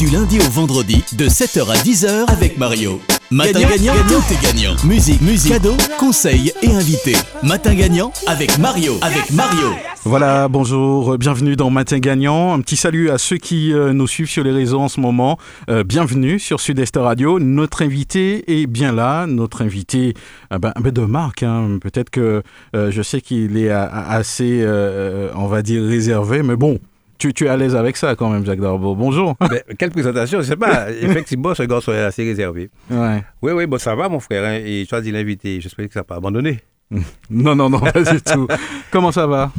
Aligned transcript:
Du 0.00 0.06
lundi 0.06 0.38
au 0.38 0.50
vendredi, 0.50 1.04
de 1.12 1.26
7h 1.26 1.70
à 1.70 1.74
10h 1.74 2.32
avec 2.32 2.56
Mario. 2.56 3.02
Matin 3.30 3.60
gagnant, 3.60 3.92
tout 4.08 4.32
est 4.32 4.42
gagnant. 4.42 4.74
Musique, 4.82 5.20
musique, 5.20 5.52
cadeaux, 5.52 5.76
conseils 5.98 6.54
et 6.62 6.72
invités. 6.72 7.16
Matin 7.42 7.74
gagnant 7.74 8.10
avec 8.26 8.56
Mario. 8.56 8.94
Avec 9.02 9.30
Mario. 9.30 9.68
Voilà, 10.04 10.48
bonjour, 10.48 11.12
euh, 11.12 11.18
bienvenue 11.18 11.54
dans 11.54 11.68
Matin 11.68 11.98
Gagnant. 11.98 12.54
Un 12.54 12.62
petit 12.62 12.76
salut 12.76 13.10
à 13.10 13.18
ceux 13.18 13.36
qui 13.36 13.74
euh, 13.74 13.92
nous 13.92 14.06
suivent 14.06 14.30
sur 14.30 14.42
les 14.42 14.52
réseaux 14.52 14.80
en 14.80 14.88
ce 14.88 15.00
moment. 15.00 15.36
Euh, 15.68 15.84
bienvenue 15.84 16.38
sur 16.38 16.60
Sud-Est 16.60 16.96
Radio. 16.96 17.38
Notre 17.38 17.82
invité 17.82 18.58
est 18.62 18.66
bien 18.66 18.92
là, 18.92 19.26
notre 19.26 19.60
invité 19.60 20.14
euh, 20.50 20.58
ben, 20.58 20.72
ben, 20.80 20.90
de 20.90 21.02
marque. 21.02 21.42
hein. 21.42 21.78
Peut-être 21.78 22.08
que 22.08 22.42
euh, 22.74 22.90
je 22.90 23.02
sais 23.02 23.20
qu'il 23.20 23.58
est 23.58 23.68
assez, 23.68 24.60
euh, 24.62 25.30
on 25.36 25.46
va 25.46 25.60
dire, 25.60 25.82
réservé, 25.84 26.42
mais 26.42 26.56
bon, 26.56 26.78
tu, 27.20 27.34
tu 27.34 27.44
es 27.44 27.48
à 27.48 27.56
l'aise 27.56 27.76
avec 27.76 27.96
ça 27.98 28.16
quand 28.16 28.30
même, 28.30 28.44
Jacques 28.46 28.60
Darbo. 28.60 28.94
Bonjour. 28.96 29.36
Quelle 29.78 29.90
présentation, 29.90 30.40
je 30.40 30.46
sais 30.46 30.56
pas. 30.56 30.90
Effectivement, 31.02 31.54
ce 31.54 31.62
garçon 31.64 31.92
est 31.92 31.98
assez 32.00 32.24
réservé. 32.24 32.70
Ouais. 32.90 33.22
Oui, 33.42 33.52
oui, 33.52 33.66
bon, 33.66 33.78
ça 33.78 33.94
va, 33.94 34.08
mon 34.08 34.20
frère. 34.20 34.44
hein, 34.44 34.58
et 34.64 34.84
tu 34.88 34.94
as 34.94 35.00
dit 35.02 35.12
l'invité. 35.12 35.60
J'espère 35.60 35.86
que 35.86 35.92
ça 35.92 36.00
n'a 36.00 36.04
pas 36.04 36.16
abandonné. 36.16 36.58
Non, 37.30 37.54
non, 37.54 37.70
non, 37.70 37.78
pas 37.78 38.02
du 38.02 38.20
tout. 38.20 38.48
Comment 38.90 39.12
ça 39.12 39.26
va? 39.26 39.52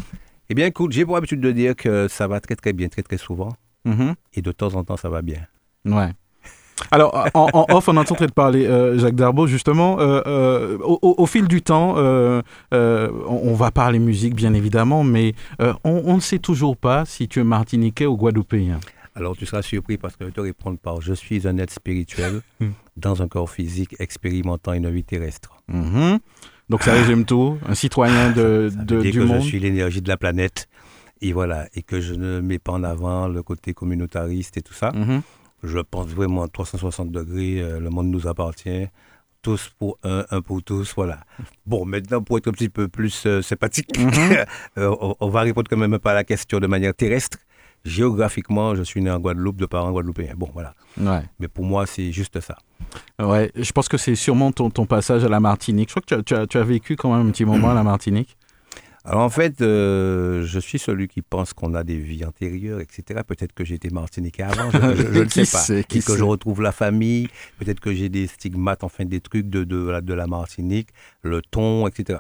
Eh 0.49 0.53
bien, 0.53 0.65
écoute, 0.65 0.91
j'ai 0.91 1.05
pour 1.05 1.15
habitude 1.15 1.39
de 1.39 1.51
dire 1.51 1.75
que 1.77 2.07
ça 2.09 2.27
va 2.27 2.41
très, 2.41 2.55
très 2.57 2.73
bien, 2.73 2.89
très, 2.89 3.03
très 3.03 3.17
souvent. 3.17 3.53
Mhm. 3.85 4.15
Et 4.33 4.41
de 4.41 4.51
temps 4.51 4.73
en 4.75 4.83
temps, 4.83 4.97
ça 4.97 5.07
va 5.07 5.21
bien. 5.21 5.39
Ouais. 5.85 6.09
Alors, 6.91 7.27
en, 7.33 7.47
en 7.53 7.65
off, 7.75 7.87
on 7.87 7.95
est 7.95 7.99
en 7.99 8.03
train 8.03 8.25
de 8.25 8.31
parler, 8.31 8.65
euh, 8.65 8.97
Jacques 8.97 9.15
Darbo, 9.15 9.45
justement. 9.47 9.99
euh, 9.99 10.21
euh, 10.25 10.77
au, 10.83 10.97
au- 11.01 11.15
au 11.19 11.25
fil 11.25 11.47
du 11.47 11.61
temps, 11.61 11.95
on, 11.97 12.41
on 12.71 13.53
va 13.53 13.71
parler 13.71 13.99
musique, 13.99 14.35
bien 14.35 14.53
évidemment, 14.53 15.03
mais 15.03 15.33
on, 15.59 15.73
on 16.05 16.15
ne 16.15 16.19
sait 16.21 16.39
toujours 16.39 16.77
pas 16.77 17.05
si 17.05 17.27
tu 17.27 17.39
es 17.39 17.43
martiniquais 17.43 18.05
ou 18.05 18.15
guadeloupéen. 18.17 18.79
Alors, 19.15 19.35
tu 19.35 19.45
seras 19.45 19.61
surpris 19.61 19.97
parce 19.97 20.13
que 20.15 20.23
je 20.23 20.25
vais 20.27 20.31
te 20.31 20.39
répondre 20.41 20.77
par 20.77 21.01
Je 21.01 21.13
suis 21.13 21.47
un 21.47 21.57
être 21.57 21.71
spirituel 21.71 22.41
Hmm. 22.61 22.69
dans 22.95 23.21
un 23.21 23.27
corps 23.27 23.49
physique 23.49 23.95
expérimentant 23.99 24.71
une 24.73 24.89
vie 24.89 25.03
terrestre. 25.03 25.51
Mhm. 25.67 26.19
Donc, 26.69 26.83
ça 26.83 26.93
résume 26.93 27.25
tout. 27.25 27.57
Un 27.67 27.75
citoyen 27.75 28.29
de, 28.31 28.69
Ça 28.73 28.79
veut 28.79 28.85
de- 28.85 29.01
dire 29.01 29.11
du 29.11 29.19
que 29.19 29.23
monde. 29.25 29.41
je 29.41 29.45
suis 29.47 29.59
l'énergie 29.59 30.01
de 30.01 30.07
la 30.07 30.15
planète. 30.15 30.67
Et 31.21 31.33
voilà. 31.33 31.67
Et 31.75 31.81
que 31.83 31.99
je 31.99 32.13
ne 32.13 32.39
mets 32.39 32.57
pas 32.59 32.71
en 32.71 32.83
avant 32.85 33.27
le 33.27 33.43
côté 33.43 33.73
communautariste 33.73 34.55
et 34.57 34.61
tout 34.61 34.73
ça. 34.73 34.91
Mhm. 34.93 35.21
Je 35.63 35.79
pense 35.79 36.07
vraiment 36.07 36.43
à 36.43 36.47
360 36.47 37.11
degrés, 37.11 37.61
euh, 37.61 37.79
le 37.79 37.89
monde 37.89 38.07
nous 38.07 38.27
appartient. 38.27 38.87
Tous 39.41 39.71
pour 39.79 39.97
un, 40.03 40.23
un 40.29 40.41
pour 40.41 40.61
tous, 40.61 40.93
voilà. 40.95 41.19
Bon, 41.65 41.83
maintenant, 41.85 42.21
pour 42.21 42.37
être 42.37 42.47
un 42.47 42.51
petit 42.51 42.69
peu 42.69 42.87
plus 42.87 43.25
euh, 43.25 43.41
sympathique, 43.41 43.89
Mhm. 43.97 44.11
euh, 44.77 44.95
on, 45.01 45.15
on 45.19 45.29
va 45.29 45.41
répondre 45.41 45.67
quand 45.69 45.77
même 45.77 45.97
peu 45.97 46.09
à 46.09 46.13
la 46.13 46.23
question 46.23 46.59
de 46.59 46.67
manière 46.67 46.93
terrestre. 46.93 47.37
Géographiquement, 47.83 48.75
je 48.75 48.83
suis 48.83 49.01
né 49.01 49.09
en 49.09 49.19
Guadeloupe 49.19 49.57
de 49.57 49.65
parents 49.65 49.91
guadeloupéens. 49.91 50.35
Bon, 50.37 50.47
voilà. 50.53 50.75
Ouais. 50.99 51.23
Mais 51.39 51.47
pour 51.47 51.65
moi, 51.65 51.87
c'est 51.87 52.11
juste 52.11 52.39
ça. 52.39 52.55
ouais. 53.19 53.51
Je 53.55 53.71
pense 53.71 53.87
que 53.89 53.97
c'est 53.97 54.13
sûrement 54.15 54.51
ton, 54.51 54.69
ton 54.69 54.85
passage 54.85 55.23
à 55.23 55.29
la 55.29 55.39
Martinique. 55.39 55.89
Je 55.89 55.93
crois 55.95 56.01
que 56.03 56.07
tu 56.07 56.13
as, 56.13 56.21
tu 56.23 56.35
as- 56.35 56.45
tu 56.47 56.57
as 56.59 56.63
vécu 56.63 56.95
quand 56.95 57.15
même 57.15 57.27
un 57.27 57.31
petit 57.31 57.43
moment 57.45 57.71
à 57.71 57.73
la 57.73 57.83
Martinique. 57.83 58.37
Alors 59.03 59.21
en 59.21 59.29
fait, 59.31 59.61
euh, 59.61 60.43
je 60.45 60.59
suis 60.59 60.77
celui 60.77 61.07
qui 61.07 61.23
pense 61.23 61.53
qu'on 61.53 61.73
a 61.73 61.83
des 61.83 61.97
vies 61.97 62.23
antérieures, 62.23 62.79
etc. 62.81 63.21
Peut-être 63.25 63.51
que 63.53 63.65
j'étais 63.65 63.89
martiniquais 63.89 64.43
avant, 64.43 64.69
je 64.69 64.77
je- 64.95 65.13
je 65.13 65.19
ne 65.23 65.27
sais 65.29 65.41
pas. 65.41 65.45
sait, 65.45 65.83
qui 65.83 66.03
que 66.03 66.15
je 66.15 66.23
retrouve 66.23 66.61
la 66.61 66.71
famille, 66.71 67.27
peut-être 67.57 67.79
que 67.79 67.93
j'ai 67.93 68.09
des 68.09 68.27
stigmates, 68.27 68.83
enfin 68.83 69.05
des 69.05 69.19
trucs 69.19 69.49
de, 69.49 69.63
de, 69.63 69.89
la- 69.89 70.01
de 70.01 70.13
la 70.13 70.27
Martinique, 70.27 70.89
le 71.23 71.41
ton, 71.41 71.87
etc. 71.87 72.19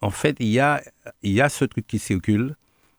En 0.00 0.10
fait, 0.10 0.36
il 0.40 0.48
y 0.48 0.58
a, 0.58 0.82
il 1.22 1.30
y 1.32 1.40
a 1.40 1.48
ce 1.48 1.64
truc 1.64 1.86
qui 1.86 2.00
circule, 2.00 2.56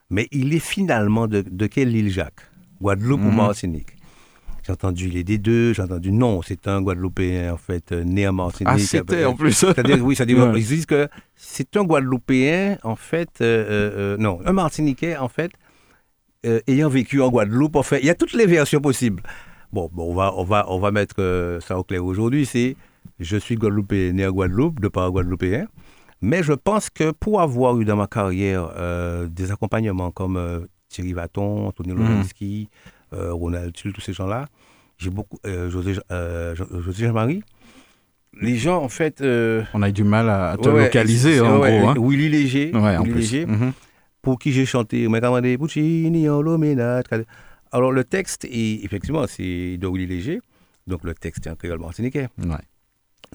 mais 0.08 0.26
il 0.32 0.54
est 0.54 0.58
finalement 0.58 1.26
de, 1.28 1.42
de 1.42 1.66
quelle 1.66 1.94
île, 1.94 2.08
Jacques? 2.10 2.40
Guadeloupe 2.80 3.20
ou 3.20 3.30
Mhm. 3.30 3.36
Martinique? 3.36 3.97
J'ai 4.68 4.72
entendu 4.74 5.08
les 5.08 5.24
des 5.24 5.38
deux, 5.38 5.72
j'ai 5.72 5.80
entendu 5.80 6.12
non, 6.12 6.42
c'est 6.42 6.68
un 6.68 6.82
Guadeloupéen 6.82 7.54
en 7.54 7.56
fait, 7.56 7.90
euh, 7.90 8.04
né 8.04 8.28
en 8.28 8.34
Martinique. 8.34 8.70
Ah, 8.70 8.78
c'était 8.78 9.24
en 9.24 9.34
plus. 9.34 9.52
C'est-à-dire, 9.52 10.04
oui, 10.04 10.14
Ouais. 10.20 10.60
ils 10.60 10.66
disent 10.66 10.84
que 10.84 11.08
c'est 11.36 11.74
un 11.78 11.84
Guadeloupéen, 11.84 12.76
en 12.82 12.94
fait, 12.94 13.30
euh, 13.40 13.94
euh, 13.96 14.16
non, 14.18 14.40
un 14.44 14.52
Martiniquais, 14.52 15.16
en 15.16 15.28
fait, 15.30 15.52
euh, 16.44 16.60
ayant 16.66 16.90
vécu 16.90 17.22
en 17.22 17.30
Guadeloupe, 17.30 17.76
en 17.76 17.82
fait, 17.82 18.00
il 18.00 18.04
y 18.04 18.10
a 18.10 18.14
toutes 18.14 18.34
les 18.34 18.44
versions 18.44 18.82
possibles. 18.82 19.22
Bon, 19.72 19.88
bon 19.90 20.10
on, 20.10 20.14
va, 20.14 20.34
on, 20.36 20.44
va, 20.44 20.66
on 20.68 20.78
va 20.78 20.90
mettre 20.90 21.58
ça 21.66 21.78
au 21.78 21.82
clair 21.82 22.04
aujourd'hui, 22.04 22.44
c'est 22.44 22.76
je 23.20 23.38
suis 23.38 23.54
Guadeloupéen, 23.54 24.12
né 24.12 24.26
en 24.26 24.32
Guadeloupe, 24.32 24.80
de 24.80 24.88
par 24.88 25.10
Guadeloupéen, 25.10 25.66
mais 26.20 26.42
je 26.42 26.52
pense 26.52 26.90
que 26.90 27.12
pour 27.12 27.40
avoir 27.40 27.80
eu 27.80 27.86
dans 27.86 27.96
ma 27.96 28.06
carrière 28.06 28.68
des 29.30 29.50
accompagnements 29.50 30.10
comme 30.10 30.66
Thierry 30.90 31.14
Vaton, 31.14 31.72
Tony 31.72 31.92
Mhm. 31.94 31.98
Lorenski, 31.98 32.68
euh, 32.70 32.90
Ronald 33.12 33.72
Tull, 33.72 33.92
tous 33.92 34.00
ces 34.00 34.12
gens-là, 34.12 34.46
j'ai 34.98 35.10
beaucoup, 35.10 35.38
euh, 35.46 35.70
José, 35.70 35.94
euh, 36.10 36.54
Jo- 36.54 36.66
José 36.80 37.06
Jean-Marie, 37.06 37.42
les 38.40 38.56
gens, 38.56 38.82
en 38.82 38.88
fait, 38.88 39.20
euh, 39.20 39.62
On 39.74 39.82
a 39.82 39.88
eu 39.88 39.92
du 39.92 40.04
mal 40.04 40.28
à, 40.28 40.56
te 40.60 40.68
Ouais, 40.68 40.84
localiser, 40.84 41.34
c'est- 41.36 41.40
en 41.40 41.58
ouais, 41.60 41.78
gros. 41.78 41.88
hein. 41.88 41.94
Willy 41.98 42.28
Léger, 42.28 42.70
Ouais, 42.74 42.96
en 42.96 43.02
Willy 43.02 43.12
plus. 43.12 43.20
Léger, 43.20 43.46
Mhm. 43.46 43.72
pour 44.22 44.38
qui 44.38 44.52
j'ai 44.52 44.66
chanté 44.66 45.06
en. 45.08 45.12
Alors 47.72 47.92
le 47.92 48.04
texte, 48.04 48.44
est, 48.44 48.84
effectivement, 48.84 49.26
c'est 49.26 49.76
de 49.78 49.86
Willy 49.86 50.06
Léger, 50.06 50.40
donc 50.86 51.04
le 51.04 51.14
texte 51.14 51.46
est 51.46 51.50
en 51.50 51.56
créole 51.56 51.78
martiniquais. 51.80 52.28
Ouais. 52.38 52.56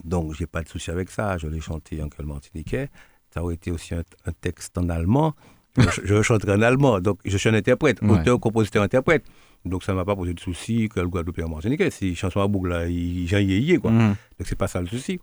Donc 0.04 0.34
j'ai 0.34 0.48
pas 0.48 0.64
de 0.64 0.70
souci 0.70 0.90
avec 0.92 1.10
ça, 1.12 1.38
je 1.38 1.48
l'ai 1.48 1.60
chanté 1.62 2.02
en 2.02 2.10
créole 2.10 2.28
martiniquais. 2.28 2.90
Ça 3.34 3.44
aurait 3.44 3.56
été 3.56 3.72
aussi 3.72 3.94
un, 3.96 4.04
un 4.26 4.32
texte 4.32 4.78
en 4.78 4.90
allemand, 4.90 5.34
je, 5.78 6.02
je 6.04 6.14
le 6.16 6.24
chanterai 6.24 6.54
en 6.54 6.62
allemand. 6.62 7.00
Donc 7.00 7.20
je 7.26 7.38
suis 7.38 7.50
un 7.50 7.54
interprète, 7.54 8.02
Ouais. 8.02 8.12
auteur, 8.12 8.40
compositeur, 8.40 8.84
interprète. 8.84 9.24
Donc 9.66 9.84
ça 9.84 9.92
ne 9.94 9.98
m'a 9.98 10.06
pas 10.06 10.16
posé 10.16 10.34
de 10.34 10.40
souci 10.40 10.90
que 10.90 11.00
le 11.00 11.08
Guadeloupe 11.08 11.40
en 11.44 11.50
martiniquais. 11.50 11.90
Si 11.92 12.16
chanson 12.16 12.42
à 12.42 12.48
boucle, 12.48 12.70
là, 12.70 12.88
il- 12.88 13.28
j'ai 13.28 13.42
yéyé, 13.44 13.78
quoi. 13.78 13.92
Mhm. 13.92 14.10
Donc 14.10 14.46
c'est 14.46 14.58
pas 14.58 14.68
ça 14.68 14.82
le 14.82 14.88
souci. 14.88 15.20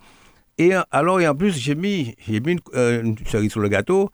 Et 0.59 0.73
alors, 0.91 1.21
et 1.21 1.29
en 1.29 1.35
plus, 1.35 1.57
j'ai 1.59 1.75
mis, 1.75 2.15
j'ai 2.29 2.41
mis 2.41 2.53
une, 2.53 2.61
euh, 2.75 3.03
une 3.03 3.17
cerise 3.27 3.51
sur 3.51 3.61
le 3.61 3.69
gâteau. 3.69 4.11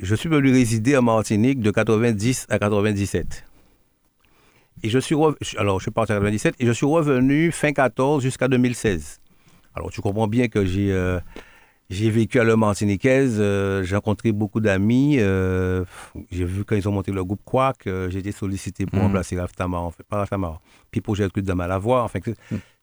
Je 0.00 0.14
suis 0.14 0.28
venu 0.28 0.50
résider 0.52 0.96
en 0.96 1.02
Martinique 1.02 1.60
de 1.60 1.70
90 1.70 2.46
à 2.48 2.58
97. 2.58 3.44
Et 4.82 4.88
je 4.88 4.98
suis 4.98 5.14
rev- 5.14 5.36
alors 5.58 5.78
je 5.78 5.84
suis 5.84 5.90
parti 5.90 6.12
en 6.12 6.16
97 6.16 6.54
et 6.58 6.66
je 6.66 6.72
suis 6.72 6.86
revenu 6.86 7.52
fin 7.52 7.72
14 7.72 8.22
jusqu'à 8.22 8.48
2016. 8.48 9.20
Alors 9.74 9.90
tu 9.90 10.00
comprends 10.00 10.26
bien 10.28 10.48
que 10.48 10.64
j'ai 10.64 10.90
euh, 10.92 11.20
j'ai 11.92 12.10
vécu 12.10 12.40
à 12.40 12.44
la 12.44 12.56
Martiniquaise, 12.56 13.36
euh, 13.38 13.82
j'ai 13.84 13.94
rencontré 13.96 14.32
beaucoup 14.32 14.60
d'amis, 14.60 15.16
euh, 15.20 15.84
j'ai 16.30 16.44
vu 16.44 16.64
quand 16.64 16.74
ils 16.74 16.88
ont 16.88 16.92
monté 16.92 17.12
le 17.12 17.22
groupe 17.22 17.42
Quack, 17.44 17.86
euh, 17.86 18.08
j'ai 18.10 18.20
été 18.20 18.32
sollicité 18.32 18.86
pour 18.86 18.98
Mhm. 18.98 19.04
remplacer 19.06 19.38
Raf 19.38 19.52
Tamar, 19.52 19.82
en 19.82 19.90
fait, 19.90 20.02
pas 20.04 20.16
Raf 20.16 20.30
Tamar, 20.30 20.60
puis 20.90 21.00
pour 21.00 21.14
Gertrude 21.14 21.44
Dama 21.44 21.66
la 21.66 21.78
voix, 21.78 22.02
enfin, 22.02 22.20
que- 22.20 22.30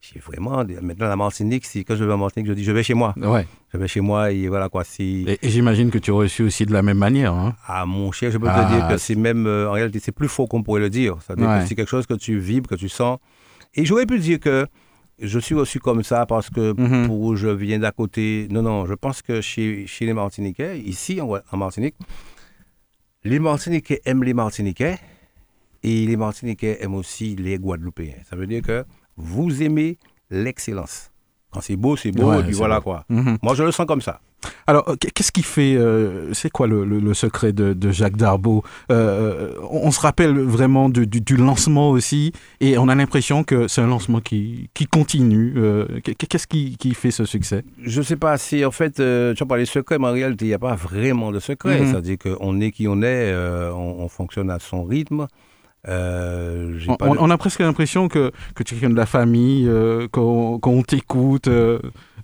j'ai 0.00 0.20
vraiment, 0.20 0.64
maintenant 0.80 1.08
la 1.08 1.16
Martinique, 1.16 1.66
c'est 1.66 1.84
quand 1.84 1.96
je 1.96 2.04
vais 2.04 2.12
en 2.12 2.18
Martinique, 2.18 2.46
je 2.48 2.52
dis 2.54 2.64
je 2.64 2.72
vais 2.72 2.82
chez 2.82 2.94
moi, 2.94 3.12
Ouais. 3.18 3.46
je 3.72 3.78
vais 3.78 3.88
chez 3.88 4.00
moi 4.00 4.30
et 4.32 4.48
voilà 4.48 4.68
quoi. 4.68 4.84
Et, 4.98 5.38
et 5.42 5.48
j'imagine 5.50 5.90
que 5.90 5.98
tu 5.98 6.10
as 6.10 6.14
reçu 6.14 6.42
aussi 6.44 6.64
de 6.64 6.72
la 6.72 6.82
même 6.82 6.98
manière. 6.98 7.34
hein. 7.34 7.54
Ah, 7.66 7.84
mon 7.86 8.12
cher, 8.12 8.30
je 8.30 8.38
peux 8.38 8.46
Ah, 8.48 8.64
te 8.64 8.74
dire 8.74 8.88
que 8.88 8.96
c'est- 8.96 9.14
même, 9.14 9.46
euh, 9.46 9.68
en 9.68 9.72
réalité, 9.72 9.98
c'est 10.00 10.12
plus 10.12 10.28
faux 10.28 10.46
qu'on 10.46 10.62
pourrait 10.62 10.80
le 10.80 10.88
dire. 10.90 11.16
Ça 11.26 11.34
veut 11.34 11.40
dire 11.42 11.50
Ouais. 11.50 11.60
que 11.62 11.66
c'est 11.68 11.74
quelque 11.74 11.88
chose 11.90 12.06
que 12.06 12.14
tu 12.14 12.38
vibres, 12.38 12.68
que 12.70 12.76
tu 12.76 12.88
sens. 12.88 13.18
Et 13.74 13.84
j'aurais 13.84 14.06
pu 14.06 14.18
dire 14.18 14.40
que 14.40 14.66
je 15.20 15.38
suis 15.38 15.54
reçu 15.54 15.78
comme 15.80 16.02
ça 16.02 16.26
parce 16.26 16.50
que 16.50 16.74
Mhm. 16.78 17.06
pour 17.06 17.36
je 17.36 17.48
viens 17.48 17.78
d'à 17.78 17.92
côté. 17.92 18.48
Non, 18.50 18.62
non, 18.62 18.86
je 18.86 18.94
pense 18.94 19.22
que 19.22 19.40
chez, 19.40 19.86
chez 19.86 20.06
les 20.06 20.14
Martiniquais, 20.14 20.78
ici 20.80 21.20
en, 21.20 21.28
en 21.52 21.56
Martinique, 21.56 21.94
les 23.24 23.38
Martiniquais 23.38 24.00
aiment 24.04 24.24
les 24.24 24.34
Martiniquais 24.34 24.96
et 25.82 26.06
les 26.06 26.16
Martiniquais 26.16 26.78
aiment 26.82 26.94
aussi 26.94 27.36
les 27.36 27.58
Guadeloupéens. 27.58 28.16
Ça 28.28 28.36
veut 28.36 28.46
dire 28.46 28.62
que 28.62 28.84
vous 29.16 29.62
aimez 29.62 29.98
l'excellence. 30.30 31.10
Quand 31.50 31.60
c'est 31.60 31.76
beau, 31.76 31.96
c'est 31.96 32.12
beau, 32.12 32.30
Ouais, 32.30 32.40
et 32.40 32.42
puis 32.44 32.52
voilà 32.52 32.80
quoi. 32.80 33.04
Mhm. 33.08 33.38
Moi, 33.42 33.54
je 33.54 33.64
le 33.64 33.72
sens 33.72 33.86
comme 33.86 34.00
ça. 34.00 34.20
Alors, 34.66 34.88
euh, 34.88 34.96
qu'est-ce 35.14 35.32
qui 35.32 35.42
fait, 35.42 35.74
euh, 35.76 36.32
c'est 36.32 36.50
quoi 36.50 36.66
le, 36.66 36.84
le- 36.84 36.98
le 37.00 37.14
secret 37.14 37.52
de, 37.52 37.72
de 37.72 37.90
Jacques 37.90 38.16
Darbo? 38.16 38.62
Euh, 38.90 39.52
on, 39.70 39.90
se 39.90 40.00
rappelle 40.00 40.38
vraiment 40.38 40.88
du, 40.88 41.06
du- 41.06 41.20
du 41.20 41.36
lancement 41.36 41.90
aussi, 41.90 42.32
et 42.60 42.78
on 42.78 42.88
a 42.88 42.94
l'impression 42.94 43.44
que 43.44 43.68
c'est 43.68 43.80
un 43.80 43.86
lancement 43.86 44.20
qui, 44.20 44.70
qui 44.74 44.86
continue. 44.86 45.54
Euh, 45.56 45.86
qu'est- 46.04 46.14
Qu'est-ce 46.14 46.46
qui, 46.46 46.76
qui 46.78 46.94
fait 46.94 47.10
ce 47.10 47.24
succès? 47.24 47.64
Je 47.82 48.02
sais 48.02 48.16
pas, 48.16 48.38
si 48.38 48.64
en 48.64 48.70
fait, 48.70 48.94
tu 48.94 49.02
as 49.42 49.46
parlé 49.46 49.64
de 49.64 49.68
secret, 49.68 49.98
mais 49.98 50.06
en 50.08 50.12
réalité, 50.12 50.44
il 50.44 50.48
n'y 50.48 50.54
a 50.54 50.58
pas 50.58 50.74
vraiment 50.76 51.32
de 51.32 51.40
secret. 51.40 51.80
Mhm. 51.80 51.86
C'est-à-dire 51.90 52.16
qu'on 52.18 52.60
est 52.60 52.70
qui 52.70 52.86
on 52.88 53.02
est, 53.02 53.34
on, 53.74 54.00
on 54.04 54.08
fonctionne 54.08 54.50
à 54.50 54.58
son 54.58 54.84
rythme. 54.84 55.26
Euh, 55.88 56.78
on, 56.88 56.96
pas 56.96 57.08
de- 57.08 57.16
on 57.18 57.30
a 57.30 57.38
presque 57.38 57.60
l'impression 57.60 58.08
que, 58.08 58.30
que 58.54 58.62
tu 58.62 58.74
es 58.74 58.78
quelqu'un 58.78 58.92
de 58.92 58.98
la 58.98 59.06
famille, 59.06 59.66
euh, 59.68 60.08
qu'on 60.08 60.82
t'écoute. 60.86 61.48
euh, 61.48 61.78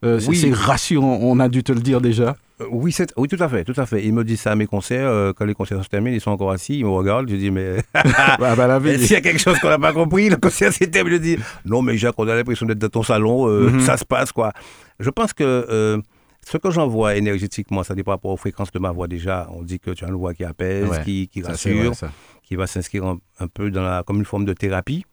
euh, 0.04 0.18
c'est 0.20 0.28
Oui. 0.28 0.36
c'est 0.36 0.52
rassurant, 0.52 1.18
on 1.22 1.38
a 1.40 1.48
dû 1.48 1.62
te 1.62 1.72
le 1.72 1.80
dire 1.80 2.00
déjà. 2.00 2.36
Euh, 2.60 2.64
oui, 2.70 2.94
oui, 3.16 3.28
tout 3.28 3.36
à 3.42 3.48
fait, 3.48 3.64
tout 3.64 3.78
à 3.78 3.84
fait. 3.86 4.04
Il 4.04 4.14
me 4.14 4.24
dit 4.24 4.36
ça 4.36 4.52
à 4.52 4.54
mes 4.54 4.66
concerts. 4.66 5.08
euh, 5.08 5.32
quand 5.34 5.44
les 5.44 5.54
concerts 5.54 5.82
se 5.84 5.88
terminent, 5.88 6.14
ils 6.16 6.20
sont 6.20 6.30
encore 6.30 6.50
assis, 6.50 6.78
ils 6.78 6.84
me 6.84 6.90
regardent. 6.90 7.28
Je 7.28 7.36
dis, 7.36 7.50
mais 7.50 7.76
bah, 7.94 8.54
bah, 8.56 8.80
s'il 8.98 9.10
y 9.12 9.14
a 9.16 9.20
quelque 9.20 9.40
chose 9.40 9.58
qu'on 9.58 9.68
n'a 9.68 9.78
pas 9.78 9.92
compris, 9.92 10.28
le 10.30 10.36
concert 10.36 10.72
s'est 10.72 10.86
terminé. 10.90 11.16
Je 11.16 11.20
dis, 11.22 11.36
non, 11.64 11.82
mais 11.82 11.96
Jacques, 11.98 12.14
on 12.18 12.26
a 12.28 12.34
l'impression 12.34 12.64
d'être 12.66 12.78
dans 12.78 12.88
ton 12.88 13.02
salon, 13.02 13.48
euh, 13.48 13.70
Mhm. 13.70 13.80
ça 13.80 13.96
se 13.96 14.04
passe, 14.04 14.32
quoi. 14.32 14.52
Je 15.00 15.10
pense 15.10 15.32
que 15.34 15.44
euh, 15.44 16.00
ce 16.46 16.56
que 16.56 16.70
j'envoie 16.70 17.16
énergétiquement, 17.16 17.82
ça 17.82 17.94
dépend 17.94 18.12
par 18.12 18.14
rapport 18.16 18.30
aux 18.30 18.36
fréquences 18.38 18.70
de 18.72 18.78
ma 18.78 18.90
voix 18.90 19.06
déjà. 19.08 19.48
On 19.52 19.62
dit 19.62 19.78
que 19.78 19.90
tu 19.90 20.04
as 20.04 20.08
une 20.08 20.14
voix 20.14 20.32
qui 20.32 20.44
apaise, 20.44 20.88
Ouais, 20.88 21.02
qui, 21.04 21.28
rassure. 21.42 21.92
vrai, 21.92 22.08
qui 22.42 22.56
va 22.56 22.66
s'inscrire 22.66 23.04
un, 23.04 23.18
un 23.40 23.48
peu 23.48 23.70
dans 23.70 23.82
la, 23.82 24.02
comme 24.06 24.16
une 24.18 24.24
forme 24.24 24.44
de 24.46 24.52
thérapie. 24.54 25.04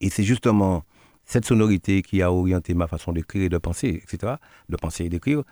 Et 0.00 0.10
c'est 0.10 0.22
justement 0.24 0.82
cette 1.28 1.44
sonorité 1.44 2.00
qui 2.02 2.22
a 2.22 2.32
orienté 2.32 2.72
ma 2.72 2.86
façon 2.86 3.12
d'écrire 3.12 3.44
et 3.44 3.48
de 3.50 3.58
penser, 3.58 4.02
etc., 4.02 4.36
de 4.70 4.76
penser 4.76 5.04
et 5.04 5.08
d'écrire. 5.10 5.42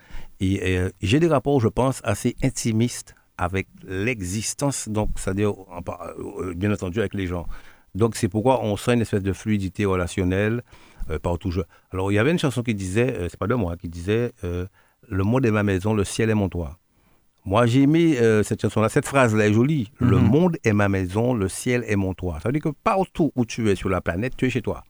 Et 0.40 0.78
euh, 0.78 0.88
j'ai 1.02 1.20
des 1.20 1.28
rapports, 1.28 1.60
je 1.60 1.68
pense, 1.68 2.00
assez 2.02 2.34
intimistes 2.42 3.14
avec 3.36 3.68
l'existence, 3.86 4.88
donc 4.88 5.10
c'est-à-dire, 5.16 5.52
euh, 5.52 6.54
bien 6.54 6.72
entendu, 6.72 7.00
avec 7.00 7.12
les 7.12 7.26
gens. 7.26 7.46
Donc 7.94 8.16
c'est 8.16 8.28
pourquoi 8.28 8.64
on 8.64 8.78
sent 8.78 8.94
une 8.94 9.02
espèce 9.02 9.22
de 9.22 9.34
fluidité 9.34 9.84
relationnelle 9.84 10.62
euh, 11.10 11.18
partout. 11.18 11.52
Alors 11.92 12.10
il 12.10 12.14
y 12.14 12.18
avait 12.18 12.30
une 12.30 12.38
chanson 12.38 12.62
qui 12.62 12.74
disait, 12.74 13.14
euh, 13.14 13.28
c'est 13.28 13.38
pas 13.38 13.46
de 13.46 13.54
moi, 13.54 13.76
qui 13.76 13.90
disait 13.90 14.32
Le 14.42 15.24
monde 15.24 15.44
est 15.44 15.50
ma 15.50 15.62
maison, 15.62 15.92
le 15.92 16.04
ciel 16.04 16.30
est 16.30 16.34
mon 16.34 16.48
toit. 16.48 16.78
Moi 17.44 17.66
j'ai 17.66 17.82
aimé 17.82 18.16
cette 18.42 18.62
chanson-là, 18.62 18.88
cette 18.88 19.06
phrase-là 19.06 19.46
est 19.46 19.52
jolie. 19.52 19.92
Le 20.00 20.16
mhm. 20.16 20.26
monde 20.26 20.56
est 20.64 20.72
ma 20.72 20.88
maison, 20.88 21.32
le 21.34 21.48
ciel 21.48 21.84
est 21.86 21.94
mon 21.94 22.14
toit. 22.14 22.40
Ça 22.42 22.48
veut 22.48 22.52
dire 22.54 22.62
que 22.62 22.74
partout 22.82 23.30
où 23.36 23.44
tu 23.44 23.70
es 23.70 23.76
sur 23.76 23.88
la 23.88 24.00
planète, 24.00 24.36
tu 24.36 24.46
es 24.46 24.50
chez 24.50 24.62
toi 24.62 24.82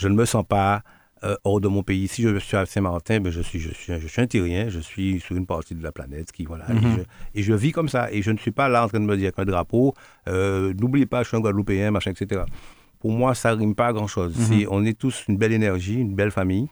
je 0.00 0.08
ne 0.08 0.14
me 0.14 0.24
sens 0.24 0.44
pas 0.48 0.82
euh, 1.22 1.36
hors 1.44 1.60
de 1.60 1.68
mon 1.68 1.82
pays. 1.82 2.08
Si 2.08 2.22
je 2.22 2.38
suis 2.38 2.56
à 2.56 2.64
Saint-Martin, 2.64 3.20
ben 3.20 3.30
je, 3.30 3.42
suis, 3.42 3.60
je, 3.60 3.70
suis, 3.74 4.00
je 4.00 4.08
suis 4.08 4.22
un 4.22 4.26
Tyrien, 4.26 4.70
je 4.70 4.80
suis 4.80 5.20
sur 5.20 5.36
une 5.36 5.44
partie 5.44 5.74
de 5.74 5.82
la 5.82 5.92
planète 5.92 6.32
qui, 6.32 6.44
voilà, 6.46 6.66
mhm. 6.68 7.04
et, 7.34 7.42
je, 7.42 7.52
vis 7.52 7.72
comme 7.72 7.90
ça. 7.90 8.10
Et 8.10 8.22
je 8.22 8.30
ne 8.30 8.38
suis 8.38 8.50
pas 8.50 8.70
là 8.70 8.84
en 8.84 8.88
train 8.88 9.00
de 9.00 9.04
me 9.04 9.16
dire 9.16 9.32
qu'un 9.32 9.44
drapeau, 9.44 9.94
euh, 10.28 10.72
n'oubliez 10.72 11.04
pas, 11.04 11.22
je 11.22 11.28
suis 11.28 11.36
un 11.36 11.40
Guadeloupéen, 11.40 11.90
machin, 11.90 12.12
etc. 12.12 12.42
Pour 12.98 13.12
moi, 13.12 13.34
ça 13.34 13.52
rime 13.52 13.74
pas 13.74 13.88
à 13.88 13.92
grand-chose. 13.92 14.34
Mhm. 14.50 14.68
On 14.70 14.84
est 14.86 14.98
tous 14.98 15.24
une 15.28 15.36
belle 15.36 15.52
énergie, 15.52 15.96
une 15.96 16.14
belle 16.14 16.30
famille, 16.30 16.68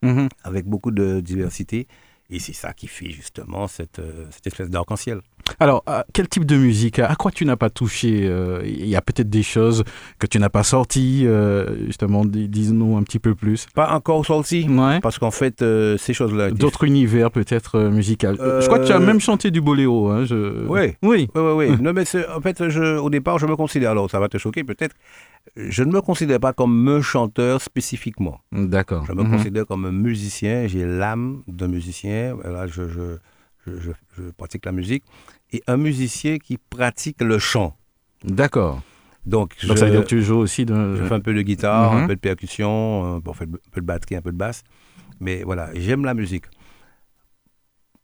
mhm. 0.00 0.28
avec 0.42 0.64
beaucoup 0.64 0.90
de 0.90 1.20
diversité. 1.20 1.86
Et 2.30 2.38
c'est 2.38 2.54
ça 2.54 2.72
qui 2.72 2.86
fait 2.86 3.10
justement 3.10 3.68
cette, 3.68 3.98
euh, 3.98 4.24
cette 4.30 4.46
espèce 4.46 4.70
d'arc-en-ciel. 4.70 5.20
Alors, 5.58 5.84
quel 6.12 6.28
type 6.28 6.44
de 6.44 6.56
musique 6.56 6.98
À 6.98 7.14
quoi 7.14 7.30
tu 7.30 7.44
n'as 7.44 7.56
pas 7.56 7.70
touché 7.70 8.22
euh, 8.24 8.62
Il 8.64 8.86
y 8.86 8.96
a 8.96 9.00
peut-être 9.00 9.30
des 9.30 9.42
choses 9.42 9.84
que 10.18 10.26
tu 10.26 10.38
n'as 10.38 10.48
pas 10.48 10.62
sorties, 10.62 11.22
euh, 11.26 11.86
justement, 11.86 12.24
dis-nous 12.24 12.96
un 12.96 13.02
petit 13.02 13.18
peu 13.18 13.34
plus. 13.34 13.66
Pas 13.74 13.92
encore 13.94 14.24
sorties, 14.24 14.68
parce 15.02 15.18
qu'en 15.18 15.30
fait, 15.30 15.64
ces 15.98 16.14
choses-là... 16.14 16.50
D'autres 16.50 16.84
univers 16.84 17.30
peut-être 17.30 17.80
musicaux. 17.80 18.34
Je 18.34 18.66
crois 18.66 18.78
que 18.78 18.86
tu 18.86 18.92
as 18.92 18.98
même 18.98 19.20
chanté 19.20 19.50
du 19.50 19.60
boléro. 19.60 20.08
Hein, 20.08 20.24
je... 20.24 20.66
Oui, 20.66 20.94
oui, 21.02 21.28
oui. 21.34 21.42
oui, 21.42 21.68
oui. 21.68 21.76
non, 21.80 21.92
mais 21.92 22.04
en 22.34 22.40
fait, 22.40 22.68
je, 22.68 22.98
au 22.98 23.10
départ, 23.10 23.38
je 23.38 23.46
me 23.46 23.56
considère, 23.56 23.90
alors 23.90 24.10
ça 24.10 24.20
va 24.20 24.28
te 24.28 24.38
choquer 24.38 24.64
peut-être, 24.64 24.94
je 25.56 25.82
ne 25.82 25.92
me 25.92 26.00
considère 26.00 26.40
pas 26.40 26.52
comme 26.52 26.88
un 26.88 27.02
chanteur 27.02 27.60
spécifiquement. 27.60 28.40
D'accord. 28.52 29.04
Je 29.06 29.12
me 29.12 29.22
mhm. 29.22 29.30
considère 29.30 29.66
comme 29.66 29.84
un 29.84 29.92
musicien. 29.92 30.66
J'ai 30.66 30.84
l'âme 30.84 31.42
d'un 31.46 31.68
musicien. 31.68 32.36
Là, 32.44 32.66
je, 32.66 32.88
je, 32.88 33.18
je, 33.66 34.30
pratique 34.36 34.64
la 34.64 34.72
musique. 34.72 35.04
Et 35.52 35.62
un 35.66 35.76
musicien 35.76 36.38
qui 36.38 36.58
pratique 36.58 37.20
le 37.20 37.38
chant. 37.38 37.76
D'accord. 38.24 38.82
Donc, 39.24 39.54
Donc 39.66 39.78
ça 39.78 39.84
veut 39.84 39.92
dire 39.92 40.02
que 40.02 40.08
tu 40.08 40.22
joues 40.22 40.38
aussi 40.38 40.64
de... 40.64 40.96
Je 40.96 41.04
fais 41.04 41.14
un 41.14 41.20
peu 41.20 41.34
de 41.34 41.42
guitare, 41.42 41.92
un 41.92 42.02
mhm. 42.02 42.06
peu 42.08 42.14
de 42.16 42.20
percussion, 42.20 43.16
un 43.16 43.20
peu 43.20 43.80
de 43.80 43.86
batterie, 43.86 44.16
un 44.16 44.22
peu 44.22 44.32
de 44.32 44.36
basse. 44.36 44.62
Mais 45.20 45.42
voilà, 45.44 45.70
j'aime 45.74 46.04
la 46.04 46.14
musique. 46.14 46.46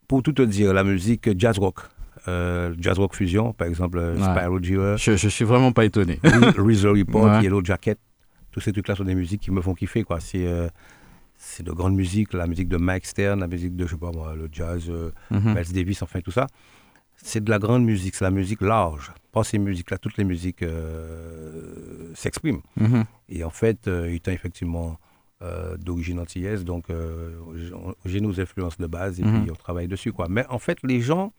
Pour 0.07 0.23
tout 0.23 0.33
te 0.33 0.43
dire, 0.43 0.73
la 0.73 0.85
musique 0.85 1.29
jazz 1.39 1.59
rock. 1.59 1.81
Euh, 2.27 2.75
jazz 2.79 2.99
rock 2.99 3.15
fusion, 3.15 3.53
par 3.53 3.69
exemple 3.69 3.99
euh, 3.99 4.17
Spyro 4.17 4.59
Je, 4.63 5.17
je 5.17 5.29
suis 5.29 5.45
vraiment 5.45 5.73
pas 5.73 5.85
étonné. 5.85 6.21
Reason 6.57 6.93
Report, 6.93 7.43
Yellow 7.43 7.65
Jacket, 7.65 7.99
tous 8.51 8.61
ces 8.61 8.73
trucs-là 8.73 8.95
sont 8.95 9.05
des 9.05 9.15
musiques 9.15 9.41
qui 9.41 9.51
me 9.51 9.61
font 9.61 9.75
kiffer. 9.75 10.05
quoi. 10.05 10.21
C'est 10.21 10.47
euh, 10.47 10.69
c'est 11.39 11.63
de 11.63 11.73
grande 11.73 11.95
musique, 11.95 12.33
la 12.33 12.47
musique 12.47 12.69
de 12.69 12.77
Mike 12.77 13.07
Stern, 13.07 13.41
la 13.41 13.47
musique 13.47 13.77
de, 13.77 13.87
je 13.87 13.93
sais 13.93 13.97
pas 13.97 14.11
moi, 14.11 14.35
le 14.35 14.49
jazz, 14.51 14.91
mhm. 15.31 15.55
Miles 15.55 15.73
Davis, 15.73 16.03
enfin 16.03 16.21
tout 16.21 16.33
ça. 16.33 16.47
C'est 17.17 17.43
de 17.43 17.51
la 17.51 17.59
grande 17.59 17.85
musique, 17.85 18.15
c'est 18.15 18.25
la 18.25 18.31
musique 18.31 18.61
large. 18.61 19.13
Pas 19.33 19.45
ces 19.45 19.59
musiques-là, 19.59 19.99
toutes 19.99 20.17
les 20.19 20.25
musiques 20.25 20.65
s'expriment. 22.15 22.63
Mhm. 22.77 23.05
Et 23.29 23.45
en 23.45 23.51
fait, 23.51 23.89
étant 23.89 24.33
effectivement 24.33 24.99
d'origine 25.79 26.19
antillaise, 26.21 26.65
donc 26.65 26.87
j'ai 28.05 28.21
nos 28.21 28.41
influences 28.41 28.79
de 28.79 28.87
base 28.87 29.21
et 29.21 29.25
mhm. 29.25 29.43
puis 29.43 29.51
on 29.51 29.57
travaille 29.57 29.89
dessus. 29.89 30.13
quoi. 30.13 30.27
Mais 30.29 30.45
en 30.49 30.59
fait, 30.59 30.79
les 30.83 31.01
gens 31.01 31.33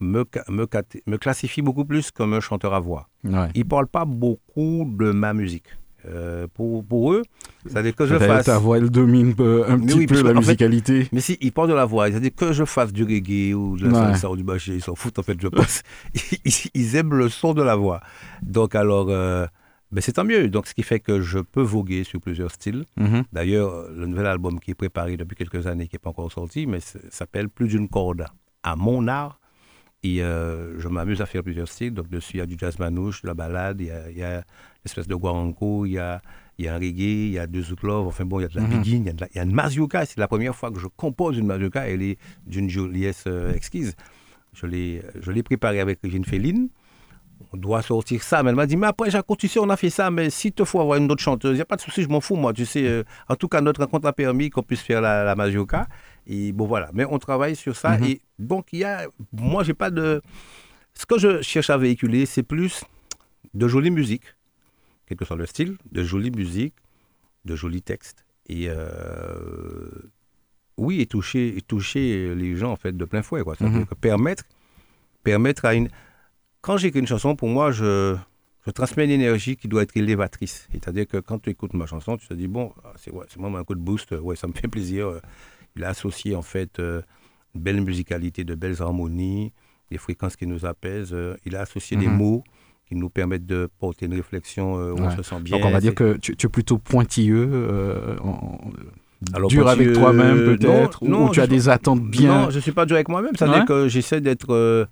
me, 0.00 0.24
me, 0.48 0.66
me, 1.06 1.16
classifie 1.16 1.62
beaucoup 1.62 1.84
plus 1.84 2.10
comme 2.10 2.34
un 2.34 2.40
chanteur 2.40 2.74
à 2.74 2.80
voix. 2.80 3.08
Ils 3.24 3.30
ne 3.54 3.62
parlent 3.62 3.86
pas 3.86 4.04
beaucoup 4.04 4.84
de 4.98 5.12
ma 5.12 5.32
musique. 5.34 5.68
Euh, 6.06 6.48
pour, 6.52 6.84
pour, 6.84 7.12
eux, 7.12 7.22
c'est-à-dire 7.64 7.94
que 7.94 8.06
je 8.06 8.16
fasse. 8.16 8.46
Ta 8.46 8.58
voix, 8.58 8.78
elle 8.78 8.90
domine 8.90 9.30
un 9.30 9.78
petit 9.78 10.06
peu 10.06 10.22
la 10.22 10.34
musicalité. 10.34 11.08
mais 11.12 11.20
si, 11.20 11.38
ils 11.40 11.52
parlent 11.52 11.68
de 11.68 11.74
la 11.74 11.84
voix, 11.84 12.10
c'est-à-dire 12.10 12.34
que 12.34 12.52
je 12.52 12.64
fasse 12.64 12.92
du 12.92 13.04
reggae 13.04 13.54
ou 13.54 13.76
de 13.76 13.86
la 13.86 13.94
salsa 13.94 14.30
ou 14.30 14.36
du 14.36 14.44
ils 14.66 14.82
s'en 14.82 14.96
foutent 14.96 15.18
en 15.18 15.22
fait, 15.22 15.40
je 15.40 15.48
pense. 15.48 15.82
ils, 16.74 16.96
aiment 16.96 17.14
le 17.14 17.28
son 17.28 17.54
de 17.54 17.62
la 17.62 17.76
voix. 17.76 18.00
Donc 18.42 18.74
alors, 18.74 19.06
euh, 19.10 19.46
ben, 19.92 20.00
c'est 20.00 20.12
tant 20.12 20.24
mieux. 20.24 20.48
Donc 20.48 20.66
ce 20.66 20.74
qui 20.74 20.82
fait 20.82 20.98
que 20.98 21.20
je 21.20 21.38
peux 21.38 21.62
voguer 21.62 22.02
sur 22.02 22.20
plusieurs 22.20 22.50
styles. 22.50 22.84
Mm-hmm. 22.98 23.24
D'ailleurs, 23.32 23.88
le 23.90 24.06
nouvel 24.06 24.26
album 24.26 24.58
qui 24.58 24.72
est 24.72 24.74
préparé 24.74 25.16
depuis 25.16 25.36
quelques 25.36 25.68
années, 25.68 25.86
qui 25.86 25.94
n'est 25.94 26.00
pas 26.00 26.10
encore 26.10 26.32
sorti, 26.32 26.66
mais 26.66 26.80
s'appelle 27.10 27.48
Plus 27.48 27.68
d'une 27.68 27.88
corde 27.88 28.26
à 28.64 28.74
mon 28.74 29.06
art. 29.06 29.38
Et 30.04 30.22
euh, 30.22 30.78
je 30.80 30.88
m'amuse 30.88 31.20
à 31.20 31.26
faire 31.26 31.44
plusieurs 31.44 31.68
styles. 31.68 31.94
Donc, 31.94 32.08
dessus, 32.08 32.34
il 32.34 32.38
y 32.38 32.42
a 32.42 32.46
du 32.46 32.56
jazz 32.58 32.78
manouche, 32.78 33.22
de 33.22 33.28
la 33.28 33.34
balade, 33.34 33.80
il 33.80 33.86
y 33.86 33.90
a, 33.90 34.10
il 34.10 34.18
y 34.18 34.22
a 34.24 34.38
une 34.38 34.42
espèce 34.84 35.06
de 35.06 35.14
guaranco, 35.14 35.86
il 35.86 35.92
y 35.92 35.98
a, 35.98 36.20
il 36.58 36.64
y 36.64 36.68
a 36.68 36.74
un 36.74 36.78
reggae, 36.78 37.28
il 37.28 37.32
y 37.32 37.38
a 37.38 37.46
deux 37.46 37.62
zouklov, 37.62 38.08
enfin 38.08 38.24
bon, 38.24 38.40
il 38.40 38.42
y 38.42 38.46
a 38.46 38.48
de 38.48 38.56
la 38.56 38.62
mm 38.62 38.82
il, 38.84 39.04
y 39.04 39.08
a 39.08 39.12
il 39.12 39.36
y 39.36 39.38
a 39.38 39.42
une 39.44 39.52
mazurka. 39.52 40.04
C'est 40.04 40.18
la 40.18 40.26
première 40.26 40.56
fois 40.56 40.72
que 40.72 40.80
je 40.80 40.88
compose 40.88 41.38
une 41.38 41.46
mazurka. 41.46 41.88
Elle 41.88 42.02
est 42.02 42.18
d'une 42.46 42.68
joliesse 42.68 43.24
euh, 43.28 43.54
exquise. 43.54 43.94
Je 44.54 44.66
l'ai 44.66 45.42
préparée 45.42 45.80
avec 45.80 46.00
Régine 46.02 46.24
Féline. 46.24 46.68
On 47.52 47.56
doit 47.56 47.82
sortir 47.82 48.22
ça. 48.22 48.42
Mais 48.42 48.50
elle 48.50 48.56
m'a 48.56 48.66
dit, 48.66 48.76
mais 48.76 48.88
après, 48.88 49.10
Jacques, 49.10 49.26
tu 49.38 49.48
sais, 49.48 49.60
on 49.60 49.70
a 49.70 49.76
fait 49.76 49.90
ça, 49.90 50.10
mais 50.10 50.30
si 50.30 50.52
te 50.52 50.64
faut 50.64 50.80
avoir 50.80 50.98
une 50.98 51.10
autre 51.10 51.22
chanteuse, 51.22 51.52
il 51.52 51.56
n'y 51.56 51.62
a 51.62 51.64
pas 51.66 51.76
de 51.76 51.80
souci, 51.80 52.02
je 52.02 52.08
m'en 52.08 52.20
fous, 52.20 52.36
moi. 52.36 52.52
Tu 52.52 52.66
sais, 52.66 52.86
euh, 52.86 53.04
en 53.28 53.36
tout 53.36 53.48
cas, 53.48 53.60
notre 53.60 53.80
rencontre 53.80 54.06
a 54.08 54.12
permis 54.12 54.50
qu'on 54.50 54.62
puisse 54.62 54.80
faire 54.82 55.00
la, 55.00 55.24
la 55.24 55.34
mazurka. 55.34 55.86
Et 56.26 56.52
bon, 56.52 56.66
voilà. 56.66 56.90
Mais 56.92 57.04
on 57.04 57.18
travaille 57.18 57.56
sur 57.56 57.76
ça. 57.76 57.98
Mhm. 57.98 58.04
Et 58.04 58.20
donc, 58.38 58.68
il 58.72 58.80
y 58.80 58.84
a. 58.84 59.08
Moi, 59.32 59.62
j'ai 59.64 59.74
pas 59.74 59.90
de. 59.90 60.22
Ce 60.94 61.06
que 61.06 61.18
je 61.18 61.42
cherche 61.42 61.70
à 61.70 61.78
véhiculer, 61.78 62.26
c'est 62.26 62.42
plus 62.42 62.84
de 63.54 63.66
jolie 63.66 63.90
musique, 63.90 64.24
quel 65.06 65.16
que 65.16 65.24
soit 65.24 65.36
le 65.36 65.46
style, 65.46 65.76
de 65.90 66.02
jolie 66.02 66.30
musique, 66.30 66.74
de 67.44 67.56
jolis 67.56 67.82
textes. 67.82 68.24
Et. 68.48 68.68
Euh, 68.68 69.88
oui, 70.78 71.00
et 71.00 71.06
toucher, 71.06 71.58
toucher 71.68 72.34
les 72.34 72.56
gens, 72.56 72.72
en 72.72 72.76
fait, 72.76 72.96
de 72.96 73.04
plein 73.04 73.22
fouet, 73.22 73.42
quoi. 73.42 73.56
Ça 73.56 73.66
mhm. 73.66 73.86
permettre, 74.00 74.44
permettre 75.22 75.64
à 75.64 75.74
une. 75.74 75.88
Quand 76.60 76.76
j'écris 76.76 77.00
une 77.00 77.06
chanson, 77.06 77.34
pour 77.34 77.48
moi, 77.48 77.72
je, 77.72 78.16
je 78.64 78.70
transmets 78.70 79.04
une 79.04 79.10
énergie 79.10 79.56
qui 79.56 79.68
doit 79.68 79.82
être 79.82 79.96
élévatrice. 79.96 80.68
C'est-à-dire 80.70 81.06
que 81.06 81.16
quand 81.18 81.40
tu 81.40 81.50
écoutes 81.50 81.74
ma 81.74 81.86
chanson, 81.86 82.16
tu 82.16 82.28
te 82.28 82.34
dis, 82.34 82.46
bon, 82.46 82.72
ah, 82.84 82.92
c'est 82.96 83.12
ouais, 83.12 83.26
moi 83.36 83.58
un 83.58 83.64
coup 83.64 83.74
de 83.74 83.80
boost, 83.80 84.12
ouais, 84.12 84.36
ça 84.36 84.46
me 84.46 84.52
fait 84.52 84.68
plaisir. 84.68 85.20
Euh, 85.72 85.78
il 85.80 85.84
a 85.84 85.88
associé 85.88 86.34
en 86.34 86.42
fait 86.42 86.78
euh, 86.78 87.02
une 87.54 87.60
belle 87.62 87.80
musicalité, 87.80 88.44
de 88.44 88.54
belles 88.54 88.80
harmonies, 88.80 89.52
des 89.90 89.98
fréquences 89.98 90.36
qui 90.36 90.46
nous 90.46 90.64
apaisent. 90.64 91.12
Euh, 91.12 91.36
il 91.44 91.56
a 91.56 91.60
associé 91.60 91.96
des 91.96 92.08
mhm. 92.08 92.16
mots 92.16 92.44
qui 92.88 92.96
nous 92.96 93.08
permettent 93.08 93.46
de 93.46 93.68
porter 93.78 94.06
une 94.06 94.14
réflexion 94.14 94.78
euh, 94.78 94.92
où 94.92 94.98
on 94.98 95.10
se 95.10 95.22
sent 95.22 95.40
bien. 95.40 95.56
Donc 95.56 95.66
on 95.66 95.70
va 95.70 95.80
dire 95.80 95.94
que 95.94 96.16
tu, 96.18 96.32
es 96.32 96.48
plutôt 96.48 96.78
pointilleux, 96.78 97.46
dur 99.48 99.68
avec 99.68 99.92
toi-même 99.92 100.56
peut-être, 100.56 101.02
ou, 101.02 101.30
tu 101.30 101.40
as 101.40 101.46
des 101.46 101.68
attentes 101.68 102.02
bien. 102.02 102.42
Non, 102.42 102.50
je 102.50 102.56
ne 102.56 102.60
suis 102.60 102.72
pas 102.72 102.86
dur 102.86 102.96
avec 102.96 103.08
moi-même. 103.08 103.36
Ça 103.36 103.46
veut 103.46 103.54
dire 103.54 103.64
que 103.64 103.88
j'essaie 103.88 104.20
d'être, 104.20 104.88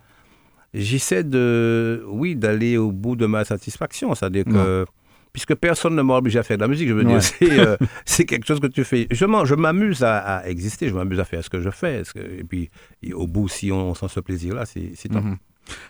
j'essaie 0.73 1.25
de, 1.25 2.05
oui, 2.09 2.37
d'aller 2.37 2.77
au 2.77 2.93
bout 2.93 3.17
de 3.17 3.27
ma 3.27 3.45
satisfaction. 3.45 4.15
C'est-à-dire 4.15 4.45
que 4.45 4.87
puisque 5.33 5.55
personne 5.55 5.95
ne 5.95 6.03
m'a 6.03 6.17
obligé 6.17 6.39
à 6.39 6.43
faire 6.43 6.57
de 6.57 6.63
la 6.63 6.69
musique. 6.69 6.89
Je 6.89 6.95
veux 6.95 7.05
dire, 7.05 7.21
euh, 7.43 7.77
c'est 8.05 8.25
quelque 8.25 8.47
chose 8.47 8.61
que 8.61 8.67
tu 8.67 8.85
fais. 8.85 9.07
Je, 9.11 9.17
je 9.45 9.55
m'amuse 9.55 10.03
à, 10.03 10.43
exister, 10.47 10.89
je 10.89 10.95
m'amuse 10.95 11.21
à 11.21 11.25
faire 11.25 11.45
ce 11.45 11.51
que 11.51 11.61
je 11.61 11.71
fais. 11.71 12.03
et 12.17 12.45
puis, 12.45 12.71
au 13.13 13.27
bout, 13.27 13.49
si 13.49 13.71
on, 13.73 13.95
sent 13.95 14.07
ce 14.09 14.21
plaisir-là, 14.21 14.65
c'est 14.67 15.09
top. 15.09 15.25
Mhm. 15.25 15.37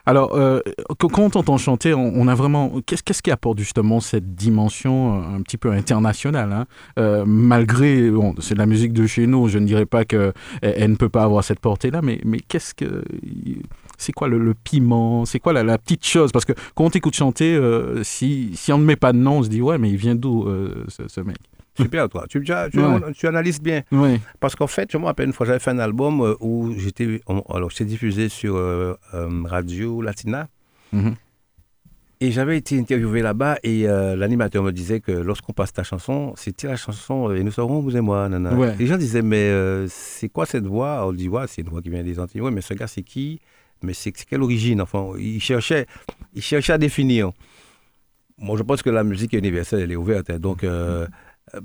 Alors, 0.04 0.35
euh, 0.35 0.61
quand 0.99 1.18
on 1.20 1.30
t'entend 1.30 1.56
chanter, 1.56 1.94
on, 1.94 2.28
a 2.28 2.35
vraiment. 2.35 2.80
Qu'est-ce 2.85 3.23
qui 3.23 3.30
apporte 3.30 3.59
justement 3.59 4.00
cette 4.00 4.35
dimension 4.35 5.23
euh, 5.23 5.37
un 5.37 5.42
petit 5.42 5.56
peu 5.56 5.70
internationale 5.70 6.66
hein? 6.97 7.25
Malgré. 7.25 8.11
Bon, 8.11 8.35
c'est 8.40 8.54
de 8.54 8.59
la 8.59 8.66
musique 8.66 8.92
de 8.92 9.06
chez 9.06 9.26
nous, 9.26 9.49
je 9.49 9.59
ne 9.59 9.66
dirais 9.66 9.87
pas 9.87 10.04
qu'elle 10.04 10.35
elle 10.61 10.90
ne 10.90 10.97
peut 10.97 11.09
pas 11.09 11.23
avoir 11.23 11.44
cette 11.44 11.61
portée-là, 11.61 12.02
mais, 12.02 12.20
mais 12.25 12.40
qu'est-ce 12.40 12.75
que 12.75 13.02
c'est 14.00 14.12
quoi 14.12 14.28
le, 14.28 14.54
piment, 14.54 15.25
c'est 15.26 15.38
quoi 15.38 15.52
la, 15.52 15.78
petite 15.78 16.04
chose? 16.04 16.33
Parce 16.33 16.45
que 16.45 16.52
quand 16.75 16.85
on 16.85 16.90
t'écoute 16.90 17.14
chanter, 17.14 17.54
euh, 17.54 18.02
si, 18.02 18.50
si 18.54 18.73
on 18.73 18.78
ne 18.78 18.85
met 18.85 18.97
pas 18.97 19.12
de 19.12 19.19
nom, 19.19 19.38
on 19.38 19.42
se 19.42 19.49
dit 19.49 19.61
ouais, 19.61 19.78
mais 19.78 19.90
il 19.90 19.97
vient 19.97 20.14
d'où 20.14 20.49
euh, 20.49 20.87
ce, 20.88 21.21
mec? 21.21 21.37
Super, 21.76 22.09
toi. 22.09 22.25
Tu, 22.28 22.42
tu, 22.42 23.26
analyses 23.26 23.61
bien. 23.61 23.83
Parce 24.40 24.57
qu'en 24.57 24.66
fait, 24.66 24.90
je 24.90 24.99
me 24.99 25.04
rappelle 25.04 25.26
une 25.26 25.33
fois, 25.33 25.47
j'avais 25.47 25.59
fait 25.59 25.71
un 25.71 25.78
album 25.78 26.21
euh, 26.23 26.35
où 26.40 26.73
j'étais. 26.76 27.21
Alors, 27.49 27.71
j'étais 27.71 27.85
diffusé 27.85 28.28
sur 28.28 28.59
Radio 29.12 30.00
Latina. 30.00 30.49
Mm-hmm. 30.95 31.14
Et 32.23 32.33
j'avais 32.33 32.59
été 32.59 32.78
interviewé 32.78 33.23
là-bas 33.23 33.59
et 33.62 33.85
l'animateur 33.85 34.62
me 34.62 34.73
disait 34.73 35.00
que 35.00 35.12
lorsqu'on 35.12 35.52
passe 35.54 35.73
ta 35.73 35.83
chanson, 35.85 36.35
c'était 36.37 36.66
la 36.66 36.76
chanson 36.76 37.33
Et 37.33 37.42
nous 37.42 37.50
serons, 37.50 37.80
vous 37.80 37.97
et 37.97 38.02
moi. 38.02 38.28
Les 38.78 38.87
gens 38.87 38.97
disaient, 38.97 39.23
mais 39.23 39.87
c'est 39.88 40.28
quoi 40.28 40.47
cette 40.47 40.66
voix? 40.66 41.07
On 41.07 41.12
dit, 41.12 41.28
ouais, 41.28 41.45
c'est 41.49 41.62
une 41.62 41.69
voix 41.69 41.80
qui 41.80 41.90
vient 41.90 42.02
des 42.02 42.19
Antilles. 42.19 42.40
Ouais, 42.40 42.50
mais 42.50 42.62
ce 42.62 42.75
gars, 42.75 42.87
c'est 42.87 43.02
qui? 43.02 43.40
Mais 43.82 43.94
c'est 43.94 44.12
quelle 44.12 44.42
origine 44.42 44.80
Enfin, 44.80 45.12
il 45.18 45.40
cherchait, 45.40 45.87
il 46.34 46.42
cherchait 46.42 46.72
à 46.72 46.78
définir. 46.78 47.30
moi, 48.38 48.56
je 48.56 48.62
pense 48.62 48.82
que 48.82 48.90
la 48.90 49.04
musique 49.04 49.32
universelle, 49.34 49.80
elle 49.80 49.92
est 49.92 49.96
ouverte. 49.96 50.30
hein. 50.30 50.38
donc, 50.38 50.64
euh, 50.64 51.06
euh, 51.54 51.60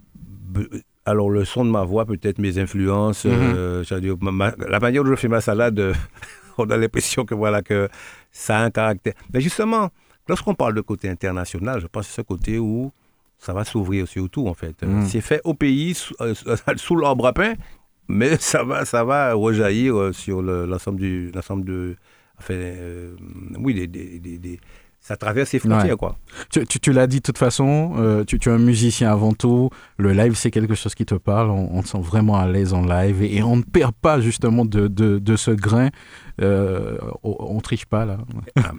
alors, 1.05 1.29
le 1.29 1.45
son 1.45 1.63
de 1.65 1.69
ma 1.69 1.83
voix, 1.83 2.05
peut-être 2.05 2.39
mes 2.39 2.57
influences, 2.57 3.25
euh, 3.27 3.83
ma- 4.21 4.31
ma- 4.31 4.55
la 4.67 4.79
manière 4.79 5.03
dont 5.03 5.11
je 5.11 5.15
fais 5.15 5.27
ma 5.27 5.39
salade, 5.41 5.79
euh, 5.79 5.93
on 6.57 6.69
a 6.69 6.77
l'impression 6.77 7.25
que 7.25 7.35
voilà 7.35 7.61
que 7.61 7.89
ça 8.31 8.57
a 8.59 8.63
un 8.63 8.71
caractère. 8.71 9.13
Mais 9.33 9.39
justement, 9.41 9.89
lorsqu'on 10.27 10.55
parle 10.55 10.73
de 10.73 10.81
côté 10.81 11.07
international, 11.09 11.79
je 11.79 11.87
pense 11.87 12.07
que 12.07 12.11
c'est 12.13 12.21
ce 12.21 12.25
côté 12.25 12.57
où 12.57 12.91
ça 13.37 13.53
va 13.53 13.63
s'ouvrir 13.65 14.07
sur 14.07 14.29
tout, 14.29 14.47
en 14.47 14.53
fait. 14.55 14.81
Mhm. 14.81 15.05
C'est 15.05 15.21
fait 15.21 15.41
au 15.43 15.53
pays, 15.53 15.93
sous, 15.93 16.15
euh, 16.21 16.33
sous 16.77 16.95
l'arbre 16.99 17.27
à 17.27 17.33
pain, 17.33 17.53
mais 18.07 18.37
ça 18.39 18.63
va, 18.63 18.85
ça 18.85 19.03
va 19.03 19.33
rejaillir 19.33 19.95
euh, 19.97 20.13
sur 20.13 20.41
le- 20.41 20.65
l'ensemble 20.65 20.99
du, 20.99 21.31
l'ensemble 21.33 21.65
de, 21.65 21.95
enfin, 22.39 22.53
euh, 22.53 23.15
oui, 23.59 23.73
des, 23.73 23.87
des- 23.87 24.19
des- 24.19 24.37
des- 24.37 24.59
ça 24.99 25.15
traverse 25.17 25.53
les 25.53 25.59
frontières, 25.59 25.91
Ouais. 25.91 25.97
quoi. 25.97 26.17
Tu, 26.49 26.65
tu- 26.65 26.79
tu 26.79 26.91
l'as 26.91 27.05
dit 27.05 27.17
de 27.17 27.21
toute 27.21 27.37
façon, 27.37 27.93
euh, 27.97 28.23
tu, 28.23 28.39
tu 28.39 28.49
es 28.49 28.51
un 28.51 28.57
musicien 28.57 29.11
avant 29.11 29.33
tout. 29.33 29.69
Le 29.97 30.13
live, 30.13 30.33
c'est 30.33 30.49
quelque 30.49 30.73
chose 30.73 30.95
qui 30.95 31.05
te 31.05 31.13
parle. 31.13 31.51
On, 31.51 31.77
on 31.77 31.83
te 31.83 31.87
sent 31.89 31.99
vraiment 32.01 32.37
à 32.39 32.47
l'aise 32.47 32.73
en 32.73 32.83
live 32.83 33.21
et, 33.21 33.35
et 33.37 33.43
on 33.43 33.57
ne 33.57 33.61
perd 33.61 33.91
pas 33.93 34.19
justement 34.19 34.65
de, 34.65 34.87
de, 34.87 35.19
de 35.19 35.35
ce 35.35 35.51
grain. 35.51 35.89
Euh, 36.41 36.97
on, 37.21 37.35
on 37.39 37.59
triche 37.61 37.85
pas 37.85 38.05
là. 38.05 38.17
Ah, 38.55 38.71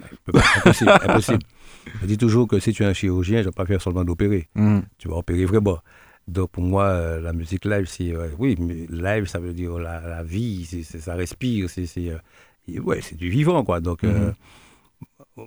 impossible, 0.57 0.91
impossible. 1.07 1.39
Je 2.01 2.07
dis 2.07 2.17
toujours 2.17 2.45
que 2.45 2.59
si 2.59 2.73
tu 2.73 2.83
es 2.83 2.85
un 2.85 2.93
chirurgien, 2.93 3.37
je 3.37 3.43
ne 3.43 3.45
vais 3.45 3.51
pas 3.53 3.65
faire 3.65 3.81
seulement 3.81 4.03
d'opérer. 4.03 4.49
Mm. 4.55 4.79
Tu 4.97 5.07
vas 5.07 5.15
opérer 5.15 5.45
vraiment. 5.45 5.77
Donc 6.27 6.51
pour 6.51 6.63
moi, 6.63 6.85
euh, 6.85 7.21
la 7.21 7.33
musique 7.33 7.65
live, 7.65 7.85
c'est. 7.87 8.13
oui, 8.37 8.55
live, 8.89 9.27
ça 9.27 9.39
veut 9.39 9.53
dire 9.53 9.77
la, 9.79 10.01
la 10.01 10.23
vie, 10.23 10.65
c'est, 10.65 10.83
c'est- 10.83 10.99
ça 10.99 11.15
respire, 11.15 11.69
c'est, 11.69 11.87
euh, 11.97 12.79
ouais, 12.81 13.01
c'est 13.01 13.15
du 13.15 13.29
vivant, 13.29 13.63
quoi. 13.63 13.79
Donc 13.79 14.03
euh, 14.03 14.31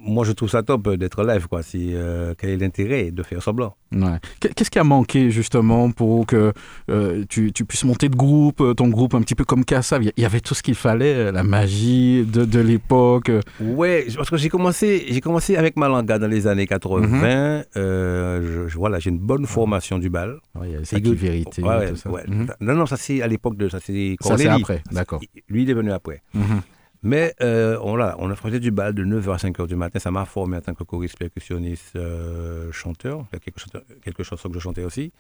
moi, 0.03 0.25
je 0.25 0.33
trouve 0.33 0.49
ça 0.49 0.63
top 0.63 0.87
euh, 0.87 0.97
d'être 0.97 1.23
live, 1.25 1.49
quoi. 1.49 1.63
C'est, 1.63 1.79
euh, 1.81 2.35
quel 2.39 2.51
est 2.51 2.57
l'intérêt 2.57 3.11
de 3.11 3.23
faire 3.23 3.43
semblant? 3.43 3.75
Ouais. 3.93 4.19
Qu'est- 4.39 4.55
Qu'est-ce 4.55 4.71
qui 4.71 4.79
a 4.79 4.85
manqué 4.85 5.31
justement 5.31 5.91
pour 5.91 6.27
que 6.27 6.53
euh, 6.91 7.25
tu, 7.29 7.53
tu 7.53 7.65
puisses 7.65 7.85
monter 7.85 8.09
de 8.09 8.17
groupe, 8.17 8.63
ton 8.77 8.89
groupe 8.89 9.15
un 9.15 9.21
petit 9.23 9.35
peu 9.35 9.45
comme 9.45 9.65
Kassav? 9.65 10.03
Il 10.05 10.13
y- 10.17 10.25
avait 10.25 10.41
tout 10.41 10.55
ce 10.55 10.63
qu'il 10.63 10.77
fallait, 10.77 11.33
la 11.33 11.43
magie 11.43 12.25
de, 12.25 12.45
de 12.45 12.61
l'époque. 12.61 13.31
Ouais, 13.61 14.07
parce 14.17 14.31
que 14.31 14.37
j'ai 14.37 14.49
commencé, 14.49 15.07
j'ai 15.09 15.21
commencé 15.21 15.57
avec 15.57 15.77
Malanga 15.77 16.19
dans 16.19 16.29
les 16.29 16.47
années 16.47 16.67
80. 16.69 17.63
Euh, 17.77 18.65
je, 18.67 18.69
je- 18.69 18.79
voilà, 18.79 18.99
j'ai 18.99 19.11
une 19.11 19.19
bonne 19.19 19.47
formation 19.47 19.99
du 19.99 20.09
bal. 20.11 20.37
Ouais, 20.55 20.69
il 20.73 20.81
y 20.81 20.87
ça 20.87 20.97
qui 21.01 21.11
que- 21.11 21.15
vérité. 21.17 21.63
Ouais, 21.63 21.91
tout 21.91 21.97
ça. 21.97 22.11
ouais. 22.11 22.23
Mhm. 22.29 22.47
Non, 22.61 22.75
non, 22.75 22.87
ça 22.87 22.97
c'est 22.97 23.23
à 23.23 23.27
l'époque 23.27 23.57
de 23.57 23.69
ça, 23.69 23.79
c'est 23.85 24.17
Ça, 24.21 24.37
c'est 24.37 24.45
Cornélie. 24.45 24.63
après, 24.63 24.83
d'accord. 24.93 25.21
Lui, 25.49 25.63
il 25.65 25.71
est 25.71 25.75
venu 25.75 25.91
après. 25.93 26.23
Mhm. 26.35 26.61
Mais 27.03 27.35
euh, 27.41 27.79
on, 27.83 27.97
l'a- 27.97 28.15
on 28.19 28.31
a 28.31 28.37
fait 28.37 28.61
du 28.61 28.71
bal 28.71 28.93
de 28.95 29.05
9h 29.05 29.33
à 29.33 29.37
5h 29.37 29.67
du 29.67 29.77
matin. 29.77 29.99
Ça 29.99 30.11
m'a 30.11 30.25
formé 30.27 30.59
en 30.59 30.61
tant 30.61 30.75
que 30.75 30.85
choriste, 30.85 31.19
percussionniste, 31.19 31.97
euh, 31.97 32.71
chanteur. 32.73 33.27
Il 33.33 33.35
y 33.35 33.37
a 33.37 33.41
quelques, 33.41 33.59
chanteurs- 33.59 33.85
quelques 34.03 34.23
chansons 34.23 34.49
que 34.49 34.55
je 34.55 34.61
chantais 34.61 34.85
aussi. 34.85 35.13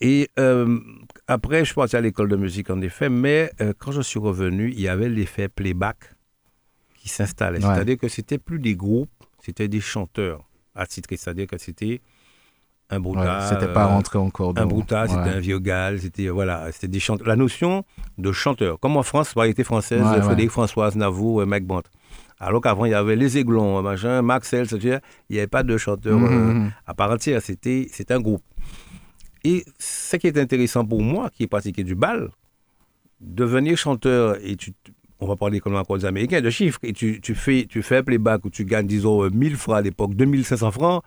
Et 0.00 0.28
euh, 0.38 0.78
après, 1.26 1.60
je 1.60 1.64
suis 1.66 1.74
parti 1.74 1.96
à 1.96 2.00
l'école 2.00 2.28
de 2.28 2.36
musique, 2.36 2.68
en 2.68 2.80
effet. 2.82 3.08
Mais 3.08 3.50
quand 3.78 3.92
je 3.92 4.02
suis 4.02 4.18
revenu, 4.18 4.70
il 4.70 4.80
y 4.80 4.88
avait 4.88 5.08
l'effet 5.08 5.48
playback 5.48 5.96
qui 6.98 7.08
s'installait. 7.08 7.64
Ouais. 7.64 7.74
C'est-à-dire 7.74 7.96
que 7.98 8.08
c'était 8.08 8.38
plus 8.38 8.58
des 8.58 8.74
groupes, 8.76 9.10
c'était 9.42 9.68
des 9.68 9.80
chanteurs 9.80 10.44
attitrés. 10.74 11.16
C'est-à-dire 11.16 11.46
que 11.46 11.56
c'était 11.58 12.00
un 12.90 12.96
Ouais, 12.96 13.02
brouta. 13.02 13.40
C'était 13.48 13.72
pas 13.72 13.84
euh, 13.84 13.88
rentré 13.88 14.18
encore 14.18 14.52
un 14.56 14.66
brouta, 14.66 15.08
c'était 15.08 15.20
Ouais. 15.22 15.28
un 15.30 15.40
viogal, 15.40 16.00
c'était 16.00 16.26
euh, 16.26 16.32
voilà, 16.32 16.70
c'était 16.72 16.88
des 16.88 17.00
chanteurs. 17.00 17.26
La 17.26 17.36
notion 17.36 17.84
de 18.18 18.30
chanteur, 18.32 18.78
comme 18.78 18.96
en 18.96 19.02
France, 19.02 19.34
variété 19.34 19.64
française, 19.64 20.02
Ouais. 20.02 20.22
Frédéric 20.22 20.50
Françoise, 20.50 20.94
Navour, 20.96 21.40
euh, 21.40 21.46
Mike 21.46 21.66
Bont. 21.66 21.82
Alors 22.38 22.60
qu'avant, 22.60 22.84
il 22.84 22.90
y 22.90 22.94
avait 22.94 23.16
les 23.16 23.38
Aiglons, 23.38 23.80
machin, 23.80 24.20
Maxel, 24.20 24.66
il 24.72 25.00
n'y 25.30 25.38
avait 25.38 25.46
pas 25.46 25.62
de 25.62 25.76
chanteur 25.78 26.18
Mhm, 26.18 26.24
euh, 26.26 26.52
mhm. 26.54 26.72
à 26.86 26.94
part 26.94 27.10
entière, 27.10 27.40
c'était 27.40 27.88
un 28.10 28.20
groupe. 28.20 28.42
Et 29.44 29.64
ce 29.78 30.16
qui 30.16 30.26
est 30.26 30.38
intéressant 30.38 30.84
pour 30.84 31.00
moi, 31.02 31.30
qui 31.30 31.44
ai 31.44 31.46
pratiqué 31.46 31.84
du 31.84 31.94
bal, 31.94 32.30
devenir 33.20 33.76
chanteur, 33.76 34.36
et 34.42 34.56
tu, 34.56 34.72
on 35.20 35.26
va 35.26 35.36
parler 35.36 35.60
comme 35.60 35.76
encore 35.76 35.98
des 35.98 36.04
Américains, 36.04 36.40
de 36.40 36.50
chiffres, 36.50 36.80
et 36.82 36.92
tu, 36.92 37.20
tu, 37.20 37.34
fais, 37.34 37.66
tu 37.68 37.82
fais 37.82 37.98
un 37.98 38.02
playback 38.02 38.44
où 38.44 38.50
tu 38.50 38.64
gagnes, 38.64 38.86
disons, 38.86 39.22
euh, 39.24 39.30
1000 39.30 39.56
francs 39.56 39.76
à 39.76 39.82
l'époque, 39.82 40.14
2500 40.14 40.70
francs, 40.70 41.02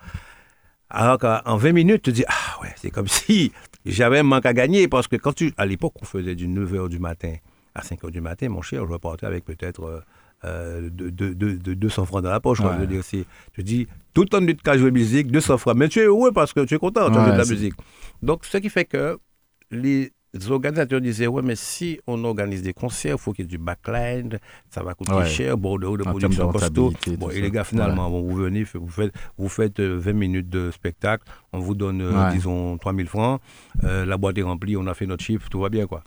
alors 0.90 1.18
qu'en 1.18 1.58
20 1.58 1.72
minutes, 1.74 2.02
tu 2.04 2.12
te 2.12 2.16
dis, 2.16 2.26
ah 2.28 2.62
ouais, 2.62 2.74
c'est 2.78 2.92
comme 2.92 3.08
si 3.08 3.52
j'avais 3.86 4.20
un 4.20 4.24
manque 4.24 4.46
à 4.46 4.54
gagner, 4.54 4.88
parce 4.88 5.08
que 5.08 5.16
quand 5.16 5.34
tu, 5.34 5.54
à 5.58 5.66
l'époque, 5.66 5.94
on 6.02 6.06
faisait 6.06 6.36
du 6.36 6.48
9h 6.48 6.90
du 6.90 7.00
matin 7.00 7.34
à 7.76 7.82
5h 7.82 8.10
du 8.12 8.22
matin, 8.22 8.50
mon 8.50 8.62
cher, 8.62 8.86
je 8.88 8.92
repartais 8.92 9.26
avec 9.26 9.46
peut-être 9.46 9.84
euh, 9.84 10.02
euh, 10.46 10.90
de, 10.92 11.10
de- 11.10 11.34
de- 11.34 11.58
de 11.58 11.74
200 11.74 12.06
francs 12.06 12.24
dans 12.24 12.30
la 12.32 12.40
poche. 12.40 12.60
quoi. 12.60 12.70
Ouais. 12.72 12.76
Je 12.76 12.82
veux 12.82 12.88
dire, 12.88 13.04
tu 13.54 13.64
dis, 13.64 13.88
tout 14.14 14.22
le 14.22 14.28
temps 14.30 14.42
de 14.42 14.52
cas 14.54 14.78
jouer 14.78 14.92
musique, 14.92 15.32
200 15.32 15.58
francs, 15.58 15.76
mais 15.76 15.88
tu 15.90 16.00
es 16.00 16.04
heureux 16.06 16.32
parce 16.32 16.54
que 16.54 16.62
tu 16.66 16.74
es 16.76 16.80
content, 16.80 17.10
tu 17.12 17.18
as 17.18 17.20
Ouais, 17.20 17.26
joué 17.26 17.34
de 17.34 17.38
la 17.38 17.46
musique. 17.46 17.74
Donc, 18.24 18.46
ce 18.46 18.58
qui 18.58 18.70
fait 18.70 18.86
que 18.86 19.20
les 19.72 20.12
organisateurs 20.50 21.02
disaient, 21.02 21.28
ouais, 21.28 21.42
mais 21.42 21.56
si 21.56 22.00
on 22.08 22.24
organise 22.24 22.62
des 22.62 22.74
concerts, 22.74 23.16
il 23.16 23.20
faut 23.20 23.34
qu'il 23.34 23.46
y 23.46 23.48
ait 23.48 23.50
du 23.50 23.58
backline, 23.58 24.40
ça 24.70 24.84
va 24.84 24.94
coûter 24.94 25.14
Ouais. 25.14 25.26
cher, 25.26 25.58
bordeaux 25.58 25.98
de 25.98 26.04
production 26.04 26.30
termes 26.30 26.48
de 26.48 26.52
costaud. 26.60 26.84
rentabilité, 26.86 27.18
Bon, 27.18 27.26
tout 27.28 27.32
et 27.32 27.36
ça. 27.36 27.42
les 27.42 27.52
gars, 27.52 27.64
finalement, 27.64 28.10
bon, 28.10 28.22
vous 28.22 28.36
venez, 28.36 28.64
vous 28.74 28.88
faites, 28.88 29.14
vous 29.38 29.50
faites 29.50 29.80
euh, 29.80 29.98
20 29.98 30.14
minutes 30.14 30.50
de 30.50 30.70
spectacle, 30.72 31.24
on 31.54 31.60
vous 31.60 31.76
donne, 31.76 32.02
euh, 32.02 32.26
Ouais. 32.26 32.32
disons, 32.34 32.78
3000 32.78 33.08
francs, 33.08 33.42
euh, 33.84 34.06
la 34.06 34.18
boîte 34.18 34.38
est 34.38 34.44
remplie, 34.44 34.76
on 34.78 34.86
a 34.88 34.94
fait 34.94 35.06
notre 35.06 35.24
chiffre, 35.24 35.50
tout 35.50 35.60
va 35.60 35.70
bien, 35.70 35.88
quoi. 35.88 36.04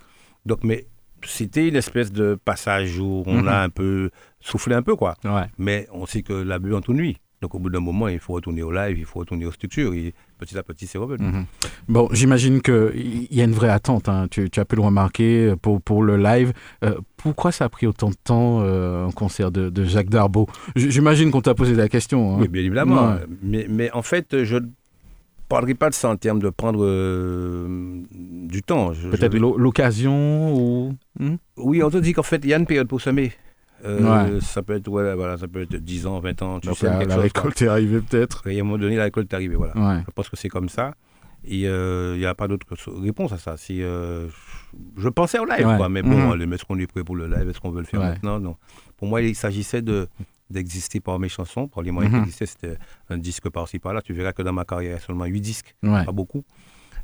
Donc, 0.46 0.64
mais 0.64 0.86
c'était 1.24 1.68
une 1.68 1.76
espèce 1.76 2.12
de 2.12 2.38
passage 2.44 2.98
où 2.98 3.22
on 3.26 3.42
Mhm. 3.42 3.48
a 3.48 3.62
un 3.62 3.68
peu 3.70 4.10
soufflé 4.40 4.74
un 4.74 4.82
peu, 4.82 4.96
quoi. 4.96 5.14
Ouais. 5.24 5.46
Mais 5.58 5.86
on 5.92 6.06
sait 6.06 6.22
que 6.22 6.32
la 6.32 6.58
bulle 6.58 6.74
en 6.74 6.80
nuit. 6.92 7.18
Donc, 7.42 7.54
au 7.54 7.58
bout 7.58 7.70
d'un 7.70 7.80
moment, 7.80 8.06
il 8.08 8.18
faut 8.18 8.34
retourner 8.34 8.62
au 8.62 8.70
live, 8.70 8.98
il 8.98 9.06
faut 9.06 9.20
retourner 9.20 9.46
aux 9.46 9.52
structures, 9.52 9.94
et 9.94 10.12
petit 10.38 10.58
à 10.58 10.62
petit, 10.62 10.86
c'est 10.86 10.98
revenu. 10.98 11.24
Mhm. 11.24 11.46
Bon, 11.88 12.06
j'imagine 12.12 12.60
qu'il 12.60 13.26
y 13.30 13.40
a 13.40 13.44
une 13.44 13.52
vraie 13.52 13.70
attente. 13.70 14.10
hein. 14.10 14.26
Tu, 14.30 14.50
tu 14.50 14.60
as 14.60 14.66
pu 14.66 14.76
le 14.76 14.82
remarquer 14.82 15.54
pour, 15.62 15.80
pour 15.80 16.02
le 16.02 16.18
live. 16.18 16.52
Euh, 16.84 16.96
pourquoi 17.16 17.50
ça 17.50 17.64
a 17.64 17.68
pris 17.70 17.86
autant 17.86 18.10
de 18.10 18.14
temps, 18.22 18.60
euh, 18.60 19.06
un 19.06 19.10
concert 19.10 19.50
de, 19.50 19.70
de 19.70 19.84
Jacques 19.84 20.10
Darbeau 20.10 20.48
J- 20.76 20.90
J'imagine 20.90 21.30
qu'on 21.30 21.40
t'a 21.40 21.54
posé 21.54 21.74
la 21.74 21.88
question. 21.88 22.34
hein. 22.34 22.38
Oui, 22.42 22.48
bien 22.48 22.62
évidemment. 22.62 23.08
Ouais. 23.12 23.20
Mais, 23.42 23.66
mais 23.70 23.90
en 23.92 24.02
fait, 24.02 24.44
je 24.44 24.56
ne 24.56 24.66
parlerai 25.48 25.72
pas 25.74 25.88
de 25.88 25.94
ça 25.94 26.10
en 26.10 26.16
termes 26.16 26.40
de 26.40 26.50
prendre 26.50 26.84
euh, 26.84 28.02
du 28.12 28.62
temps. 28.62 28.92
Peut-être 29.10 29.32
vais- 29.32 29.38
l'occasion 29.38 30.54
ou... 30.54 30.94
Hmm? 31.18 31.36
Oui, 31.56 31.82
on 31.82 31.88
te 31.88 31.96
dit 31.96 32.12
qu'en 32.12 32.22
fait, 32.22 32.40
il 32.44 32.50
y 32.50 32.54
a 32.54 32.58
une 32.58 32.66
période 32.66 32.86
pour 32.86 33.00
semer. 33.00 33.32
Euh, 33.84 34.34
Ouais. 34.34 34.40
Ça 34.40 34.62
peut 34.62 34.74
être 34.74 34.88
ouais, 34.88 35.14
voilà, 35.14 35.38
ça 35.38 35.48
peut 35.48 35.62
être 35.62 35.74
10 35.76 36.06
ans, 36.06 36.18
20 36.20 36.42
ans, 36.42 36.60
tu 36.60 36.68
Donc, 36.68 36.76
sèmes 36.78 36.98
la, 36.98 37.04
la 37.04 37.14
chose. 37.14 37.22
récolte 37.22 37.62
est 37.62 37.68
arrivée 37.68 38.00
peut-être. 38.00 38.46
Et 38.46 38.58
à 38.58 38.60
un 38.60 38.64
moment 38.64 38.78
donné, 38.78 38.96
la 38.96 39.04
récolte 39.04 39.32
est 39.32 39.36
arrivée. 39.36 39.56
Voilà. 39.56 39.74
Ouais. 39.76 40.02
Je 40.06 40.10
pense 40.12 40.28
que 40.28 40.36
c'est 40.36 40.48
comme 40.48 40.68
ça. 40.68 40.94
Et 41.44 41.66
euh, 41.66 42.12
il 42.16 42.18
n'y 42.18 42.26
a 42.26 42.34
pas 42.34 42.48
d'autre 42.48 42.66
réponse 43.00 43.32
à 43.32 43.38
ça. 43.38 43.56
C'est, 43.56 43.80
euh, 43.82 44.28
je 44.98 45.08
pensais 45.08 45.38
au 45.38 45.46
live, 45.46 45.64
quoi, 45.78 45.88
mais 45.88 46.02
bon, 46.02 46.34
Mhm. 46.36 46.52
est-ce 46.52 46.64
qu'on 46.66 46.78
est 46.78 46.86
prêt 46.86 47.02
pour 47.02 47.16
le 47.16 47.26
live? 47.28 47.48
Est-ce 47.48 47.60
qu'on 47.60 47.70
veut 47.70 47.80
le 47.80 47.86
faire 47.86 48.00
maintenant? 48.00 48.38
Non. 48.38 48.56
Pour 48.98 49.08
moi, 49.08 49.22
il 49.22 49.34
s'agissait 49.34 49.80
de, 49.80 50.06
d'exister 50.50 51.00
par 51.00 51.18
mes 51.18 51.30
chansons, 51.30 51.66
par 51.66 51.82
les 51.82 51.90
moyens 51.92 52.12
Mhm. 52.14 52.20
qui 52.20 52.28
existaient. 52.28 52.46
C'était 52.46 52.78
un 53.08 53.16
disque 53.16 53.48
par-ci, 53.48 53.78
par-là. 53.78 54.02
Tu 54.02 54.12
verras 54.12 54.32
que 54.34 54.42
dans 54.42 54.52
ma 54.52 54.66
carrière, 54.66 54.90
il 54.90 54.94
y 54.94 54.96
a 54.96 55.00
seulement 55.00 55.24
8 55.24 55.40
disques, 55.40 55.74
pas 55.80 56.12
beaucoup. 56.12 56.44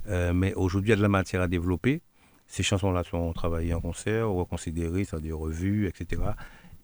Euh, 0.08 0.32
mais 0.34 0.52
aujourd'hui, 0.54 0.88
il 0.88 0.90
y 0.90 0.92
a 0.92 0.96
de 0.96 1.02
la 1.02 1.08
matière 1.08 1.40
à 1.40 1.48
développer. 1.48 2.02
Ces 2.46 2.62
chansons-là 2.62 3.02
sont 3.04 3.32
travaillées 3.32 3.72
en 3.74 3.80
concert, 3.80 4.28
reconsidérées, 4.28 5.04
c'est-à-dire 5.04 5.36
revues, 5.38 5.86
etc. 5.88 6.22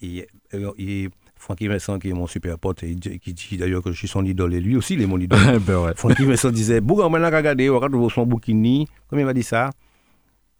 Et, 0.03 0.27
euh, 0.55 0.71
et 0.79 1.09
Francky 1.37 1.69
Vincent, 1.69 1.99
qui 1.99 2.11
est 2.11 2.13
mon 2.13 2.27
super 2.27 2.59
pote, 2.59 2.83
et 2.83 2.95
qui 2.97 3.33
dit 3.35 3.57
d'ailleurs 3.57 3.83
que 3.83 3.91
je 3.93 3.97
suis 3.97 4.09
son 4.09 4.25
idole, 4.25 4.55
et 4.55 4.61
lui 4.61 4.77
aussi, 4.77 4.95
il 4.95 5.03
est 5.03 5.07
mon 5.07 5.19
idole. 5.27 5.59
ben 5.61 5.79
ouais. 5.83 5.93
Francky 5.97 6.25
Vincent 6.25 6.51
disait 6.51 6.81
regardez, 6.87 7.69
regarde 7.69 8.11
son 8.11 8.27
bouquini. 8.27 8.87
Comme 9.09 9.19
il 9.21 9.25
m'a 9.25 9.33
dit 9.35 9.43
ça, 9.43 9.71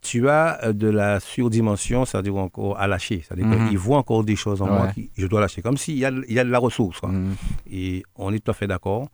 tu 0.01 0.27
as 0.27 0.59
euh, 0.65 0.73
de 0.73 0.87
la 0.89 1.19
surdimension, 1.19 2.03
c'est-à-dire 2.05 2.35
encore 2.35 2.77
à 2.79 2.87
lâcher. 2.87 3.23
C'est-à-dire 3.25 3.45
Mhm. 3.47 3.69
qu'il 3.69 3.77
voit 3.77 3.97
encore 3.97 4.23
des 4.23 4.35
choses 4.35 4.61
en 4.61 4.67
moi 4.67 4.87
que 4.93 5.01
je 5.17 5.27
dois 5.27 5.39
lâcher. 5.39 5.61
Comme 5.61 5.77
s'il 5.77 5.97
y 5.97 6.05
a, 6.05 6.11
il 6.27 6.33
y 6.33 6.39
a 6.39 6.43
de 6.43 6.49
la 6.49 6.59
ressource. 6.59 6.99
quoi. 6.99 7.09
Mhm. 7.09 7.35
Et 7.71 8.03
on 8.15 8.33
est 8.33 8.39
tout 8.39 8.51
à 8.51 8.53
fait 8.53 8.67
d'accord. 8.67 9.07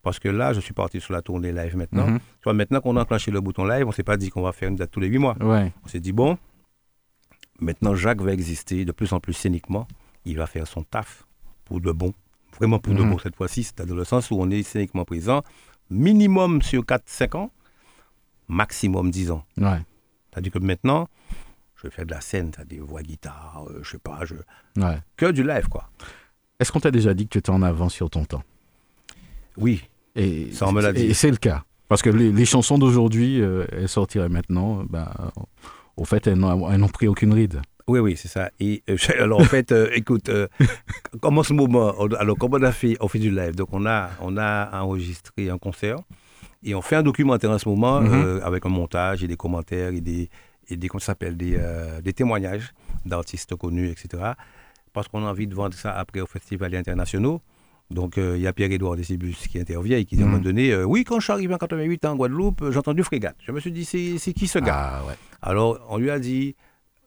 Parce 0.00 0.20
que 0.20 0.28
là, 0.28 0.52
je 0.52 0.60
suis 0.60 0.72
parti 0.74 1.00
sur 1.00 1.12
la 1.12 1.22
tournée 1.22 1.50
live 1.52 1.76
maintenant. 1.76 2.06
Mhm. 2.06 2.18
Tu 2.18 2.44
vois, 2.44 2.52
maintenant 2.52 2.80
qu'on 2.80 2.96
a 2.96 3.02
enclenché 3.02 3.32
le 3.32 3.40
bouton 3.40 3.64
live, 3.64 3.84
on 3.84 3.88
ne 3.88 3.92
s'est 3.92 4.04
pas 4.04 4.16
dit 4.16 4.30
qu'on 4.30 4.42
va 4.42 4.52
faire 4.52 4.68
une 4.68 4.76
date 4.76 4.90
tous 4.92 5.00
les 5.00 5.08
huit 5.08 5.18
mois. 5.18 5.36
Ouais. 5.40 5.72
On 5.84 5.88
s'est 5.88 5.98
dit, 6.00 6.12
bon, 6.12 6.38
maintenant 7.60 7.94
Jacques 7.94 8.20
va 8.20 8.32
exister 8.32 8.84
de 8.84 8.92
plus 8.92 9.12
en 9.12 9.20
plus 9.20 9.32
scéniquement. 9.34 9.86
Il 10.24 10.36
va 10.36 10.46
faire 10.46 10.66
son 10.66 10.82
taf 10.82 11.24
pour 11.64 11.80
de 11.80 11.92
bon. 11.92 12.12
Vraiment 12.58 12.78
pour 12.78 12.94
de 12.94 13.02
Mhm. 13.02 13.10
bon 13.10 13.18
cette 13.18 13.36
fois-ci. 13.36 13.64
C'est 13.64 13.82
dans 13.84 13.94
le 13.94 14.04
sens 14.04 14.30
où 14.30 14.36
on 14.40 14.50
est 14.50 14.62
scéniquement 14.62 15.04
présent. 15.04 15.42
Minimum 15.90 16.60
sur 16.62 16.84
4-5 16.84 17.34
ans, 17.34 17.50
maximum 18.48 19.10
10 19.10 19.30
ans. 19.30 19.44
Ouais. 19.56 19.80
C'est-à-dire 20.30 20.52
que 20.52 20.58
maintenant, 20.58 21.08
je 21.76 21.82
vais 21.84 21.90
faire 21.90 22.06
de 22.06 22.10
la 22.12 22.20
scène, 22.20 22.50
c'est-à-dire 22.54 22.84
voix 22.84 23.02
guitare, 23.02 23.64
euh, 23.70 23.80
je 23.82 23.90
sais 23.92 23.98
pas, 23.98 24.20
je... 24.24 24.34
Ouais. 24.76 24.98
que 25.16 25.30
du 25.30 25.42
live, 25.42 25.68
quoi. 25.68 25.88
Est-ce 26.60 26.72
qu'on 26.72 26.80
t'a 26.80 26.90
déjà 26.90 27.14
dit 27.14 27.24
que 27.24 27.30
tu 27.30 27.38
étais 27.38 27.50
en 27.50 27.62
avance 27.62 27.94
sur 27.94 28.10
ton 28.10 28.24
temps? 28.24 28.42
Oui, 29.56 29.82
Et, 30.16 30.50
Ça, 30.52 30.66
on 30.66 30.72
me 30.72 30.82
l'a 30.82 30.92
dit. 30.92 31.02
Et 31.04 31.14
c'est 31.14 31.30
le 31.30 31.36
cas. 31.36 31.64
Parce 31.88 32.02
que 32.02 32.10
les, 32.10 32.32
les 32.32 32.44
chansons 32.44 32.76
d'aujourd'hui, 32.78 33.40
euh, 33.40 33.64
elles 33.72 33.88
sortiraient 33.88 34.28
maintenant, 34.28 34.82
ben, 34.84 35.08
au 35.98 36.04
fait, 36.04 36.26
elles 36.26 36.38
n'ont 36.38 36.88
pris 36.88 37.08
aucune 37.08 37.32
ride. 37.34 37.60
Oui, 37.88 38.00
oui, 38.00 38.16
c'est 38.16 38.28
ça. 38.28 38.50
Et 38.60 38.82
euh, 38.90 38.96
alors 39.18 39.40
en 39.40 39.44
fait, 39.44 39.72
euh, 39.72 39.88
écoute, 39.94 40.28
euh, 40.28 40.46
comme 41.20 41.38
en 41.38 41.42
ce 41.42 41.52
moment, 41.54 41.94
on- 41.98 42.12
alors 42.14 42.36
comme 42.36 42.54
on 42.54 42.62
a 42.62 42.72
fait, 42.72 42.96
on 43.00 43.08
fait 43.08 43.18
du 43.18 43.30
live, 43.30 43.54
donc 43.56 43.68
on 43.72 43.84
a, 43.86 44.10
on 44.20 44.36
a 44.36 44.80
enregistré 44.82 45.48
un 45.50 45.58
concert 45.58 45.96
et 46.62 46.74
on 46.74 46.82
fait 46.82 46.96
un 46.96 47.02
documentaire 47.02 47.50
en 47.50 47.58
ce 47.58 47.68
moment 47.68 48.00
Mhm. 48.00 48.40
avec 48.44 48.64
un 48.66 48.68
montage 48.68 49.24
et 49.24 49.26
des 49.26 49.36
commentaires 49.36 49.90
et 49.90 50.00
des, 50.00 50.28
et 50.68 50.76
des 50.76 50.88
comment 50.88 51.00
ça 51.00 51.06
s'appelle, 51.06 51.36
des, 51.36 51.58
des 52.02 52.12
témoignages 52.12 52.72
d'artistes 53.06 53.54
connus, 53.56 53.88
etc. 53.90 54.32
Parce 54.92 55.08
qu'on 55.08 55.24
a 55.26 55.30
envie 55.30 55.46
de 55.46 55.54
vendre 55.54 55.74
ça 55.74 55.92
après 55.96 56.20
aux 56.20 56.26
festivals 56.26 56.74
internationaux. 56.74 57.40
Donc 57.90 58.18
euh, 58.18 58.34
il 58.36 58.42
y 58.42 58.46
a 58.46 58.52
Pierre-Édouard 58.52 58.96
Décibus 58.96 59.46
qui 59.48 59.58
intervient 59.58 59.96
et 59.96 60.04
qui 60.04 60.16
dit 60.16 60.22
à 60.22 60.24
un 60.24 60.28
Mhm. 60.28 60.32
moment 60.34 60.44
donné, 60.44 60.70
euh, 60.72 60.84
oui, 60.84 61.04
quand 61.04 61.20
je 61.20 61.24
suis 61.24 61.32
arrivé 61.32 61.54
en 61.54 61.58
88 61.58 62.04
en 62.04 62.16
Guadeloupe, 62.16 62.60
euh, 62.62 62.70
j'ai 62.72 62.78
entendu 62.78 63.02
Frégate. 63.02 63.36
Je 63.46 63.52
me 63.52 63.60
suis 63.60 63.72
dit, 63.72 63.84
c'est 63.84 64.18
c'est 64.18 64.32
qui 64.34 64.46
ce 64.46 64.58
gars? 64.58 64.74
Ah 65.00 65.06
ouais. 65.06 65.14
alors, 65.40 65.78
on 65.88 65.96
lui 65.96 66.10
a 66.10 66.18
dit 66.18 66.54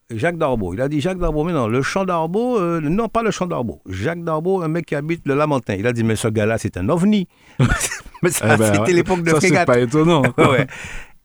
Jacques 0.10 0.38
Darbo. 0.38 0.74
Il 0.74 0.82
a 0.82 0.90
dit 0.90 1.00
Jacques 1.00 1.20
Darbo, 1.20 1.44
mais 1.44 1.54
non, 1.54 1.68
le 1.68 1.82
champ 1.84 2.04
d'Arbo, 2.04 2.58
euh, 2.60 2.82
non, 2.82 3.08
pas 3.10 3.22
le 3.24 3.32
champ 3.32 3.46
d'Arbo. 3.46 3.82
Jacques 3.88 4.24
Darbo, 4.24 4.62
un 4.62 4.68
mec 4.68 4.86
qui 4.88 4.96
habite 4.96 5.22
le 5.26 5.36
Lamentin. 5.36 5.76
Il 5.76 5.86
a 5.88 5.94
dit, 5.94 6.04
mais 6.04 6.16
ce 6.16 6.28
gars-là, 6.28 6.58
c'est 6.58 6.76
un 6.78 6.90
ovni. 6.90 7.28
mais 8.24 8.32
ça, 8.32 8.56
Eh 8.56 8.58
ben, 8.58 8.66
c'était 8.74 8.80
ouais. 8.80 8.94
l'époque 8.94 9.22
de 9.24 9.30
Ça, 9.30 9.40
c'est 9.40 9.48
Frégate. 9.48 9.68
pas 9.68 9.80
étonnant. 9.80 10.24
Ouais, 10.38 10.66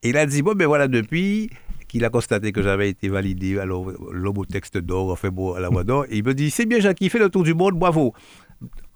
il 0.02 0.16
a 0.18 0.26
dit, 0.26 0.42
bon, 0.42 0.52
ben 0.54 0.66
voilà, 0.66 0.86
depuis 0.86 1.48
qu'il 1.88 2.04
a 2.04 2.10
constaté 2.10 2.52
que 2.52 2.62
j'avais 2.62 2.90
été 2.90 3.08
validé, 3.08 3.58
alors, 3.58 3.90
l'homme 4.12 4.38
au 4.38 4.44
texte 4.44 4.76
d'or, 4.78 5.10
enfin 5.10 5.30
bon, 5.30 5.54
à 5.54 5.60
la 5.60 5.68
voix 5.70 5.82
d'or, 5.82 6.04
et 6.10 6.18
il 6.18 6.24
me 6.24 6.34
dit, 6.34 6.50
c'est 6.50 6.66
bien, 6.66 6.78
Jacques, 6.78 7.00
il 7.00 7.10
fait 7.10 7.18
le 7.18 7.28
tour 7.30 7.42
du 7.42 7.54
monde, 7.54 7.74
bravo. 7.78 8.12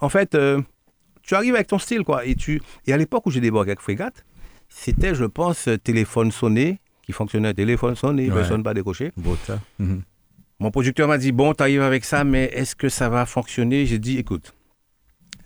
En 0.01 0.09
fait, 0.09 0.35
euh, 0.35 0.61
tu 1.23 1.35
arrives 1.35 1.55
avec 1.55 1.67
ton 1.69 1.79
style, 1.79 2.03
quoi. 2.03 2.25
Et, 2.25 2.35
tu... 2.35 2.61
et 2.87 2.93
à 2.93 2.97
l'époque 2.97 3.27
où 3.27 3.31
j'ai 3.31 3.41
débarqué 3.41 3.71
avec 3.71 3.81
Frégate, 3.81 4.25
c'était, 4.69 5.15
je 5.15 5.25
pense, 5.25 5.69
téléphone 5.85 6.31
sonné, 6.31 6.81
qui 7.03 7.13
fonctionnait, 7.13 7.53
téléphone 7.55 7.95
sonné, 7.97 8.29
Ouais. 8.29 8.35
personne 8.35 8.63
pas 8.63 8.75
décroché. 8.75 9.13
Beau 9.17 9.37
tas. 9.47 9.61
Mhm. 9.79 10.03
Mon 10.61 10.71
producteur 10.71 11.09
m'a 11.09 11.19
dit, 11.19 11.33
bon, 11.33 11.55
tu 11.55 11.63
arrives 11.63 11.83
avec 11.83 12.05
ça, 12.05 12.23
mais 12.25 12.45
est-ce 12.53 12.77
que 12.77 12.89
ça 12.89 13.09
va 13.09 13.27
fonctionner? 13.27 13.87
J'ai 13.87 13.99
dit, 13.99 14.19
écoute, 14.19 14.55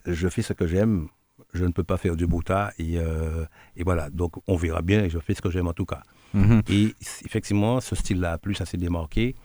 je 0.06 0.28
fais 0.28 0.42
ce 0.42 0.52
que 0.52 0.66
j'aime, 0.66 1.08
je 1.52 1.64
ne 1.64 1.70
peux 1.70 1.84
pas 1.84 1.96
faire 1.96 2.16
du 2.16 2.26
bouta, 2.26 2.72
et, 2.78 2.98
euh, 2.98 3.44
et 3.76 3.84
voilà, 3.84 4.10
donc 4.10 4.32
on 4.48 4.56
verra 4.56 4.82
bien, 4.82 5.04
et 5.04 5.10
je 5.10 5.18
fais 5.20 5.34
ce 5.34 5.40
que 5.40 5.50
j'aime 5.50 5.68
en 5.68 5.72
tout 5.72 5.86
cas. 5.86 6.02
Mhm. 6.34 6.62
Et 6.68 6.94
effectivement, 7.24 7.80
ce 7.80 7.94
style-là 7.94 8.32
a 8.32 8.38
plu, 8.38 8.54
ça 8.54 8.66
s'est 8.66 8.76
démarqué, 8.76 9.36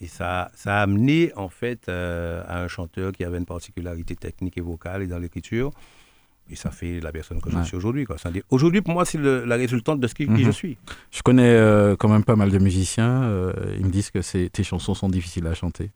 et 0.00 0.06
ça, 0.06 0.50
ça 0.54 0.78
a 0.78 0.82
amené 0.82 1.32
en 1.36 1.48
fait 1.48 1.88
euh, 1.88 2.42
à 2.46 2.62
un 2.62 2.68
chanteur 2.68 3.12
qui 3.12 3.24
avait 3.24 3.38
une 3.38 3.46
particularité 3.46 4.14
technique 4.16 4.56
et 4.56 4.60
vocale 4.60 5.02
et 5.02 5.06
dans 5.06 5.18
l'écriture, 5.18 5.70
et 6.50 6.56
ça 6.56 6.70
fait 6.70 7.00
la 7.00 7.12
personne 7.12 7.40
que 7.42 7.50
je 7.50 7.56
Ouais. 7.56 7.64
suis 7.64 7.76
aujourd'hui. 7.76 8.06
Aujourd'hui, 8.50 8.80
pour 8.80 8.94
moi, 8.94 9.04
c'est 9.04 9.18
le- 9.18 9.44
la 9.44 9.56
résultante 9.56 10.00
de 10.00 10.06
ce 10.06 10.14
qui, 10.14 10.24
qui 10.26 10.30
Mhm. 10.30 10.44
je 10.44 10.50
suis. 10.50 10.78
Je 11.10 11.20
connais 11.22 11.42
euh, 11.54 11.94
quand 11.96 12.08
même 12.08 12.24
pas 12.24 12.36
mal 12.36 12.50
de 12.50 12.58
musiciens. 12.58 13.22
euh, 13.24 13.52
ils 13.78 13.84
me 13.84 13.90
disent 13.90 14.10
que 14.10 14.20
tes 14.48 14.62
chansons 14.64 14.94
sont 14.94 15.08
difficiles 15.10 15.46
à 15.46 15.54
chanter. 15.54 15.90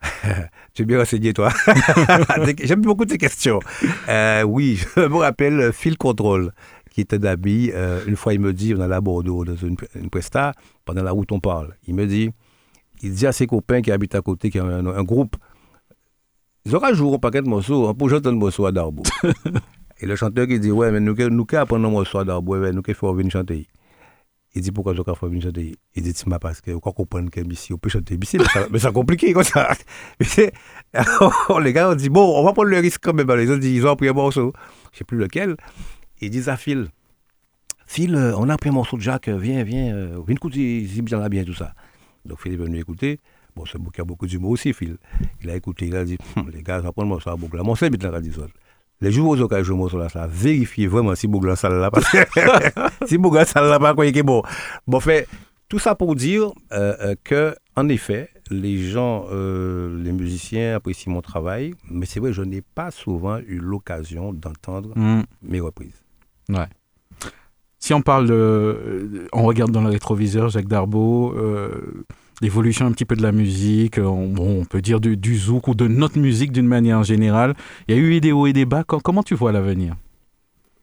Tu 0.74 0.82
es 0.82 0.84
bien 0.84 0.98
renseigné, 0.98 1.32
toi. 1.32 1.50
J'aime 2.64 2.82
beaucoup 2.82 3.04
tes 3.04 3.18
questions. 3.18 3.60
Oui, 4.46 4.80
je 4.96 5.00
me 5.08 5.16
rappelle 5.16 5.72
Phil 5.72 5.96
Control, 5.96 6.52
qui 6.90 7.00
était 7.02 7.18
d'habit. 7.18 7.72
une 8.06 8.16
fois, 8.16 8.34
il 8.34 8.40
me 8.40 8.52
dit, 8.52 8.74
on 8.76 8.80
allait 8.80 8.94
à 8.96 9.00
Bordeaux 9.00 9.44
dans 9.44 9.56
une, 9.56 9.76
une 9.94 10.10
presta, 10.10 10.52
pendant 10.84 11.02
la 11.04 11.12
route, 11.12 11.30
on 11.32 11.40
parle. 11.40 11.74
Il 11.86 11.94
me 11.94 12.06
dit, 12.06 12.30
il 13.04 13.12
dit 13.14 13.26
à 13.26 13.32
ses 13.32 13.46
copains 13.46 13.82
qui 13.82 13.92
habitent 13.92 14.14
à 14.14 14.22
côté, 14.22 14.50
qui 14.50 14.58
ont 14.60 14.66
un, 14.66 14.86
un 14.86 15.02
groupe, 15.04 15.36
ils 16.64 16.74
auront 16.74 16.92
joué 16.94 17.14
un 17.14 17.18
paquet 17.18 17.42
de 17.42 17.48
morceaux, 17.48 17.88
un 17.88 17.94
projet 17.94 18.20
de 18.20 18.30
morceaux 18.30 18.66
à 18.66 18.72
Darbo. 18.72 19.02
Et 20.00 20.06
le 20.06 20.16
chanteur 20.16 20.46
qui 20.48 20.58
dit, 20.58 20.70
ouais, 20.72 20.90
mais 20.90 21.00
nous, 21.00 21.14
nous, 21.30 21.46
apprendre 21.52 21.86
un 21.86 21.90
morceau 21.90 22.18
à 22.18 22.24
Darbo, 22.24 22.56
ouais, 22.58 22.72
nous, 22.72 22.82
qu'il 22.82 22.94
faut 22.94 23.12
venir 23.14 23.30
chanter. 23.30 23.68
Il 24.56 24.62
dit 24.62 24.70
pourquoi 24.70 24.94
je 24.94 25.02
faire 25.02 25.16
venir 25.28 25.42
chanter 25.42 25.74
Il 25.96 26.02
dit 26.04 26.12
c'est 26.14 26.26
parce 26.38 26.60
que 26.60 26.70
quoi 26.76 26.92
comprendre 26.92 27.28
que 27.28 27.40
ici 27.40 27.72
on 27.72 27.76
peut 27.76 27.88
chanter 27.88 28.16
ici 28.22 28.38
mais 28.70 28.78
c'est 28.78 28.92
compliqué 28.92 29.32
comme 29.32 29.42
ça. 29.42 29.68
Mais 30.20 30.26
c'est- 30.26 30.52
alors, 30.92 31.58
les 31.60 31.72
gars 31.72 31.90
ont 31.90 31.96
dit 31.96 32.08
bon 32.08 32.22
on 32.40 32.44
va 32.44 32.52
prendre 32.52 32.68
le 32.70 32.78
risque 32.78 33.00
quand 33.02 33.12
même. 33.14 33.28
Alors, 33.28 33.42
ils 33.42 33.50
ont 33.50 33.56
dit 33.56 33.74
ils 33.74 33.84
ont 33.84 33.90
appris 33.90 34.06
un 34.08 34.12
morceau, 34.12 34.52
je 34.92 34.98
sais 34.98 35.04
plus 35.04 35.18
lequel. 35.18 35.56
Ils 36.20 36.30
disent 36.30 36.48
à 36.48 36.56
Phil 36.56 36.86
Phil 37.84 38.14
euh, 38.14 38.32
on 38.38 38.48
a 38.48 38.56
pris 38.56 38.68
un 38.70 38.72
morceau 38.74 38.96
de 38.96 39.02
Jacques 39.02 39.26
euh, 39.26 39.36
viens 39.36 39.64
viens 39.64 39.92
euh, 39.92 40.20
viens 40.24 40.36
écouter 40.36 40.88
c'est 40.94 41.02
bien 41.02 41.18
là 41.18 41.28
bien 41.28 41.42
tout 41.42 41.52
ça. 41.54 41.74
Donc 42.24 42.40
Phil 42.40 42.52
est 42.54 42.56
venu 42.56 42.78
écouter. 42.78 43.20
Bon 43.56 43.64
c'est 43.66 43.78
qui 43.92 44.00
a 44.00 44.04
beaucoup 44.04 44.26
d'humour 44.26 44.50
aussi 44.52 44.72
Phil. 44.72 44.96
Il 45.42 45.50
a 45.50 45.56
écouté 45.56 45.86
il 45.86 45.96
a 45.96 46.04
dit 46.04 46.18
Hum, 46.36 46.50
les 46.52 46.62
gars 46.62 46.78
on 46.78 46.82
va 46.82 46.92
prendre 46.92 47.08
le 47.08 47.14
morceau 47.14 47.30
à 47.30 47.36
boucle. 47.36 47.56
Mon 47.62 47.74
c'est 47.74 47.90
dans 47.90 48.08
la 48.10 48.14
radio. 48.14 48.32
Les 49.00 49.12
jours 49.12 49.30
où 49.30 49.36
ils 49.36 49.42
ont 49.42 49.76
morceau 49.76 49.98
là, 49.98 50.08
ça 50.08 50.26
vérifier 50.26 50.86
vraiment 50.86 51.14
si 51.14 51.26
Bouglan 51.26 51.56
ça 51.56 51.68
là 51.68 51.90
parce 51.90 52.08
que 52.10 52.18
si 53.06 53.18
Bouglan 53.18 53.44
ça 53.44 53.60
là 53.60 53.78
pas 53.78 53.94
quoi 53.94 54.06
il 54.06 54.16
est 54.16 54.22
bon. 54.22 54.42
Bon 54.86 55.00
fait 55.00 55.26
tout 55.68 55.78
ça 55.78 55.94
pour 55.94 56.14
dire 56.14 56.52
euh, 56.72 56.94
euh, 57.00 57.14
que 57.24 57.54
en 57.76 57.88
effet 57.88 58.30
les 58.50 58.78
gens, 58.78 59.24
euh, 59.32 60.02
les 60.02 60.12
musiciens 60.12 60.76
apprécient 60.76 61.10
mon 61.12 61.22
travail, 61.22 61.74
mais 61.90 62.04
c'est 62.06 62.20
vrai 62.20 62.32
je 62.32 62.42
n'ai 62.42 62.60
pas 62.60 62.90
souvent 62.90 63.38
eu 63.38 63.58
l'occasion 63.58 64.32
d'entendre 64.32 64.92
Mhm. 64.96 65.24
mes 65.42 65.60
reprises. 65.60 66.02
Ouais. 66.50 66.66
Si 67.84 67.92
on 67.92 68.00
parle 68.00 68.28
de. 68.28 68.32
euh, 68.32 69.26
On 69.34 69.42
regarde 69.42 69.70
dans 69.70 69.82
le 69.82 69.90
rétroviseur 69.90 70.48
Jacques 70.48 70.68
Darbo, 70.68 71.34
euh, 71.36 71.68
l'évolution 72.40 72.86
un 72.86 72.92
petit 72.92 73.04
peu 73.04 73.14
de 73.14 73.20
la 73.22 73.30
musique, 73.30 73.98
euh, 73.98 74.04
on, 74.06 74.28
bon, 74.28 74.60
on 74.62 74.64
peut 74.64 74.80
dire 74.80 75.00
du, 75.00 75.18
du 75.18 75.36
zouk 75.36 75.68
ou 75.68 75.74
de 75.74 75.86
notre 75.86 76.18
musique 76.18 76.50
d'une 76.50 76.66
manière 76.66 77.02
générale. 77.02 77.52
Il 77.86 77.94
y 77.94 77.98
a 77.98 78.00
eu 78.00 78.18
des 78.22 78.32
hauts 78.32 78.46
et 78.46 78.54
des 78.54 78.64
bas. 78.64 78.84
Co- 78.84 79.00
Comment 79.00 79.22
tu 79.22 79.34
vois 79.34 79.52
l'avenir? 79.52 79.96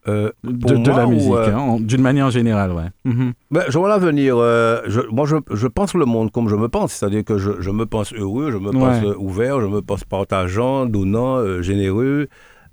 Euh, 0.08 0.32
de, 0.44 0.92
la 0.92 1.08
musique, 1.08 1.32
euh, 1.32 1.56
hein, 1.56 1.78
d'une 1.80 2.02
manière 2.04 2.30
générale, 2.30 2.72
ouais. 2.72 2.90
Mhm. 3.06 3.34
Ben, 3.50 3.64
je 3.68 3.80
vois 3.80 3.90
l'avenir. 3.90 4.36
euh, 4.38 4.82
je, 4.86 5.02
moi, 5.10 5.26
je, 5.26 5.38
je 5.52 5.66
pense 5.68 5.96
le 5.96 6.06
monde 6.06 6.32
comme 6.32 6.50
je 6.50 6.56
me 6.56 6.68
pense. 6.70 6.94
C'est-à-dire 6.94 7.24
que 7.24 7.40
je, 7.40 7.54
je 7.62 7.72
me 7.72 7.88
pense 7.88 8.14
heureux, 8.14 8.52
je 8.52 8.58
me 8.58 8.72
pense 8.72 9.02
Ouais. 9.04 9.16
ouvert, 9.18 9.60
je 9.60 9.66
me 9.66 9.82
pense 9.82 10.04
partageant, 10.04 10.86
donnant, 10.86 11.62
généreux, 11.64 12.28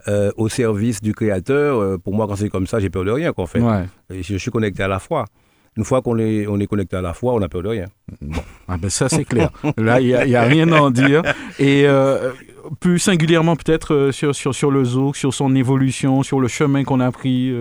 euh, 0.06 0.30
au 0.36 0.48
service 0.48 1.00
du 1.00 1.12
Créateur. 1.14 1.80
Euh, 1.80 1.98
pour 1.98 2.14
moi, 2.14 2.26
quand 2.28 2.36
c'est 2.36 2.48
comme 2.48 2.66
ça, 2.66 2.78
j'ai 2.78 2.90
peur 2.90 3.04
de 3.04 3.10
rien, 3.10 3.32
qu'en 3.32 3.46
fait. 3.46 3.60
Ouais. 3.60 3.84
Et 4.10 4.22
je 4.22 4.36
suis 4.36 4.50
connecté 4.50 4.82
à 4.82 4.88
la 4.88 4.98
foi. 4.98 5.24
Une 5.76 5.84
fois 5.84 6.02
qu'on 6.02 6.18
est, 6.18 6.46
on 6.46 6.58
est 6.60 6.66
connecté 6.66 6.96
à 6.96 7.02
la 7.02 7.14
foi, 7.14 7.34
on 7.34 7.40
n'a 7.40 7.48
peur 7.48 7.62
de 7.62 7.68
rien. 7.68 7.86
Ah 8.66 8.76
ben 8.78 8.90
ça 8.90 9.08
c'est 9.08 9.24
clair. 9.24 9.50
Là, 9.76 10.00
il 10.00 10.08
n'y 10.08 10.34
a, 10.34 10.42
a 10.42 10.44
rien 10.44 10.70
à 10.72 10.80
en 10.80 10.90
dire. 10.90 11.22
Et 11.58 11.86
euh, 11.86 12.32
plus 12.80 12.98
singulièrement 12.98 13.54
peut-être 13.54 14.10
sur, 14.12 14.34
sur, 14.34 14.54
sur 14.54 14.70
le 14.70 14.84
zouk, 14.84 15.16
sur 15.16 15.32
son 15.32 15.54
évolution, 15.54 16.22
sur 16.22 16.40
le 16.40 16.48
chemin 16.48 16.82
qu'on 16.84 17.00
a 17.00 17.12
pris. 17.12 17.54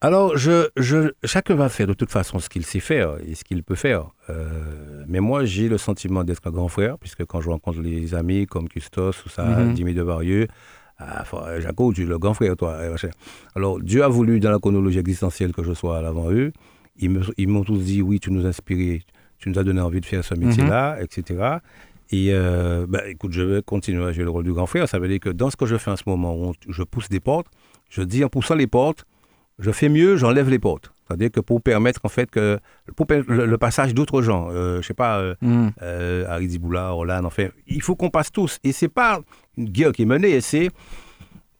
Alors, 0.00 0.36
je, 0.36 0.68
je, 0.76 1.10
chacun 1.24 1.56
va 1.56 1.68
faire 1.68 1.88
de 1.88 1.92
toute 1.92 2.12
façon 2.12 2.38
ce 2.38 2.48
qu'il 2.48 2.64
sait 2.64 2.78
faire 2.78 3.16
et 3.26 3.34
ce 3.34 3.42
qu'il 3.42 3.64
peut 3.64 3.74
faire. 3.74 4.10
Euh, 4.30 5.04
mais 5.08 5.18
moi, 5.18 5.44
j'ai 5.44 5.68
le 5.68 5.76
sentiment 5.76 6.22
d'être 6.22 6.46
un 6.46 6.50
grand 6.50 6.68
frère, 6.68 6.98
puisque 6.98 7.24
quand 7.24 7.40
je 7.40 7.50
rencontre 7.50 7.80
les 7.80 8.14
amis 8.14 8.46
comme 8.46 8.68
Custos 8.68 9.24
ou 9.26 9.28
ça. 9.28 9.74
Jimmy 9.74 9.94
Devarieux, 9.94 10.46
ah, 10.98 11.24
faut- 11.24 11.40
Jaco, 11.60 11.92
tu 11.92 12.02
es 12.02 12.06
le 12.06 12.18
grand 12.18 12.34
frère, 12.34 12.56
toi. 12.56 12.76
machin. 12.90 13.10
Alors, 13.54 13.80
Dieu 13.80 14.02
a 14.02 14.08
voulu, 14.08 14.40
dans 14.40 14.50
la 14.50 14.58
chronologie 14.58 14.98
existentielle, 14.98 15.52
que 15.52 15.62
je 15.62 15.72
sois 15.72 15.98
à 15.98 16.02
l'avant 16.02 16.30
eux. 16.30 16.52
Ils 17.00 17.48
m'ont 17.48 17.62
tous 17.64 17.78
dit, 17.78 18.02
oui, 18.02 18.18
tu 18.18 18.32
nous 18.32 18.44
as 18.44 18.48
inspiré, 18.48 19.02
tu 19.38 19.48
nous 19.50 19.58
as 19.58 19.62
donné 19.64 19.80
envie 19.80 20.00
de 20.00 20.06
faire 20.06 20.24
ce 20.24 20.34
métier-là, 20.34 20.98
etc. 21.00 21.58
Et 22.10 22.28
euh, 22.32 22.86
ben, 22.88 23.02
écoute, 23.06 23.32
je 23.32 23.42
vais 23.42 23.62
continuer 23.62 24.04
à 24.04 24.12
jouer 24.12 24.24
le 24.24 24.30
rôle 24.30 24.42
du 24.44 24.52
grand 24.52 24.66
frère. 24.66 24.88
Ça 24.88 24.98
veut 24.98 25.06
dire 25.08 25.20
que 25.20 25.28
dans 25.28 25.50
ce 25.50 25.56
que 25.56 25.66
je 25.66 25.76
fais 25.76 25.90
en 25.92 25.96
ce 25.96 26.02
moment, 26.06 26.34
où 26.36 26.54
je 26.68 26.82
pousse 26.82 27.08
des 27.08 27.20
portes, 27.20 27.46
je 27.90 28.02
dis 28.02 28.24
en 28.24 28.28
poussant 28.28 28.54
les 28.56 28.66
portes, 28.66 29.04
je 29.58 29.70
fais 29.70 29.88
mieux, 29.88 30.16
j'enlève 30.16 30.48
les 30.50 30.58
portes. 30.58 30.90
C'est-à-dire 31.08 31.30
que 31.30 31.40
pour 31.40 31.62
permettre 31.62 32.00
en 32.04 32.08
fait 32.10 32.30
que 32.30 32.58
pour 32.94 33.06
le, 33.08 33.46
le 33.46 33.58
passage 33.58 33.94
d'autres 33.94 34.20
gens, 34.20 34.48
euh, 34.50 34.82
je 34.82 34.86
sais 34.86 34.94
pas, 34.94 35.18
euh, 35.18 35.34
Mhm. 35.40 35.72
euh, 35.82 36.26
Harry 36.28 36.48
Diboula, 36.48 36.90
Roland, 36.90 37.24
enfin, 37.24 37.48
il 37.66 37.80
faut 37.80 37.96
qu'on 37.96 38.10
passe 38.10 38.30
tous. 38.30 38.58
Et 38.62 38.72
c'est 38.72 38.88
pas 38.88 39.20
une 39.56 39.70
guerre 39.70 39.92
qui 39.92 40.02
est 40.02 40.06
menée, 40.06 40.40
c'est 40.42 40.68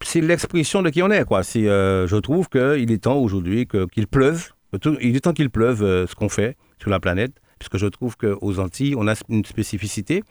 c'est 0.05 0.21
l'expression 0.21 0.83
de 0.83 0.91
qui 0.91 1.03
on 1.03 1.11
est, 1.11 1.25
quoi. 1.25 1.43
C'est, 1.43 1.67
euh, 1.69 2.07
je 2.07 2.17
trouve 2.17 2.49
qu'il 2.49 2.93
est 2.93 3.03
temps 3.03 3.17
aujourd'hui 3.19 3.67
que- 3.67 3.87
qu'il 3.87 4.07
pleuve. 4.07 4.51
Il 5.01 5.17
est 5.17 5.21
temps 5.21 5.33
qu'il 5.33 5.51
pleuve 5.51 5.81
ce 6.07 6.15
qu'on 6.15 6.29
fait 6.29 6.57
sur 6.79 6.91
la 6.91 7.01
planète, 7.01 7.33
puisque 7.59 7.79
je 7.79 7.87
trouve 7.87 8.17
qu'aux 8.17 8.59
Antilles, 8.61 8.95
on 8.97 9.09
a 9.09 9.15
une 9.29 9.45
spécificité 9.45 10.23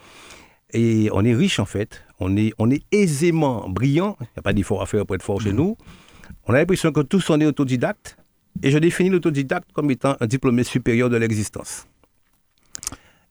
et 0.74 1.10
on 1.12 1.26
est 1.26 1.34
riche 1.34 1.60
en 1.60 1.66
fait. 1.66 2.04
On 2.20 2.38
est, 2.38 2.54
on 2.60 2.70
est 2.72 2.84
aisément 2.94 3.68
brillant. 3.68 4.16
Il 4.22 4.24
n'y 4.24 4.40
a 4.40 4.42
pas 4.42 4.54
d'effort 4.54 4.82
à 4.82 4.86
faire 4.86 5.06
pour 5.06 5.16
être 5.16 5.24
fort 5.24 5.42
chez 5.42 5.54
nous. 5.54 5.76
On 6.46 6.54
a 6.54 6.58
l'impression 6.60 6.92
que 6.92 7.02
tous 7.02 7.30
on 7.30 7.40
est 7.42 7.46
autodidacte. 7.46 8.18
Et 8.64 8.72
je 8.72 8.78
définis 8.78 9.10
l'autodidacte 9.10 9.72
comme 9.74 9.92
étant 9.92 10.16
un 10.20 10.26
diplômé 10.28 10.64
supérieur 10.64 11.10
de 11.10 11.18
l'existence. 11.18 11.88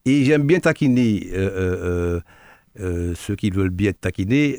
Et 0.04 0.24
j'aime 0.24 0.46
bien 0.46 0.60
taquiner 0.60 1.28
euh, 1.32 1.50
euh, 1.50 2.20
euh, 2.80 3.14
ceux 3.16 3.34
qui 3.34 3.50
veulent 3.50 3.70
bien 3.70 3.90
être 3.90 4.00
taquinés 4.00 4.58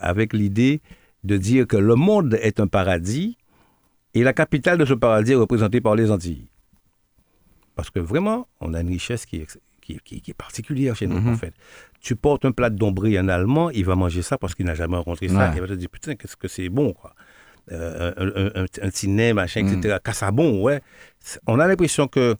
avec 0.00 0.32
l'idée 0.32 0.80
de 1.24 1.36
dire 1.36 1.66
que 1.66 1.76
le 1.76 1.94
monde 1.96 2.34
est 2.40 2.60
un 2.60 2.68
paradis 2.68 3.36
et 4.14 4.22
la 4.22 4.32
capitale 4.32 4.78
de 4.78 4.84
ce 4.84 4.94
paradis 4.94 5.32
est 5.32 5.36
représentée 5.36 5.80
par 5.80 5.96
les 5.96 6.10
Antilles. 6.10 6.46
Parce 7.74 7.90
que 7.90 7.98
vraiment, 8.00 8.46
on 8.60 8.74
a 8.74 8.80
une 8.80 8.88
richesse 8.88 9.26
qui 9.26 9.36
est, 9.36 9.42
ex- 9.42 9.58
qui, 9.80 9.98
qui- 10.04 10.20
qui 10.20 10.30
est 10.30 10.34
particulière 10.34 10.94
chez 10.96 11.06
nous, 11.06 11.18
Mhm. 11.20 11.28
en 11.28 11.36
fait. 11.36 11.54
Tu 12.00 12.14
portes 12.16 12.44
un 12.44 12.52
plat 12.52 12.70
de 12.70 12.76
dombré 12.76 13.18
en 13.18 13.28
allemand, 13.28 13.70
il 13.70 13.84
va 13.84 13.96
manger 13.96 14.22
ça 14.22 14.38
parce 14.38 14.54
qu'il 14.54 14.66
n'a 14.66 14.74
jamais 14.74 14.96
rencontré 14.96 15.28
ça. 15.28 15.50
Ouais. 15.50 15.56
Il 15.56 15.60
va 15.60 15.66
te 15.68 15.72
dire, 15.74 15.88
putain, 15.90 16.14
qu'est-ce 16.14 16.36
que 16.36 16.48
c'est 16.48 16.68
bon, 16.68 16.92
quoi. 16.92 17.14
Euh, 17.70 18.12
un, 18.16 18.26
un, 18.26 18.62
un, 18.62 18.64
un 18.64 18.90
petit 18.90 19.08
nez, 19.08 19.32
machin, 19.32 19.66
etc. 19.66 19.96
Cassabon, 20.02 20.62
ouais. 20.62 20.80
On 21.46 21.58
a 21.60 21.66
l'impression 21.66 22.08
que 22.08 22.36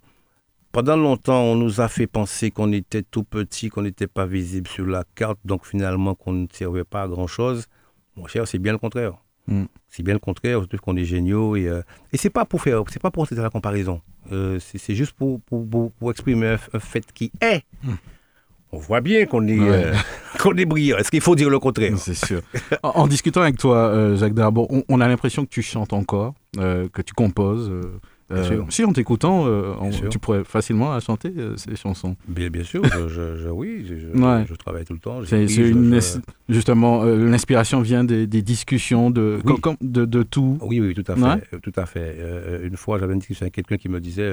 pendant 0.73 0.97
longtemps, 0.97 1.43
on 1.43 1.55
nous 1.55 1.81
a 1.81 1.89
fait 1.89 2.07
penser 2.07 2.51
qu'on 2.51 2.73
était 2.73 3.03
tout 3.03 3.25
petit, 3.25 3.69
qu'on 3.69 3.83
n'était 3.83 4.07
pas 4.07 4.27
visible 4.27 4.69
sur 4.69 4.87
la 4.87 5.05
carte, 5.15 5.39
donc 5.45 5.67
finalement 5.67 6.15
qu'on 6.15 6.33
ne 6.33 6.47
servait 6.53 6.85
pas 6.85 7.03
à 7.03 7.09
grand-chose. 7.09 7.67
Mon 8.17 8.27
cher, 8.27 8.47
c'est 8.49 8.59
bien 8.59 8.73
le 8.73 8.79
contraire. 8.79 9.15
Mm. 9.47 9.65
C'est 9.89 10.03
bien 10.03 10.15
le 10.15 10.21
contraire, 10.21 10.61
je 10.63 10.67
trouve 10.67 10.81
qu'on 10.81 10.97
est 10.97 11.05
géniaux. 11.05 11.57
Et, 11.57 11.69
euh, 11.69 11.83
et 12.13 12.17
c'est 12.19 12.31
pas 12.31 12.45
pour 12.45 12.61
faire, 12.63 12.83
c'est 12.91 13.01
pas 13.03 13.11
pour 13.11 13.27
faire 13.27 13.43
la 13.43 13.51
comparaison. 13.51 14.01
Euh, 14.31 14.59
c'est 14.61 14.95
juste 14.95 15.13
pour, 15.13 15.41
pour, 15.41 15.67
pour- 15.69 15.91
pour 15.93 16.11
exprimer 16.11 16.57
un, 16.75 16.79
fait 16.81 17.11
qui 17.13 17.33
est. 17.41 17.63
On 18.73 18.79
voit 18.79 19.01
bien 19.01 19.25
qu'on 19.27 19.47
est, 19.49 19.59
Ouais. 19.59 19.85
euh, 20.47 20.55
est 20.59 20.65
brillant. 20.67 20.99
Est-ce 20.99 21.11
qu'il 21.11 21.21
faut 21.23 21.35
dire 21.35 21.49
le 21.51 21.59
contraire? 21.59 21.97
C'est 21.99 22.15
sûr. 22.15 22.43
en, 22.83 22.89
en 22.91 23.07
discutant 23.07 23.41
avec 23.43 23.57
toi, 23.57 23.77
euh, 23.77 24.17
Jacques 24.17 24.35
Darbo, 24.35 24.67
on, 24.71 24.83
on 24.89 25.01
a 25.01 25.09
l'impression 25.09 25.45
que 25.45 25.51
tu 25.51 25.63
chantes 25.63 25.93
encore, 25.95 26.35
euh, 26.59 26.87
que 26.93 27.01
tu 27.01 27.15
composes. 27.15 27.71
si 28.69 28.85
en 28.85 28.93
t'écoutant, 28.93 29.47
tu 30.11 30.19
pourrais 30.19 30.45
facilement 30.45 31.01
chanter 31.01 31.33
ces 31.57 31.77
chansons. 31.77 32.15
Bien, 32.29 32.51
bien 32.51 32.63
sûr, 32.63 32.83
je, 32.85 33.09
je- 33.09 33.37
je- 33.39 33.49
oui, 33.49 33.87
je, 33.89 33.95
je- 34.01 34.09
Ouais. 34.23 34.45
je 34.47 34.55
travaille 34.55 34.85
tout 34.85 34.93
le 34.93 34.99
temps. 34.99 35.23
Une, 35.23 35.49
je- 35.99 36.19
justement 36.51 37.05
l'inspiration 37.05 37.81
vient 37.81 38.05
des, 38.05 38.27
des 38.27 38.43
discussions 38.43 39.11
de, 39.11 39.39
Oui. 39.47 39.53
com- 39.53 39.61
com- 39.61 39.77
de, 39.81 40.05
de 40.05 40.23
tout. 40.23 40.59
Oui, 40.61 40.79
oui, 40.79 40.93
tout 40.95 41.11
à 41.11 41.17
fait. 41.17 41.23
Ouais. 41.23 41.61
Tout 41.63 41.73
à 41.77 41.87
fait. 41.87 42.19
Une 42.65 42.77
fois, 42.77 42.99
j'avais 42.99 43.15
une 43.15 43.21
discussion 43.21 43.45
avec 43.45 43.55
quelqu'un 43.55 43.79
qui 43.79 43.89
me 43.89 43.99
disait 43.99 44.31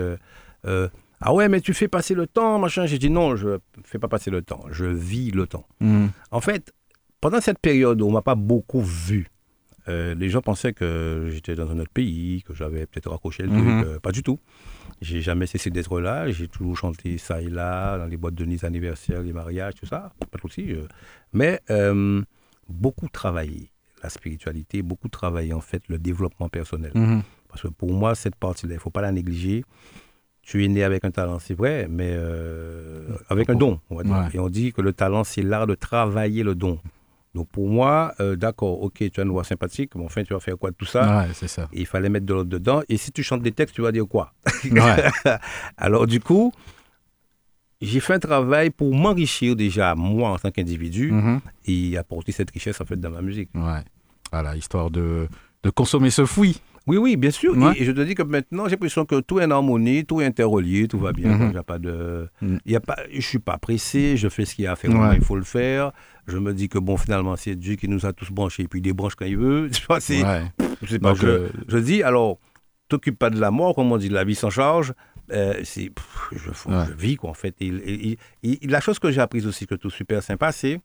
Ah 1.22 1.34
ouais, 1.34 1.48
mais 1.50 1.62
tu 1.62 1.74
fais 1.74 1.88
passer 1.88 2.14
le 2.14 2.28
temps, 2.28 2.60
machin. 2.60 2.86
J'ai 2.86 3.00
dit 3.00 3.10
non, 3.10 3.36
je 3.36 3.48
ne 3.50 3.58
fais 3.84 4.00
pas 4.00 4.08
passer 4.08 4.32
le 4.32 4.42
temps, 4.42 4.64
je 4.72 4.86
vis 4.86 5.32
le 5.32 5.48
temps. 5.48 5.66
Mm. 5.80 6.08
En 6.32 6.42
fait, 6.42 6.74
pendant 7.22 7.42
cette 7.42 7.60
période 7.60 8.02
où 8.02 8.06
on 8.08 8.12
m'a 8.12 8.22
pas 8.22 8.36
beaucoup 8.36 8.82
vu, 8.82 9.28
euh, 9.88 10.16
les 10.16 10.30
gens 10.30 10.42
pensaient 10.42 10.74
que 10.74 11.30
j'étais 11.32 11.56
dans 11.56 11.70
un 11.72 11.80
autre 11.80 11.92
pays, 11.92 12.42
que 12.44 12.54
j'avais 12.54 12.86
peut-être 12.88 13.10
raccroché 13.12 13.44
le 13.44 13.50
Mhm. 13.50 13.58
truc. 13.82 13.88
euh, 13.88 14.00
pas 14.00 14.12
du 14.12 14.24
tout. 14.24 14.40
J'ai 15.02 15.22
jamais 15.22 15.46
cessé 15.46 15.70
d'être 15.70 16.00
là. 16.00 16.30
J'ai 16.32 16.48
toujours 16.48 16.76
chanté 16.78 17.18
ça 17.18 17.42
et 17.42 17.50
là, 17.50 17.98
dans 18.00 18.06
les 18.08 18.18
boîtes 18.18 18.34
de 18.36 18.46
nuit 18.46 18.60
anniversaires, 18.64 19.22
les 19.22 19.34
mariages, 19.34 19.76
tout 19.76 19.86
ça. 19.86 20.12
Pas 20.20 20.38
de 20.38 20.42
souci. 20.42 20.72
euh. 20.72 20.88
Mais 21.34 21.62
euh, 21.70 22.22
beaucoup 22.68 23.08
travaillé 23.10 23.72
la 24.04 24.10
spiritualité, 24.10 24.82
beaucoup 24.82 25.08
travaillé 25.08 25.54
en 25.54 25.62
fait 25.62 25.84
le 25.88 25.98
développement 26.00 26.50
personnel. 26.50 26.92
Mhm. 26.96 27.22
Parce 27.50 27.62
que 27.62 27.68
pour 27.68 27.94
moi, 27.94 28.16
cette 28.16 28.36
partie-là, 28.36 28.74
il 28.74 28.78
ne 28.78 28.82
faut 28.82 28.90
pas 28.90 29.02
la 29.02 29.12
négliger. 29.12 29.64
Tu 30.46 30.64
es 30.64 30.68
né 30.68 30.84
avec 30.84 31.04
un 31.04 31.10
talent, 31.12 31.40
c'est 31.40 31.56
vrai, 31.56 31.88
mais 31.90 32.12
euh, 32.14 33.18
avec 33.30 33.50
un 33.50 33.56
don. 33.56 33.80
On 33.90 33.96
va 33.98 34.04
dire. 34.04 34.14
Ouais. 34.14 34.28
Et 34.36 34.40
on 34.40 34.48
dit 34.48 34.72
que 34.74 34.82
le 34.82 34.94
talent, 34.94 35.24
c'est 35.24 35.42
l'art 35.42 35.66
de 35.68 35.74
travailler 35.76 36.44
le 36.44 36.54
don. 36.54 36.80
Donc 37.34 37.50
pour 37.50 37.68
moi, 37.68 38.14
euh, 38.20 38.36
d'accord, 38.36 38.80
ok, 38.84 39.04
tu 39.12 39.20
as 39.20 39.24
une 39.24 39.32
voix 39.32 39.44
sympathique, 39.44 39.94
mais 39.96 40.06
enfin, 40.06 40.24
tu 40.24 40.34
vas 40.34 40.40
faire 40.40 40.56
quoi 40.58 40.70
de 40.70 40.76
tout 40.76 40.86
ça? 40.86 41.18
Ouais, 41.26 41.30
c'est 41.34 41.48
ça. 41.50 41.68
Et 41.74 41.82
Il 41.82 41.86
fallait 41.88 42.10
mettre 42.10 42.26
de 42.28 42.34
l'autre 42.36 42.50
dedans. 42.50 42.82
Et 42.90 42.96
si 42.98 43.12
tu 43.12 43.24
chantes 43.24 43.42
des 43.42 43.52
textes, 43.52 43.74
tu 43.76 43.82
vas 43.82 43.92
dire 43.92 44.06
quoi? 44.08 44.34
Ouais. 44.72 45.04
Alors 45.78 46.06
du 46.08 46.20
coup, 46.20 46.54
j'ai 47.82 48.00
fait 48.00 48.14
un 48.14 48.20
travail 48.20 48.70
pour 48.70 48.94
m'enrichir 48.96 49.56
déjà, 49.56 49.96
moi, 49.96 50.30
en 50.30 50.38
tant 50.38 50.52
qu'individu, 50.52 51.12
Mhm. 51.12 51.42
et 51.66 51.98
apporter 51.98 52.32
cette 52.32 52.52
richesse, 52.52 52.80
en 52.82 52.86
fait, 52.86 52.96
dans 53.00 53.10
ma 53.10 53.22
musique. 53.22 53.50
Ouais. 53.56 53.82
Voilà, 54.32 54.56
histoire 54.56 54.90
de, 54.92 55.28
de 55.64 55.70
consommer 55.72 56.10
ce 56.12 56.26
fouille. 56.26 56.56
Oui, 56.88 56.98
oui, 56.98 57.16
bien 57.18 57.32
sûr. 57.32 57.58
Ouais. 57.58 57.74
Et, 57.78 57.82
et 57.82 57.86
je 57.86 57.92
te 57.92 58.02
dis 58.02 58.14
que 58.16 58.22
maintenant, 58.24 58.66
j'ai 58.66 58.72
l'impression 58.72 59.06
que 59.06 59.20
tout 59.22 59.40
est 59.40 59.46
en 59.46 59.52
harmonie, 59.52 60.06
tout 60.06 60.22
est 60.22 60.26
interrelié, 60.26 60.88
tout 60.88 61.00
va 61.00 61.14
bien. 61.14 61.50
Il 61.50 61.56
y 61.56 61.58
a 61.58 61.64
pas 61.64 61.80
de, 61.80 62.28
il 62.42 62.60
y 62.72 62.76
a 62.76 62.80
pas, 62.80 62.98
je 63.12 63.22
suis 63.22 63.40
pas 63.40 63.58
pressé, 63.58 64.18
je 64.18 64.28
fais 64.30 64.46
ce 64.46 64.54
qu'il 64.56 64.66
y 64.66 64.68
a 64.68 64.74
à 64.74 64.76
faire, 64.76 64.92
Ouais. 64.92 65.16
il 65.16 65.24
faut 65.24 65.36
le 65.36 65.44
faire. 65.44 65.92
Je 66.28 66.38
me 66.38 66.54
dis 66.54 66.70
que 66.70 66.78
bon, 66.80 66.98
finalement, 66.98 67.36
c'est 67.36 67.56
Dieu 67.56 67.76
qui 67.76 67.88
nous 67.88 68.06
a 68.06 68.14
tous 68.14 68.30
branchés, 68.32 68.64
et 68.64 68.68
puis 68.68 68.80
il 68.80 68.84
débranche 68.84 69.16
quand 69.16 69.26
il 69.26 69.38
veut. 69.38 69.70
C'est, 70.00 70.24
Ouais. 70.24 70.44
je 70.82 70.88
sais 70.92 71.00
pas, 71.00 71.10
Donc, 71.10 71.18
je, 71.22 71.28
euh, 71.28 71.50
je 71.68 71.78
dis, 71.78 72.04
alors, 72.04 72.40
t'occupe 72.88 73.18
pas 73.18 73.30
de 73.32 73.40
la 73.40 73.52
mort, 73.52 73.74
comme 73.76 73.92
on 73.92 73.98
dit, 73.98 74.10
la 74.10 74.24
vie 74.24 74.36
s'en 74.36 74.50
charge. 74.50 74.94
Euh, 75.32 75.56
c'est, 75.64 75.92
je, 76.32 76.52
vis, 76.96 77.16
quoi, 77.16 77.32
en 77.32 77.34
fait. 77.34 77.56
Et, 77.60 78.18
et- 78.44 78.68
la 78.68 78.80
chose 78.80 79.00
que 79.00 79.10
j'ai 79.10 79.22
apprise 79.22 79.48
aussi, 79.48 79.66
que 79.66 79.74
trouve 79.74 79.92
super 79.92 80.22
sympa, 80.22 80.52
c'est 80.52 80.80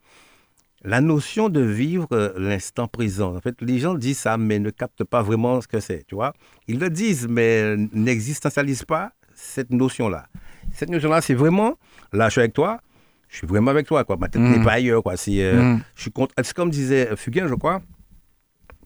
la 0.82 1.00
notion 1.00 1.48
de 1.48 1.60
vivre 1.60 2.08
euh, 2.12 2.32
l'instant 2.38 2.88
présent. 2.88 3.36
En 3.36 3.40
fait, 3.40 3.54
les 3.60 3.78
gens 3.78 3.94
disent 3.94 4.18
ça, 4.18 4.38
mais 4.38 4.58
ne 4.58 4.70
captent 4.70 5.04
pas 5.04 5.22
vraiment 5.22 5.60
ce 5.60 5.68
que 5.68 5.78
c'est, 5.80 6.04
tu 6.06 6.14
vois. 6.14 6.32
Ils 6.68 6.78
le 6.78 6.88
disent, 6.90 7.26
mais 7.28 7.76
n'existentialisent 7.92 8.84
pas 8.84 9.12
cette 9.34 9.70
notion-là. 9.70 10.26
Cette 10.72 10.88
notion-là, 10.90 11.20
c'est 11.20 11.34
vraiment, 11.34 11.78
là, 12.12 12.26
je 12.28 12.32
suis 12.32 12.40
avec 12.40 12.52
toi, 12.54 12.80
je 13.28 13.36
suis 13.38 13.46
vraiment 13.46 13.70
avec 13.70 13.86
toi, 13.86 14.04
quoi. 14.04 14.16
Ma 14.16 14.28
tête 14.28 14.40
Mhm. 14.42 14.58
n'est 14.58 14.64
pas 14.64 14.72
ailleurs, 14.72 15.02
quoi. 15.02 15.16
C'est, 15.16 15.42
euh, 15.42 15.60
Mhm. 15.62 15.82
je 15.94 16.00
suis 16.02 16.10
content. 16.10 16.32
C'est 16.42 16.54
comme 16.54 16.70
disait 16.70 17.14
Fugain, 17.16 17.46
je 17.48 17.54
crois. 17.54 17.82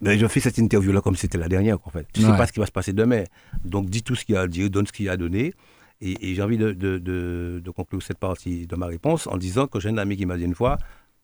Ben, 0.00 0.18
je 0.18 0.26
fais 0.26 0.40
cette 0.40 0.58
interview-là 0.58 1.00
comme 1.00 1.14
si 1.14 1.22
c'était 1.22 1.38
la 1.38 1.48
dernière, 1.48 1.78
quoi, 1.78 1.90
en 1.94 1.98
fait. 1.98 2.06
Tu 2.12 2.20
sais 2.20 2.30
Ouais. 2.30 2.36
pas 2.36 2.46
ce 2.46 2.52
qui 2.52 2.60
va 2.60 2.66
se 2.66 2.72
passer 2.72 2.92
demain. 2.92 3.24
Donc, 3.64 3.88
dis 3.88 4.02
tout 4.02 4.14
ce 4.16 4.24
qu'il 4.24 4.34
y 4.34 4.38
a 4.38 4.42
à 4.42 4.46
dire, 4.48 4.68
donne 4.68 4.86
ce 4.86 4.92
qu'il 4.92 5.06
y 5.06 5.08
a 5.08 5.12
à 5.12 5.16
donner. 5.16 5.54
Et, 6.00 6.30
et 6.30 6.34
j'ai 6.34 6.42
envie 6.42 6.58
de, 6.58 6.72
de- 6.72 6.98
de- 6.98 7.62
de 7.64 7.70
conclure 7.70 8.02
cette 8.02 8.18
partie 8.18 8.66
de 8.66 8.76
ma 8.76 8.86
réponse 8.86 9.26
en 9.28 9.36
disant 9.38 9.66
que 9.68 9.78
j'ai 9.80 9.88
un 9.90 9.96
ami 9.96 10.16
qui 10.16 10.26
m'a 10.26 10.36
dit 10.36 10.44
une 10.44 10.54
fois 10.54 10.76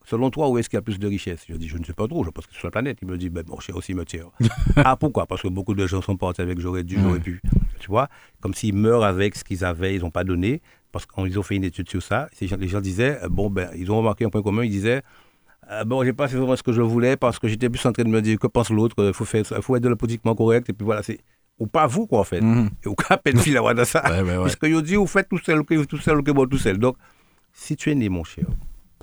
Selon 0.05 0.31
toi, 0.31 0.49
où 0.49 0.59
est-ce 0.59 0.69
qu'il 0.69 0.77
y 0.77 0.79
a 0.79 0.83
plus 0.83 0.99
de 0.99 1.07
richesse 1.07 1.45
Je 1.49 1.55
dis 1.55 1.69
Je 1.69 1.77
ne 1.79 1.85
sais 1.85 1.93
pas 1.93 2.09
trop, 2.09 2.25
je 2.25 2.31
pense 2.31 2.47
que 2.47 2.53
c'est 2.53 2.59
sur 2.59 2.67
la 2.69 2.73
planète. 2.73 2.99
Il 3.03 3.09
me 3.09 3.19
dit 3.19 3.29
ben, 3.29 3.45
Mon 3.49 3.61
cher 3.61 3.77
aussi 3.77 3.95
me 3.95 4.05
tire. 4.05 4.31
ah, 4.77 4.97
pourquoi? 4.97 5.27
Parce 5.27 5.43
que 5.43 5.49
beaucoup 5.49 5.75
de 5.75 5.87
gens 5.87 6.01
sont 6.01 6.17
partis 6.17 6.41
avec 6.41 6.59
j'aurais 6.59 6.85
dû, 6.85 6.97
j'aurais 7.01 7.21
pu. 7.21 7.41
Tu 7.79 7.89
vois? 7.89 8.09
Comme 8.41 8.55
s'ils 8.55 8.75
meurent 8.75 9.05
avec 9.05 9.37
ce 9.37 9.45
qu'ils 9.45 9.65
avaient, 9.65 9.95
ils 9.95 10.01
n'ont 10.01 10.11
pas 10.11 10.25
donné. 10.25 10.63
Parce 10.93 11.07
qu'ils 11.07 11.39
ont 11.39 11.43
fait 11.43 11.57
une 11.57 11.65
étude 11.65 11.89
sur 11.89 12.03
ça. 12.03 12.29
Gens- 12.41 12.57
les 12.59 12.69
gens 12.69 12.81
disaient 12.81 13.21
euh, 13.23 13.29
Bon, 13.29 13.49
ben, 13.51 13.71
ils 13.77 13.93
ont 13.93 13.99
remarqué 13.99 14.25
un 14.25 14.31
point 14.31 14.43
commun. 14.43 14.65
Ils 14.65 14.71
disaient 14.71 15.03
euh, 15.71 15.85
bon, 15.85 16.03
j'ai 16.03 16.13
pas 16.13 16.27
fait 16.27 16.37
vraiment 16.37 16.57
ce 16.57 16.63
que 16.65 16.73
je 16.73 16.83
voulais 16.83 17.17
parce 17.17 17.39
que 17.39 17.47
j'étais 17.47 17.69
plus 17.71 17.85
en 17.87 17.93
train 17.93 18.03
de 18.03 18.09
me 18.09 18.21
dire 18.21 18.39
que 18.39 18.49
pense 18.49 18.71
l'autre, 18.71 18.97
il 19.07 19.13
faut, 19.15 19.25
faire, 19.25 19.45
faut 19.47 19.77
être 19.77 19.83
de 19.83 19.89
la 19.89 19.95
politiquement 19.95 20.35
correct, 20.35 20.69
et 20.69 20.73
puis 20.73 20.85
voilà, 20.85 21.03
c'est. 21.03 21.21
Ou 21.61 21.67
pas 21.67 21.87
vous, 21.87 22.07
quoi, 22.07 22.21
en 22.21 22.25
fait. 22.25 22.41
Mhm. 22.41 22.71
Et 22.85 22.89
au 22.89 22.95
cas, 22.95 23.19
peine 23.19 23.39
fil 23.39 23.57
à 23.59 23.85
ça. 23.85 24.01
Parce 24.01 24.57
que 24.57 24.67
yo 24.67 24.81
dit, 24.81 24.97
vous 24.97 25.07
faites 25.07 25.29
tout 25.29 25.39
seul, 25.39 25.63
tout 25.87 25.99
seul, 25.99 26.23
que 26.23 26.31
bon, 26.33 26.47
tout 26.47 26.57
seul. 26.57 26.79
Donc, 26.79 26.97
si 27.53 27.77
tu 27.77 27.91
es 27.91 27.95
né, 27.95 28.09
mon 28.09 28.25
cher, 28.25 28.47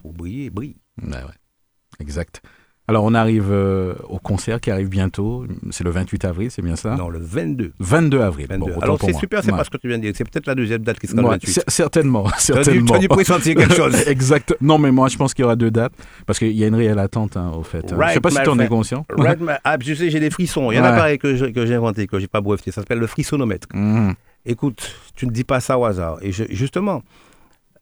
pour 0.02 0.14
briller, 0.14 0.50
brille. 0.50 0.78
Ouais, 1.02 1.10
ouais. 1.12 2.00
Exact. 2.00 2.42
Alors, 2.90 3.04
on 3.04 3.14
arrive 3.14 3.48
euh, 3.52 3.96
au 4.08 4.18
concert 4.18 4.62
qui 4.62 4.72
arrive 4.72 4.88
bientôt. 4.88 5.46
C'est 5.72 5.84
le 5.84 5.90
28 5.90 6.24
avril, 6.24 6.50
c'est 6.50 6.62
bien 6.62 6.78
ça? 6.78 6.96
Non, 6.96 7.10
le 7.10 7.20
22. 7.20 7.74
22 7.80 8.22
avril. 8.22 8.48
22. 8.50 8.72
Bon, 8.76 8.80
Alors, 8.80 8.98
c'est 9.02 9.12
super, 9.12 9.44
c'est 9.44 9.52
Ouais. 9.52 9.58
pas 9.58 9.66
ce 9.66 9.70
que 9.70 9.76
tu 9.76 9.90
viens 9.90 9.98
de 9.98 10.04
dire. 10.04 10.14
C'est 10.16 10.24
peut-être 10.24 10.46
la 10.48 10.56
deuxième 10.56 10.84
date 10.84 10.98
qui 10.98 11.06
sera 11.08 11.18
Ouais, 11.18 11.24
le 11.24 11.30
28. 11.32 11.52
cer- 11.52 11.64
certainement, 11.68 12.24
Tu 12.30 12.40
certainement. 12.40 12.86
tu 12.86 12.94
as 12.96 13.00
dû 13.00 13.10
pressentir 13.10 13.56
quelque 13.58 13.74
chose. 13.74 13.94
exact. 14.08 14.56
Non, 14.62 14.78
mais 14.78 14.92
moi, 14.92 15.10
je 15.10 15.18
pense 15.18 15.34
qu'il 15.34 15.44
y 15.44 15.46
aura 15.46 15.58
deux 15.58 15.70
dates 15.70 15.92
parce 16.26 16.40
qu'il 16.40 16.54
y 16.54 16.64
a 16.64 16.68
une 16.68 16.76
réelle 16.76 17.00
attente, 17.00 17.36
hein, 17.36 17.52
au 17.58 17.64
fait. 17.64 17.86
Je 17.90 17.96
Right, 17.96 18.14
sais 18.14 18.22
pas 18.22 18.30
si 18.32 18.42
tu 18.42 18.48
en 18.50 18.58
es 18.60 18.68
conscient. 18.70 19.06
Right, 19.10 19.38
ah, 19.66 19.76
je 19.82 19.94
sais, 19.94 20.10
j'ai 20.10 20.22
des 20.22 20.30
frissons. 20.30 20.72
Il 20.72 20.76
y 20.76 20.80
en 20.80 20.86
a 20.86 20.92
Ouais. 20.92 20.98
pareil 20.98 21.18
que 21.18 21.36
je- 21.36 21.48
j'ai 21.66 21.76
inventé, 21.76 22.08
que 22.08 22.20
j'ai 22.20 22.28
pas 22.28 22.40
breveté. 22.40 22.72
Ça 22.72 22.80
s'appelle 22.82 23.00
le 23.00 23.08
frissonomètre. 23.08 23.68
Mhm. 23.74 24.14
Écoute, 24.46 24.96
tu 25.14 25.26
ne 25.26 25.32
dis 25.32 25.44
pas 25.44 25.60
ça 25.60 25.78
au 25.78 25.84
hasard. 25.84 26.20
Et 26.22 26.32
je- 26.32 26.46
justement, 26.52 27.02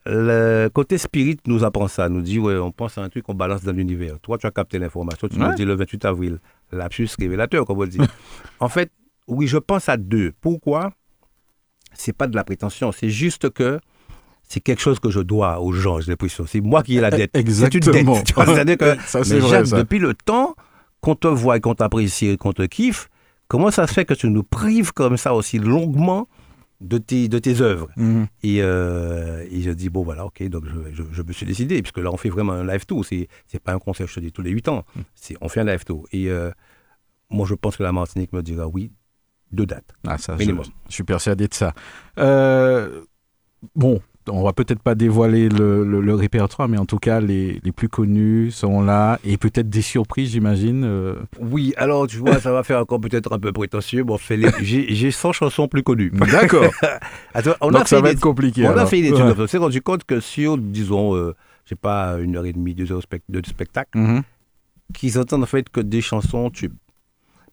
le 0.06 0.70
côté 0.74 0.98
spirit 0.98 1.38
nous 1.48 1.64
apprend 1.64 1.88
ça, 1.88 2.10
nous 2.10 2.22
dit, 2.22 2.38
ouais, 2.40 2.58
on 2.58 2.72
pense 2.72 2.98
à 2.98 3.02
un 3.02 3.10
truc 3.10 3.24
qu'on 3.26 3.34
balance 3.34 3.64
dans 3.64 3.72
l'univers. 3.72 4.20
Toi, 4.22 4.38
tu 4.38 4.46
as 4.48 4.52
capté 4.52 4.78
l'information, 4.80 5.28
tu 5.28 5.40
Ouais. 5.40 5.48
nous 5.50 5.56
dis 5.56 5.66
le 5.66 5.74
28 5.76 6.06
avril, 6.06 6.40
lapsus 6.72 7.10
révélateur, 7.18 7.66
comme 7.66 7.80
on 7.80 7.86
dit. 7.86 7.98
en 8.60 8.70
fait, 8.70 8.92
oui, 9.28 9.48
je 9.48 9.58
pense 9.58 9.90
à 9.90 9.98
deux. 9.98 10.34
Pourquoi? 10.42 10.92
C'est 11.94 12.14
pas 12.14 12.28
de 12.28 12.36
la 12.36 12.44
prétention, 12.44 12.92
c'est 12.92 13.10
juste 13.10 13.50
que 13.50 13.80
c'est 14.48 14.60
quelque 14.60 14.82
chose 14.82 15.00
que 15.00 15.10
je 15.10 15.22
dois 15.22 15.60
aux 15.60 15.72
gens, 15.72 16.00
j'ai 16.02 16.12
l'impression. 16.12 16.46
C'est 16.46 16.62
moi 16.62 16.84
qui 16.84 16.98
ai 16.98 17.02
la 17.02 17.10
dette. 17.10 17.32
C'est 17.34 17.42
une 17.42 17.48
Exactement. 17.48 18.22
vois, 18.36 18.46
C'est-à-dire 18.46 18.78
que, 18.78 18.96
Ça, 19.08 19.24
c'est 19.24 19.36
mais 19.36 19.40
vrai, 19.40 19.50
Jacques, 19.50 19.68
ça. 19.68 19.78
depuis 19.78 19.98
le 19.98 20.14
temps 20.14 20.56
qu'on 21.02 21.16
te 21.16 21.28
voit 21.28 21.58
et 21.58 21.62
qu'on 21.62 21.74
t'apprécie 21.74 22.28
et 22.28 22.38
qu'on 22.38 22.54
te 22.54 22.62
kiffe, 22.64 23.10
comment 23.48 23.72
ça 23.72 23.88
se 23.88 23.94
fait 23.94 24.06
que 24.06 24.14
tu 24.14 24.30
nous 24.30 24.44
prives 24.44 24.92
comme 24.94 25.18
ça 25.18 25.34
aussi 25.34 25.58
longuement 25.58 26.28
de 26.82 26.98
tes, 26.98 27.28
de 27.28 27.40
tes 27.40 27.62
œuvres 27.62 27.90
Mhm. 27.98 28.28
et, 28.44 28.62
euh, 28.62 29.46
et 29.50 29.62
je 29.62 29.72
dis, 29.72 29.90
bon, 29.90 30.04
voilà, 30.04 30.26
ok, 30.26 30.44
donc 30.50 30.66
je, 30.66 30.94
je- 30.94 31.04
je 31.12 31.22
me 31.22 31.32
suis 31.32 31.46
décidé, 31.46 31.82
puisque 31.82 31.98
là, 32.00 32.12
on 32.12 32.18
fait 32.18 32.30
vraiment 32.30 32.54
un 32.54 32.66
live 32.66 32.86
tour. 32.86 33.06
C'est, 33.06 33.28
c'est 33.48 33.60
pas 33.62 33.74
un 33.74 33.80
concert, 33.80 34.08
je 34.08 34.16
te 34.16 34.20
dis, 34.20 34.32
tous 34.32 34.42
les 34.42 34.52
8 34.52 34.68
ans. 34.68 34.86
C'est, 35.16 35.36
on 35.42 35.48
fait 35.50 35.62
un 35.62 35.66
live 35.66 35.84
tour. 35.86 36.06
Et 36.12 36.30
euh, 36.30 36.52
moi, 37.30 37.46
je 37.48 37.56
pense 37.56 37.78
que 37.78 37.84
la 37.84 37.92
Martinique 37.92 38.34
me 38.34 38.42
dira 38.44 38.68
oui, 38.68 38.92
deux 39.52 39.66
dates. 39.66 39.94
Ah, 40.06 40.18
ça, 40.18 40.36
je, 40.38 40.44
je 40.90 40.94
suis 40.94 41.04
persuadé 41.04 41.48
de 41.48 41.54
ça. 41.54 41.74
Euh, 42.20 43.04
bon, 43.76 44.02
on 44.30 44.44
va 44.44 44.54
peut-être 44.54 44.82
pas 44.82 44.96
dévoiler 44.96 45.50
le, 45.50 45.84
le- 45.84 46.02
le 46.02 46.16
répertoire, 46.16 46.68
mais 46.68 46.78
en 46.78 46.86
tout 46.86 46.98
cas, 46.98 47.20
les, 47.20 47.60
les 47.64 47.72
plus 47.72 47.90
connus 47.90 48.52
sont 48.52 48.82
là 48.82 49.20
et 49.24 49.38
peut-être 49.38 49.70
des 49.70 49.82
surprises, 49.82 50.32
j'imagine. 50.32 50.84
euh. 50.84 51.16
Oui, 51.40 51.74
alors, 51.78 52.08
tu 52.08 52.18
vois, 52.18 52.40
ça 52.40 52.52
va 52.52 52.64
faire 52.64 52.80
encore 52.80 53.00
peut-être 53.00 53.34
un 53.34 53.40
peu 53.40 53.52
prétentieux. 53.54 54.04
Bon, 54.04 54.18
les- 54.30 54.50
j'ai, 54.62 54.94
j'ai 54.96 55.12
100 55.12 55.32
chansons 55.34 55.68
plus 55.68 55.84
connues. 55.84 56.12
D'accord. 56.32 56.66
On 57.62 57.72
Donc 57.72 57.82
a 57.82 57.86
ça 57.86 57.98
fait 57.98 58.02
va 58.02 58.12
être 58.12 58.20
compliqué. 58.20 58.68
On 58.68 58.78
a 58.78 58.86
fait 58.86 59.00
une 59.00 59.06
étude. 59.06 59.20
Ouais. 59.26 59.34
On 59.38 59.48
s'est 59.48 59.58
rendu 59.58 59.82
compte 59.82 60.04
que 60.06 60.20
sur, 60.20 60.58
disons, 60.58 61.16
euh, 61.16 61.36
je 61.66 61.70
sais 61.70 61.76
pas, 61.76 62.18
une 62.20 62.36
heure 62.36 62.46
et 62.46 62.54
demie, 62.54 62.74
deux 62.74 62.92
heures 62.92 63.02
de 63.30 63.46
spectacle, 63.46 63.98
Mhm. 63.98 64.22
qu'ils 64.94 65.18
entendent 65.20 65.44
en 65.44 65.48
fait 65.48 65.70
que 65.70 65.82
des 65.82 66.02
chansons 66.02 66.50
tubes. 66.50 66.74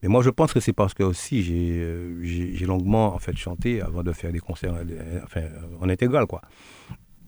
Mais 0.03 0.09
moi, 0.09 0.23
je 0.23 0.31
pense 0.31 0.53
que 0.53 0.61
c'est 0.61 0.73
parce 0.73 0.95
que 0.95 1.05
aussi 1.05 1.43
j'ai 1.43 1.79
euh, 1.81 2.67
longuement 2.67 3.15
en 3.15 3.19
fait 3.19 3.37
chanté 3.37 3.81
avant 3.81 4.03
de 4.03 4.12
faire 4.12 4.33
des 4.33 4.41
concerts 4.41 4.75
euh, 4.75 5.21
enfin, 5.23 5.43
euh, 5.43 5.61
en 5.81 5.88
intégral, 5.88 6.27
quoi. 6.27 6.43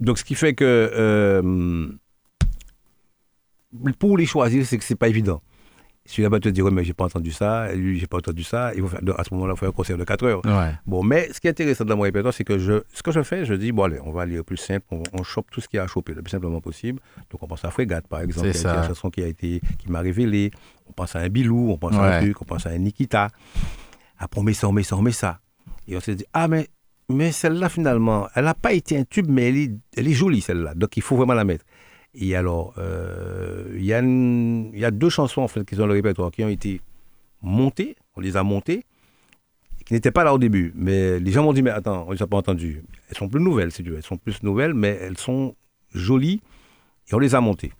Donc, 0.00 0.18
ce 0.18 0.24
qui 0.24 0.34
fait 0.34 0.54
que 0.54 1.92
pour 3.98 4.18
les 4.18 4.26
choisir, 4.26 4.66
c'est 4.66 4.78
que 4.78 4.84
c'est 4.84 4.96
pas 4.96 5.08
évident. 5.08 5.40
Celui-là 6.06 6.28
va 6.28 6.38
te 6.38 6.50
dire, 6.50 6.64
ouais, 6.66 6.70
mais 6.70 6.84
j'ai 6.84 6.92
pas 6.92 7.04
entendu 7.06 7.30
ça, 7.32 7.72
lui, 7.72 7.98
j'ai 7.98 8.06
pas 8.06 8.18
entendu 8.18 8.42
ça. 8.42 8.74
Il 8.74 8.82
faut 8.82 8.88
faire, 8.88 9.00
à 9.18 9.24
ce 9.24 9.32
moment-là, 9.32 9.54
il 9.54 9.56
faut 9.56 9.60
faire 9.60 9.68
un 9.70 9.72
concert 9.72 9.96
de 9.96 10.04
4 10.04 10.26
heures. 10.26 10.44
Ouais. 10.44 10.74
Bon, 10.84 11.02
mais 11.02 11.32
ce 11.32 11.40
qui 11.40 11.46
est 11.46 11.50
intéressant 11.50 11.86
dans 11.86 11.96
mon 11.96 12.02
répertoire, 12.02 12.34
c'est 12.34 12.44
que 12.44 12.58
je, 12.58 12.82
ce 12.92 13.02
que 13.02 13.10
je 13.10 13.22
fais, 13.22 13.46
je 13.46 13.54
dis, 13.54 13.72
bon, 13.72 13.84
allez, 13.84 13.98
on 14.04 14.12
va 14.12 14.22
aller 14.22 14.38
au 14.38 14.44
plus 14.44 14.58
simple, 14.58 14.84
on, 14.90 15.02
on 15.14 15.22
chope 15.22 15.50
tout 15.50 15.62
ce 15.62 15.68
qu'il 15.68 15.78
y 15.78 15.80
a 15.80 15.84
à 15.84 15.86
choper 15.86 16.12
le 16.12 16.20
plus 16.20 16.30
simplement 16.30 16.60
possible. 16.60 17.00
Donc, 17.30 17.42
on 17.42 17.46
pense 17.46 17.64
à 17.64 17.70
Frégate, 17.70 18.06
par 18.06 18.20
exemple, 18.20 18.52
C'est 18.52 18.60
qui 18.60 18.66
a 18.66 18.70
été 18.70 18.76
ça. 18.76 18.82
une 18.82 18.88
chanson 18.88 19.08
qui 19.08 19.22
a 19.22 19.26
été, 19.26 19.62
qui 19.78 19.90
m'a 19.90 20.00
révélé. 20.00 20.50
On 20.86 20.92
pense 20.92 21.16
à 21.16 21.20
un 21.20 21.28
Bilou, 21.30 21.70
on 21.70 21.78
pense 21.78 21.94
à 21.94 22.16
un 22.18 22.20
truc, 22.20 22.42
on 22.42 22.44
pense 22.44 22.66
à 22.66 22.70
un 22.70 22.78
Nikita. 22.78 23.30
Après, 24.18 24.40
on 24.40 24.44
met 24.44 24.52
ça, 24.52 24.68
on 24.68 24.72
met 24.72 24.82
ça, 24.82 24.96
on 24.96 25.02
met 25.02 25.10
ça. 25.12 25.40
Et 25.88 25.96
on 25.96 26.00
s'est 26.00 26.16
dit, 26.16 26.26
ah, 26.34 26.48
mais, 26.48 26.68
mais 27.08 27.32
celle-là, 27.32 27.70
finalement, 27.70 28.28
elle 28.34 28.44
n'a 28.44 28.52
pas 28.54 28.74
été 28.74 28.98
un 28.98 29.04
tube, 29.04 29.26
mais 29.30 29.48
elle 29.48 29.56
est, 29.56 29.72
elle 29.96 30.08
est 30.08 30.12
jolie, 30.12 30.42
celle-là. 30.42 30.74
Donc, 30.74 30.98
il 30.98 31.02
faut 31.02 31.16
vraiment 31.16 31.32
la 31.34 31.44
mettre. 31.44 31.64
Et 32.14 32.36
alors, 32.36 32.74
euh, 32.78 33.74
il 33.76 33.84
y, 33.84 33.92
a 33.92 34.00
y 34.00 34.92
deux 34.92 35.08
chansons, 35.08 35.42
en 35.42 35.48
fait, 35.48 35.64
qui 35.64 35.74
sont 35.74 35.82
dans 35.82 35.86
le 35.88 35.94
répertoire, 35.94 36.30
qui 36.30 36.44
ont 36.44 36.48
été 36.48 36.80
montées, 37.42 37.96
on 38.16 38.20
les 38.20 38.36
a 38.36 38.42
montées, 38.42 38.84
qui 39.84 39.92
n'étaient 39.94 40.12
pas 40.12 40.24
là 40.24 40.32
au 40.32 40.38
début. 40.38 40.72
Mais 40.76 41.18
les 41.18 41.32
gens 41.32 41.42
m'ont 41.42 41.52
dit, 41.52 41.62
mais 41.62 41.70
attends, 41.70 42.06
on 42.08 42.12
les 42.12 42.22
a 42.22 42.26
pas 42.26 42.36
entendues. 42.36 42.84
Elles 43.08 43.16
sont 43.16 43.28
plus 43.28 43.42
nouvelles, 43.42 43.72
si 43.72 43.82
tu 43.82 43.90
veux. 43.90 43.96
Elles 43.96 44.02
sont 44.02 44.16
plus 44.16 44.42
nouvelles, 44.42 44.74
mais 44.74 44.96
elles 45.00 45.18
sont 45.18 45.56
jolies, 45.92 46.40
et 47.10 47.14
on 47.14 47.18
les 47.18 47.34
a 47.34 47.40
montées. 47.40 47.72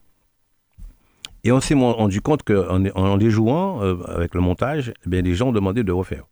Et 1.45 1.53
on 1.53 1.61
s'est 1.61 1.75
rendu 1.75 2.21
compte 2.21 2.43
qu'en 2.43 2.85
en 2.95 3.17
les 3.17 3.31
jouant, 3.31 3.83
euh, 3.83 3.97
avec 4.09 4.35
le 4.35 4.41
montage, 4.41 4.93
eh 5.07 5.09
bien, 5.09 5.23
les 5.23 5.35
gens 5.35 5.49
ont 5.49 5.53
demandé 5.53 5.85
de 5.85 5.93
refaire, 5.93 6.25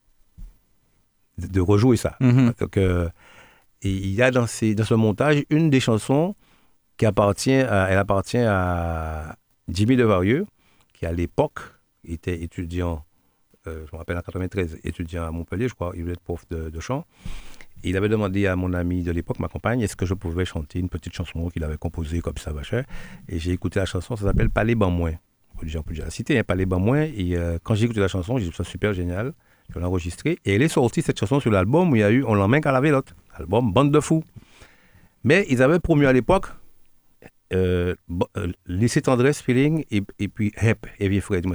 de, 1.39 1.47
de 1.47 1.61
rejouer 1.61 1.97
ça. 1.97 2.17
Mhm. 2.21 2.55
Donc, 2.59 2.77
euh, 2.79 3.09
et 3.83 3.91
il 3.91 4.15
y 4.15 4.23
a 4.23 4.31
dans, 4.31 4.47
ces, 4.47 4.75
dans 4.75 4.85
ce 4.85 4.95
montage 4.95 5.45
une 5.51 5.69
des 5.69 5.81
chansons 5.81 6.35
qui 7.03 7.07
appartient 7.07 7.51
à, 7.51 7.89
elle 7.91 7.99
appartient 7.99 8.39
à 8.39 9.35
Jimmy 9.67 9.97
Devarieux, 9.97 10.47
qui 10.95 11.05
à 11.05 11.11
l'époque 11.11 11.59
était 12.05 12.45
étudiant, 12.45 13.05
euh, 13.67 13.85
je 13.91 13.93
me 13.93 13.99
rappelle 13.99 14.17
en 14.17 14.21
93, 14.21 14.79
étudiant 14.85 15.25
à 15.25 15.33
Montpellier, 15.33 15.67
je 15.67 15.75
crois, 15.75 15.91
il 15.97 16.03
voulait 16.03 16.13
être 16.13 16.21
prof 16.21 16.47
de, 16.49 16.79
chant. 16.79 17.05
Il 17.83 17.97
avait 17.97 18.09
demandé 18.09 18.47
à 18.47 18.55
mon 18.55 18.73
ami 18.73 19.03
de 19.03 19.11
l'époque, 19.11 19.41
ma 19.41 19.49
compagne, 19.49 19.81
est-ce 19.81 19.97
que 19.97 20.07
je 20.07 20.15
pouvais 20.15 20.45
chanter 20.45 20.79
une 20.79 20.89
petite 20.89 21.13
chanson 21.13 21.49
qu'il 21.49 21.65
avait 21.65 21.77
composée 21.77 22.21
comme 22.21 22.37
ça, 22.37 22.53
machin. 22.53 22.85
Et 23.29 23.41
j'ai 23.41 23.51
écouté 23.51 23.81
la 23.81 23.87
chanson, 23.87 24.15
ça 24.15 24.27
s'appelle 24.27 24.51
Palais 24.51 24.77
Banmoin. 24.77 25.15
On 25.57 25.59
peut 25.59 25.67
déjà 25.67 26.05
la 26.05 26.11
citer, 26.11 26.39
hein, 26.39 26.45
Palais 26.45 26.67
Banmoin. 26.67 27.09
Et 27.17 27.37
euh, 27.37 27.59
quand 27.65 27.75
j'ai 27.75 27.87
écouté 27.87 27.99
la 27.99 28.07
chanson, 28.07 28.39
j'ai 28.39 28.45
trouvé 28.45 28.59
ça 28.59 28.63
super 28.63 28.93
génial. 28.93 29.33
Je 29.75 29.81
l'ai 29.81 29.85
enregistrée. 29.85 30.39
Et 30.45 30.55
elle 30.55 30.63
est 30.63 30.69
sortie, 30.69 31.03
cette 31.03 31.19
chanson, 31.19 31.41
sur 31.41 31.51
l'album 31.51 31.91
où 31.91 31.97
il 31.97 31.99
y 31.99 32.05
a 32.05 32.13
eu 32.13 32.23
On 32.23 32.35
l'emmène 32.35 32.61
qu'à 32.61 32.71
la 32.71 32.81
vélote. 32.81 33.13
Album 33.35 33.73
Bande 33.73 33.91
de 33.91 33.99
fous. 33.99 34.23
Mais 35.25 35.47
ils 35.51 35.65
avaient 35.65 35.81
promu 35.81 36.07
à 36.07 36.13
l'époque 36.13 36.47
euh, 37.53 37.95
euh, 38.37 38.49
Laisser 38.67 39.03
tendresse, 39.03 39.41
feeling, 39.43 39.85
et, 39.91 40.03
et 40.19 40.29
puis 40.29 40.53
Hep, 40.57 40.87
Heavy 40.99 41.21
Fred, 41.21 41.47
Ouais. 41.47 41.55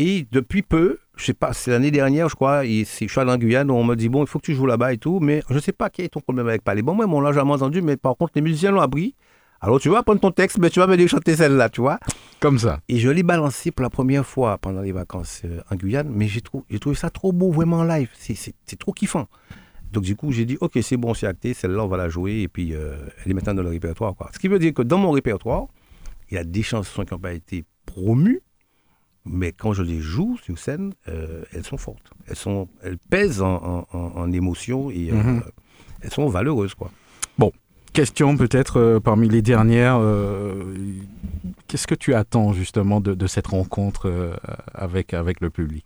Et 0.00 0.26
depuis 0.30 0.62
peu, 0.62 0.98
je 1.16 1.24
sais 1.24 1.34
pas, 1.34 1.52
c'est 1.52 1.72
l'année 1.72 1.90
dernière, 1.90 2.28
je 2.28 2.36
crois, 2.36 2.64
et 2.64 2.84
je 2.84 3.06
suis 3.06 3.20
allé 3.20 3.32
en 3.32 3.36
Guyane, 3.36 3.68
où 3.70 3.74
on 3.74 3.82
me 3.84 3.96
dit, 3.96 4.08
bon, 4.08 4.22
il 4.22 4.28
faut 4.28 4.38
que 4.38 4.44
tu 4.46 4.54
joues 4.54 4.66
là-bas 4.66 4.92
et 4.92 4.98
tout, 4.98 5.18
mais 5.18 5.42
je 5.50 5.58
sais 5.58 5.72
pas 5.72 5.90
quel 5.90 6.04
est 6.04 6.08
ton 6.10 6.20
problème 6.20 6.46
avec 6.48 6.62
Palais. 6.62 6.82
Bon, 6.82 6.94
moi, 6.94 7.06
on 7.08 7.20
l'a 7.20 7.32
jamais 7.32 7.50
entendu, 7.52 7.82
mais 7.82 7.96
par 7.96 8.16
contre, 8.16 8.32
les 8.36 8.42
musiciens 8.42 8.70
l'ont 8.70 8.80
appris. 8.80 9.16
Alors, 9.60 9.80
tu 9.80 9.88
vas 9.88 10.04
prendre 10.04 10.20
ton 10.20 10.30
texte, 10.30 10.58
mais 10.58 10.70
tu 10.70 10.78
vas 10.78 10.86
me 10.86 10.96
dire 10.96 11.08
chanter 11.08 11.34
celle-là, 11.34 11.68
tu 11.68 11.80
vois. 11.80 11.98
Comme 12.38 12.60
ça. 12.60 12.78
Et 12.88 13.00
je 13.00 13.08
l'ai 13.08 13.24
balancé 13.24 13.72
pour 13.72 13.82
la 13.82 13.90
première 13.90 14.24
fois 14.24 14.56
pendant 14.58 14.82
les 14.82 14.92
vacances 14.92 15.42
euh, 15.44 15.60
en 15.68 15.74
Guyane, 15.74 16.08
mais 16.14 16.28
j'ai 16.28 16.42
trou- 16.42 16.64
trouvé 16.80 16.94
ça 16.94 17.10
trop 17.10 17.32
beau, 17.32 17.50
vraiment 17.50 17.78
en 17.78 17.84
live. 17.84 18.08
C'est 18.14 18.78
trop 18.78 18.92
kiffant. 18.92 19.26
Donc, 19.92 20.04
du 20.04 20.16
coup, 20.16 20.32
j'ai 20.32 20.44
dit, 20.44 20.58
OK, 20.60 20.78
c'est 20.82 20.96
bon, 20.96 21.14
c'est 21.14 21.26
acté, 21.26 21.54
celle-là, 21.54 21.84
on 21.84 21.88
va 21.88 21.96
la 21.96 22.08
jouer, 22.08 22.42
et 22.42 22.48
puis 22.48 22.74
euh, 22.74 22.96
elle 23.24 23.30
est 23.30 23.34
maintenant 23.34 23.54
dans 23.54 23.62
le 23.62 23.70
répertoire. 23.70 24.14
Quoi. 24.14 24.30
Ce 24.34 24.38
qui 24.38 24.48
veut 24.48 24.58
dire 24.58 24.74
que 24.74 24.82
dans 24.82 24.98
mon 24.98 25.10
répertoire, 25.10 25.66
il 26.30 26.34
y 26.34 26.38
a 26.38 26.44
des 26.44 26.62
chansons 26.62 27.04
qui 27.04 27.14
n'ont 27.14 27.20
pas 27.20 27.32
été 27.32 27.64
promues, 27.86 28.40
mais 29.24 29.52
quand 29.52 29.72
je 29.72 29.82
les 29.82 30.00
joue 30.00 30.36
sur 30.42 30.58
scène, 30.58 30.92
euh, 31.08 31.42
elles 31.52 31.64
sont 31.64 31.76
fortes. 31.78 32.10
Elles, 32.26 32.36
sont, 32.36 32.68
elles 32.82 32.98
pèsent 32.98 33.40
en, 33.42 33.56
en, 33.56 33.86
en- 33.98 34.12
en 34.16 34.32
émotion 34.32 34.90
et 34.90 35.10
euh, 35.10 35.14
Mhm. 35.14 35.42
elles 36.02 36.10
sont 36.12 36.26
valeureuses. 36.28 36.74
Quoi. 36.74 36.90
Question 37.94 38.36
peut-être 38.36 39.00
parmi 39.02 39.28
les 39.28 39.42
dernières. 39.42 39.98
Qu'est-ce 41.66 41.86
que 41.86 41.94
tu 41.94 42.14
attends 42.14 42.52
justement 42.52 43.00
de, 43.00 43.14
de 43.14 43.26
cette 43.26 43.46
rencontre 43.48 44.38
avec, 44.74 45.14
avec 45.14 45.40
le 45.40 45.50
public? 45.50 45.84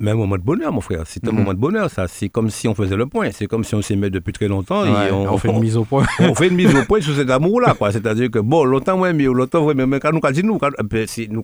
Mais 0.00 0.10
un 0.12 0.14
moment 0.14 0.36
de 0.38 0.42
bonheur, 0.42 0.72
mon 0.72 0.80
frère. 0.80 1.02
C'est 1.04 1.22
un 1.28 1.30
Mhm. 1.30 1.36
moment 1.38 1.52
de 1.54 1.58
bonheur, 1.58 1.90
ça. 1.90 2.08
C'est 2.08 2.30
comme 2.30 2.48
si 2.48 2.66
on 2.66 2.74
faisait 2.74 2.96
le 2.96 3.06
point. 3.06 3.30
C'est 3.32 3.46
comme 3.46 3.64
si 3.64 3.74
on 3.74 3.82
s'aimait 3.82 4.08
depuis 4.10 4.32
très 4.32 4.48
longtemps. 4.48 4.82
Ouais, 4.82 5.08
et 5.08 5.12
on, 5.12 5.36
fait 5.36 5.48
une 5.50 5.60
mise 5.60 5.76
au 5.76 5.84
point. 5.84 6.06
on 6.20 6.34
fait 6.34 6.48
une 6.48 6.54
mise 6.56 6.74
au 6.74 6.84
point 6.84 7.00
sur 7.02 7.14
cet 7.14 7.28
amour-là, 7.28 7.74
quoi. 7.74 7.92
C'est-à-dire 7.92 8.30
que, 8.30 8.38
bon, 8.38 8.64
longtemps, 8.64 8.98
ouais, 8.98 9.12
mais 9.12 9.24
longtemps, 9.24 9.62
ouais, 9.64 9.74
mais 9.74 10.00
quand 10.00 10.10
nous, 10.12 10.20
quand 10.20 10.34
nous, 10.42 10.58
quand, 10.58 10.70
ben, 10.82 11.06
nous. 11.30 11.42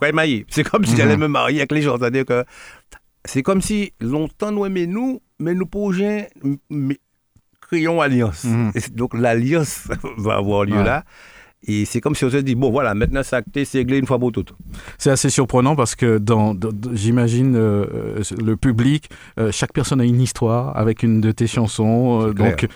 C'est 0.49 0.65
comme 0.65 0.85
si 0.85 0.93
Mhm. 0.93 0.97
j'allais 0.97 1.17
me 1.19 1.29
marier 1.29 1.59
avec 1.59 1.73
les 1.73 1.83
gens. 1.83 1.99
C'est-à-dire 1.99 2.25
que, 2.25 2.45
c'est 3.27 3.43
comme 3.43 3.61
si 3.61 3.93
longtemps, 4.01 4.51
nous, 4.53 4.67
mais 4.71 4.87
nous, 4.87 5.21
mais 5.39 5.55
nous, 5.55 5.69
mais, 6.71 6.99
créons 7.61 8.01
alliance. 8.01 8.45
Mhm. 8.45 8.73
Et 8.75 8.81
Donc, 8.95 9.13
l'alliance 9.15 9.87
va 10.17 10.37
avoir 10.37 10.65
lieu 10.65 10.77
Ouais. 10.79 10.85
là. 10.85 11.05
Et 11.69 11.85
c'est 11.85 12.01
comme 12.01 12.15
si 12.15 12.25
on 12.25 12.31
se 12.31 12.37
dit, 12.39 12.55
bon, 12.55 12.71
voilà, 12.71 12.95
maintenant, 12.95 13.23
c'est 13.25 13.37
acté, 13.37 13.65
c'est 13.65 13.79
réglé 13.79 13.99
une 13.99 14.07
fois 14.07 14.19
pour 14.19 14.33
toutes. 14.33 14.53
C'est 14.99 15.11
assez 15.11 15.31
surprenant 15.31 15.75
parce 15.77 15.95
que 15.95 16.19
dans, 16.19 16.55
j'imagine 16.93 17.55
euh, 17.57 18.23
le 18.43 18.57
public, 18.57 19.09
euh, 19.39 19.51
chaque 19.53 19.73
personne 19.73 20.01
a 20.01 20.05
une 20.05 20.21
histoire 20.21 20.77
avec 20.77 21.03
une 21.03 21.21
de 21.21 21.33
tes 21.33 21.47
chansons. 21.47 22.29
euh, 22.29 22.33
donc, 22.33 22.67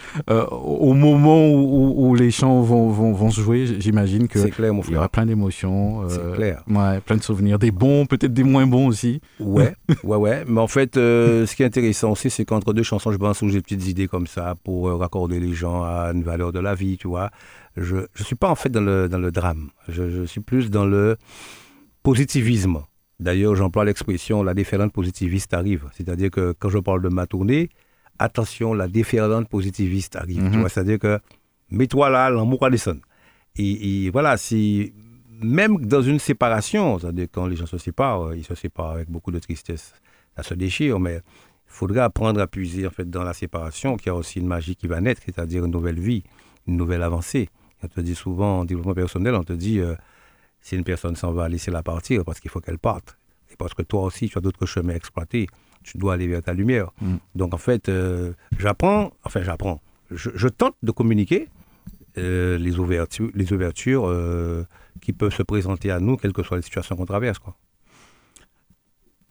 au 0.50 0.94
moment 0.94 1.46
où, 1.48 1.54
où- 1.54 2.08
où 2.10 2.14
les 2.14 2.30
chants 2.30 2.60
vont, 2.62 2.88
vont, 2.90 3.12
vont 3.12 3.30
se 3.30 3.40
jouer, 3.40 3.66
j'imagine 3.78 4.28
que 4.28 4.38
C'est 4.40 4.50
clair, 4.50 4.74
mon 4.74 4.82
il 4.82 4.94
y 4.94 4.96
aura 4.96 5.08
plein 5.08 5.26
d'émotions. 5.26 6.08
C'est 6.08 6.32
clair. 6.34 6.62
Ouais, 6.68 7.00
plein 7.00 7.16
de 7.16 7.22
souvenirs, 7.22 7.58
des 7.58 7.70
bons, 7.70 8.06
peut-être 8.06 8.32
des 8.32 8.44
moins 8.44 8.66
bons 8.66 8.86
aussi. 8.88 9.20
Ouais, 9.38 9.74
ouais, 10.04 10.16
ouais. 10.16 10.44
Mais 10.46 10.60
en 10.60 10.66
fait, 10.68 10.94
ce 10.96 11.54
qui 11.54 11.62
est 11.62 11.66
intéressant 11.66 12.12
aussi, 12.12 12.30
c'est 12.30 12.44
qu'entre 12.44 12.72
deux 12.72 12.82
chansons, 12.82 13.12
je 13.12 13.16
pense 13.18 13.40
où 13.42 13.48
j'ai 13.48 13.54
des 13.56 13.62
petites 13.62 13.86
idées 13.88 14.08
comme 14.08 14.26
ça 14.26 14.54
pour 14.64 14.88
raccorder 14.98 15.38
les 15.40 15.52
gens 15.52 15.82
à 15.82 16.10
une 16.14 16.22
valeur 16.22 16.52
de 16.52 16.58
la 16.60 16.74
vie, 16.74 16.96
tu 16.98 17.08
vois. 17.08 17.30
Je 17.80 17.96
ne 17.96 18.24
suis 18.24 18.36
pas 18.36 18.50
en 18.50 18.54
fait 18.54 18.68
dans 18.68 18.82
le, 18.82 19.08
dans 19.08 19.18
le 19.18 19.32
drame. 19.32 19.70
Je, 19.88 20.10
je 20.10 20.22
suis 20.24 20.40
plus 20.40 20.70
dans 20.70 20.84
le 20.84 21.16
positivisme. 22.02 22.78
D'ailleurs, 23.18 23.54
j'emploie 23.54 23.84
l'expression 23.84 24.42
la 24.42 24.54
déferlante 24.54 24.92
positiviste 24.92 25.52
arrive. 25.54 25.88
C'est-à-dire 25.94 26.30
que 26.30 26.54
quand 26.58 26.68
je 26.68 26.78
parle 26.78 27.02
de 27.02 27.08
ma 27.08 27.26
tournée, 27.26 27.70
attention, 28.18 28.74
la 28.74 28.86
déferlante 28.86 29.48
positiviste 29.48 30.16
arrive. 30.16 30.50
Tu 30.50 30.58
vois, 30.58 30.68
c'est-à-dire 30.68 30.98
que 30.98 31.18
mets-toi 31.70 32.10
là, 32.10 32.30
l'amour 32.30 32.60
va 32.60 32.70
descendre. 32.70 33.00
Et, 33.56 34.06
et 34.06 34.10
voilà, 34.10 34.36
si 34.36 34.92
même 35.42 35.78
dans 35.78 36.02
une 36.02 36.18
séparation, 36.18 36.98
c'est-à-dire 36.98 37.28
quand 37.32 37.46
les 37.46 37.56
gens 37.56 37.66
se 37.66 37.78
séparent, 37.78 38.28
euh, 38.28 38.36
ils 38.36 38.44
se 38.44 38.54
séparent 38.54 38.90
avec 38.90 39.10
beaucoup 39.10 39.32
de 39.32 39.38
tristesse, 39.38 39.94
ça 40.36 40.42
se 40.42 40.54
déchire, 40.54 41.00
mais 41.00 41.16
il 41.16 41.20
faudra 41.72 42.04
apprendre 42.04 42.40
à 42.40 42.46
puiser 42.46 42.86
en 42.86 42.90
fait 42.90 43.08
dans 43.08 43.24
la 43.24 43.32
séparation, 43.32 43.96
qu'il 43.96 44.08
y 44.08 44.10
a 44.10 44.14
aussi 44.14 44.38
une 44.38 44.46
magie 44.46 44.76
qui 44.76 44.86
va 44.86 45.00
naître, 45.00 45.22
c'est-à-dire 45.24 45.64
une 45.64 45.72
nouvelle 45.72 45.98
vie, 45.98 46.24
une 46.66 46.76
nouvelle 46.76 47.02
avancée. 47.02 47.48
On 47.82 47.88
te 47.88 48.00
dit 48.00 48.14
souvent 48.14 48.60
en 48.60 48.64
développement 48.64 48.94
personnel, 48.94 49.34
on 49.34 49.44
te 49.44 49.52
dit 49.52 49.80
euh, 49.80 49.94
si 50.60 50.76
une 50.76 50.84
personne 50.84 51.16
s'en 51.16 51.32
va, 51.32 51.48
laissez-la 51.48 51.82
partir 51.82 52.24
parce 52.24 52.40
qu'il 52.40 52.50
faut 52.50 52.60
qu'elle 52.60 52.78
parte. 52.78 53.16
Et 53.50 53.56
parce 53.56 53.74
que 53.74 53.82
toi 53.82 54.02
aussi, 54.02 54.28
tu 54.28 54.38
as 54.38 54.40
d'autres 54.40 54.66
chemins 54.66 54.92
à 54.92 54.96
exploiter. 54.96 55.46
Tu 55.82 55.98
dois 55.98 56.14
aller 56.14 56.26
vers 56.26 56.42
ta 56.42 56.52
lumière. 56.52 56.90
Mm. 57.00 57.16
Donc 57.34 57.54
en 57.54 57.58
fait, 57.58 57.88
euh, 57.88 58.32
j'apprends, 58.58 59.12
enfin 59.24 59.42
j'apprends, 59.42 59.80
je, 60.10 60.30
je 60.34 60.48
tente 60.48 60.76
de 60.82 60.90
communiquer 60.90 61.48
euh, 62.18 62.58
les 62.58 62.78
ouvertures, 62.78 63.30
les 63.34 63.52
ouvertures 63.52 64.66
qui 65.00 65.12
peuvent 65.12 65.34
se 65.34 65.42
présenter 65.42 65.90
à 65.90 66.00
nous, 66.00 66.16
quelles 66.16 66.32
que 66.32 66.42
soient 66.42 66.58
les 66.58 66.62
situations 66.62 66.96
qu'on 66.96 67.06
traverse. 67.06 67.38
Quoi. 67.38 67.56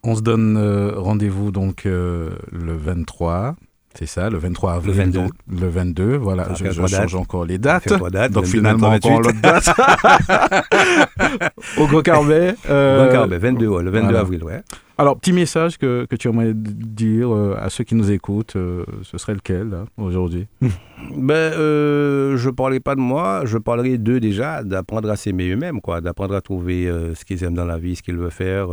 On 0.03 0.15
se 0.15 0.21
donne 0.21 0.57
rendez-vous 0.95 1.51
donc 1.51 1.83
le 1.83 2.37
23. 2.51 3.55
C'est 3.95 4.05
ça, 4.05 4.29
le 4.29 4.37
23 4.37 4.73
avril. 4.73 4.93
22. 4.93 5.19
donc, 5.19 5.31
le 5.49 5.67
22, 5.67 6.15
voilà, 6.17 6.47
je, 6.53 6.87
change 6.87 7.15
encore 7.15 7.45
les 7.45 7.57
dates. 7.57 7.87
Date, 8.11 8.31
Donc 8.31 8.45
22, 8.45 8.57
finalement, 8.57 8.89
28. 8.91 9.09
encore 9.09 9.21
l'autre 9.21 9.41
date. 9.41 9.69
Au 11.77 11.87
Gros 11.87 12.01
Carbet. 12.01 12.55
euh, 12.69 13.05
Bon, 13.05 13.11
Carbet, 13.11 13.37
22, 13.39 13.67
ouais, 13.67 13.83
le 13.83 13.89
22 13.89 14.03
voilà. 14.05 14.19
avril, 14.19 14.43
ouais. 14.43 14.61
Alors, 14.99 15.17
petit 15.17 15.31
message 15.33 15.77
que, 15.77 16.05
que 16.09 16.15
tu 16.17 16.27
aimerais 16.27 16.51
dire 16.53 17.33
euh, 17.33 17.55
à 17.57 17.69
ceux 17.69 17.85
qui 17.85 17.95
nous 17.95 18.11
écoutent, 18.11 18.57
euh, 18.57 18.83
ce 19.03 19.17
serait 19.17 19.33
lequel 19.33 19.85
aujourd'hui? 19.97 20.47
Ben, 21.15 21.33
euh, 21.33 22.35
je 22.35 22.49
parlais 22.49 22.81
pas 22.81 22.93
de 22.93 22.99
moi, 22.99 23.43
je 23.45 23.57
parlerai 23.57 23.97
d'eux 23.97 24.19
déjà, 24.19 24.63
d'apprendre 24.63 25.09
à 25.09 25.15
s'aimer 25.15 25.49
eux-mêmes, 25.49 25.79
quoi, 25.79 26.01
d'apprendre 26.01 26.35
à 26.35 26.41
trouver 26.41 26.91
ce 27.15 27.23
qu'ils 27.23 27.41
aiment 27.45 27.53
dans 27.53 27.65
la 27.65 27.77
vie, 27.77 27.95
ce 27.95 28.03
qu'ils 28.03 28.17
veulent 28.17 28.29
faire, 28.29 28.67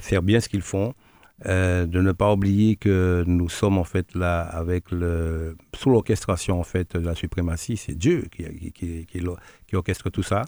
faire 0.00 0.22
bien 0.22 0.38
ce 0.38 0.48
qu'ils 0.48 0.62
font, 0.62 0.94
euh, 1.46 1.86
de 1.86 2.00
ne 2.00 2.12
pas 2.12 2.32
oublier 2.32 2.76
que 2.76 3.24
nous 3.26 3.48
sommes 3.48 3.78
en 3.78 3.84
fait 3.84 4.14
là 4.14 4.42
avec 4.42 4.90
le 4.90 5.56
sous 5.74 5.90
l'orchestration 5.90 6.60
en 6.60 6.62
fait 6.62 6.96
de 6.96 7.04
la 7.04 7.14
suprématie, 7.14 7.76
c'est 7.76 7.94
Dieu 7.94 8.26
qui, 8.30 8.72
qui, 8.72 9.06
qui, 9.06 9.76
orchestre 9.76 10.10
tout 10.10 10.22
ça. 10.22 10.44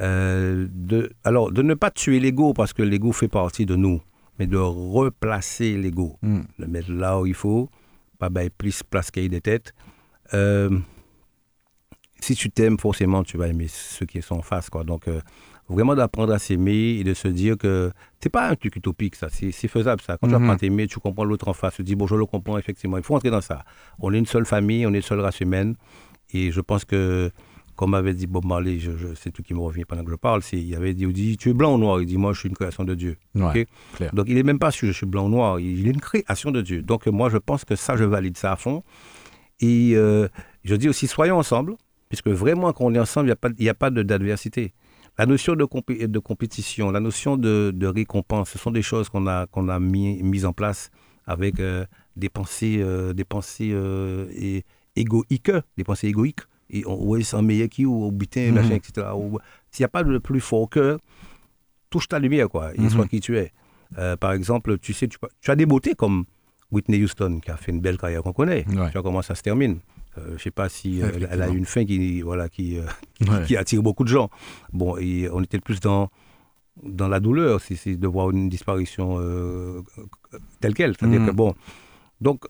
Euh, 0.00 0.68
de, 0.70 1.10
alors, 1.24 1.50
de 1.50 1.62
ne 1.62 1.74
pas 1.74 1.90
tuer 1.90 2.20
l'ego 2.20 2.52
parce 2.52 2.72
que 2.72 2.82
l'ego 2.82 3.12
fait 3.12 3.28
partie 3.28 3.66
de 3.66 3.74
nous, 3.74 4.00
mais 4.38 4.46
de 4.46 4.56
replacer 4.56 5.76
l'ego 5.76 6.18
Hmm. 6.22 6.42
le 6.58 6.66
mettre 6.66 6.92
là 6.92 7.20
où 7.20 7.26
il 7.26 7.34
faut, 7.34 7.68
pas 8.18 8.28
bailler 8.28 8.50
plus 8.50 8.82
place 8.82 9.10
qu'il 9.10 9.24
y 9.24 9.26
ait 9.26 9.28
des 9.28 9.40
têtes. 9.40 9.74
Euh, 10.34 10.78
si 12.20 12.36
tu 12.36 12.50
t'aimes, 12.50 12.78
forcément, 12.78 13.24
tu 13.24 13.36
vas 13.36 13.48
aimer 13.48 13.66
ceux 13.68 14.06
qui 14.06 14.22
sont 14.22 14.36
en 14.36 14.42
face. 14.42 14.70
Quoi. 14.70 14.84
Donc, 14.84 15.08
vraiment 15.68 15.94
d'apprendre 15.94 16.32
à 16.32 16.38
s'aimer 16.38 16.96
et 17.00 17.04
de 17.04 17.14
se 17.14 17.28
dire 17.28 17.56
que 17.56 17.90
c'est 18.20 18.28
pas 18.30 18.48
un 18.48 18.54
truc 18.56 18.76
utopique, 18.76 19.16
ça, 19.16 19.28
c'est 19.30 19.52
faisable, 19.68 20.02
ça. 20.02 20.18
Quand 20.20 20.26
tu 20.28 20.34
Mhm. 20.34 20.42
apprends 20.42 20.52
à 20.54 20.56
t'aimer, 20.58 20.86
tu 20.86 20.98
comprends 21.00 21.24
l'autre 21.24 21.48
en 21.48 21.52
face, 21.54 21.74
tu 21.76 21.82
te 21.82 21.86
dis, 21.86 21.94
bon, 21.94 22.06
je 22.06 22.14
le 22.14 22.26
comprends, 22.26 22.58
effectivement, 22.58 22.98
il 22.98 23.02
faut 23.04 23.14
entrer 23.16 23.30
dans 23.30 23.40
ça. 23.40 23.64
On 23.98 24.12
est 24.12 24.18
une 24.18 24.26
seule 24.26 24.44
famille, 24.46 24.86
on 24.86 24.92
est 24.92 24.96
une 24.96 25.02
seule 25.02 25.20
race 25.20 25.40
humaine, 25.40 25.74
et 26.32 26.50
je 26.50 26.60
pense 26.60 26.84
que, 26.84 27.30
comme 27.74 27.94
avait 27.94 28.12
dit 28.12 28.26
Bob 28.26 28.44
Marley, 28.44 28.78
je, 28.78 28.96
je- 28.98 29.14
c'est 29.14 29.30
tout 29.30 29.42
qui 29.42 29.54
me 29.54 29.60
revient 29.60 29.84
pendant 29.86 30.04
que 30.04 30.10
je 30.10 30.16
parle, 30.16 30.42
il 30.52 30.74
avait 30.74 30.92
dit, 30.92 31.04
il 31.04 31.12
dit, 31.12 31.36
tu 31.38 31.48
es 31.50 31.54
blanc 31.54 31.74
ou 31.74 31.78
noir? 31.78 32.00
Il 32.00 32.06
dit, 32.06 32.18
moi, 32.18 32.32
je 32.34 32.40
suis 32.40 32.48
une 32.50 32.54
création 32.54 32.84
de 32.84 32.94
Dieu. 32.94 33.16
Ouais. 33.34 33.66
Donc 34.12 34.26
il 34.28 34.34
n'est 34.34 34.42
même 34.42 34.58
pas 34.58 34.70
sûr 34.70 34.88
je 34.88 34.92
suis 34.92 35.06
blanc 35.06 35.24
ou 35.26 35.30
noir, 35.30 35.58
il 35.58 35.86
est 35.86 35.90
une 35.90 36.00
création 36.00 36.50
de 36.50 36.60
Dieu. 36.60 36.82
Donc 36.82 37.06
moi 37.06 37.30
je 37.30 37.38
pense 37.38 37.64
que 37.64 37.74
ça, 37.76 37.96
je 37.96 38.04
valide 38.04 38.36
ça 38.36 38.52
à 38.52 38.56
fond. 38.56 38.82
Et 39.60 39.92
euh, 39.94 40.28
je 40.64 40.74
dis 40.74 40.88
aussi, 40.88 41.06
soyons 41.06 41.38
ensemble, 41.38 41.76
puisque 42.08 42.28
vraiment 42.28 42.72
quand 42.72 42.84
on 42.84 42.94
est 42.94 42.98
ensemble, 42.98 43.26
il 43.26 43.28
n'y 43.28 43.32
a 43.32 43.36
pas, 43.36 43.48
y 43.58 43.68
a 43.68 43.74
pas 43.74 43.90
d'adversité. 43.90 44.72
La 45.18 45.26
notion 45.26 45.54
de, 45.54 45.64
compé- 45.64 46.06
de 46.06 46.18
compétition, 46.18 46.90
la 46.90 47.00
notion 47.00 47.36
de, 47.36 47.70
de 47.74 47.86
récompense, 47.86 48.50
ce 48.50 48.58
sont 48.58 48.70
des 48.70 48.82
choses 48.82 49.08
qu'on 49.08 49.26
a, 49.26 49.46
qu'on 49.46 49.68
a 49.68 49.78
mis, 49.78 50.22
mises 50.22 50.46
en 50.46 50.52
place 50.52 50.90
avec 51.26 51.60
euh, 51.60 51.84
des 52.16 52.28
pensées, 52.30 52.78
euh, 52.80 53.12
des 53.12 53.24
pensées 53.24 53.70
euh, 53.72 54.26
et- 54.34 54.64
égoïques, 54.96 55.52
des 55.76 55.84
pensées 55.84 56.08
égoïques. 56.08 56.40
Et 56.70 56.84
on 56.86 56.94
ouais, 57.06 57.22
c'est 57.22 57.36
un 57.36 57.42
meilleur 57.42 57.68
qui 57.68 57.84
ou 57.84 58.04
au 58.04 58.10
butin, 58.10 58.48
Mhm. 58.48 58.54
machin, 58.54 58.74
etc. 58.74 59.06
S'il 59.70 59.82
n'y 59.82 59.84
a 59.84 59.88
pas 59.88 60.02
de 60.02 60.16
plus 60.18 60.40
fort 60.40 60.68
que 60.70 60.98
touche 61.90 62.08
ta 62.08 62.18
lumière, 62.18 62.48
quoi, 62.48 62.72
et 62.74 62.88
sois 62.88 63.06
qui 63.06 63.20
tu 63.20 63.36
es. 63.36 63.52
Par 64.18 64.32
exemple, 64.32 64.78
tu 64.78 64.94
sais, 64.94 65.06
tu, 65.08 65.18
tu 65.42 65.50
as 65.50 65.56
des 65.56 65.66
beautés 65.66 65.94
comme 65.94 66.24
Whitney 66.70 67.02
Houston, 67.04 67.40
qui 67.44 67.50
a 67.50 67.56
fait 67.58 67.70
une 67.70 67.80
belle 67.82 67.98
carrière 67.98 68.22
qu'on 68.22 68.32
connaît. 68.32 68.64
Ouais. 68.68 68.86
Tu 68.86 68.92
vois 68.92 69.02
comment 69.02 69.20
ça 69.20 69.34
se 69.34 69.42
termine. 69.42 69.80
Euh, 70.18 70.26
je 70.28 70.32
ne 70.34 70.38
sais 70.38 70.50
pas 70.50 70.68
si 70.68 71.02
euh, 71.02 71.10
elle, 71.30 71.40
a 71.42 71.48
une 71.48 71.64
fin 71.64 71.84
qui, 71.86 72.20
voilà, 72.22 72.48
qui, 72.48 72.78
euh, 72.78 72.82
Ouais. 73.28 73.44
qui 73.46 73.56
attire 73.56 73.82
beaucoup 73.82 74.04
de 74.04 74.08
gens. 74.10 74.28
Bon, 74.72 74.96
et 74.98 75.28
on 75.32 75.42
était 75.42 75.58
plus 75.60 75.80
dans, 75.80 76.10
dans 76.82 77.08
la 77.08 77.18
douleur, 77.20 77.60
c'est 77.60 77.96
de 77.96 78.06
voir 78.06 78.30
une 78.30 78.48
disparition 78.48 79.18
telle 80.60 80.74
qu'elle. 80.74 80.94
C'est-à-dire 80.98 81.20
Mhm. 81.20 81.26
que, 81.28 81.32
bon, 81.32 81.54
donc, 82.20 82.44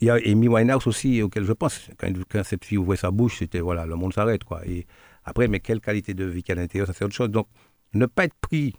il 0.00 0.08
y 0.08 0.10
a 0.10 0.14
Amy 0.26 0.48
Winehouse 0.48 0.86
aussi, 0.86 1.22
auquel 1.22 1.44
je 1.44 1.52
pense. 1.52 1.88
Quand, 1.98 2.12
quand 2.28 2.42
cette 2.44 2.64
fille 2.64 2.78
ouvrait 2.78 2.96
sa 2.96 3.10
bouche, 3.10 3.38
c'était, 3.38 3.60
voilà, 3.60 3.86
le 3.86 3.94
monde 3.96 4.12
s'arrête, 4.12 4.44
quoi. 4.44 4.66
Et 4.66 4.86
après, 5.24 5.48
mais 5.48 5.60
quelle 5.60 5.80
qualité 5.80 6.12
de 6.14 6.24
vie 6.24 6.42
qu'il 6.42 6.54
y 6.54 6.58
a 6.58 6.60
à 6.60 6.62
l'intérieur, 6.62 6.86
ça 6.86 6.92
c'est 6.92 7.04
autre 7.04 7.14
chose. 7.14 7.30
Donc, 7.30 7.46
ne 7.94 8.06
pas 8.06 8.24
être 8.24 8.34
pris 8.40 8.74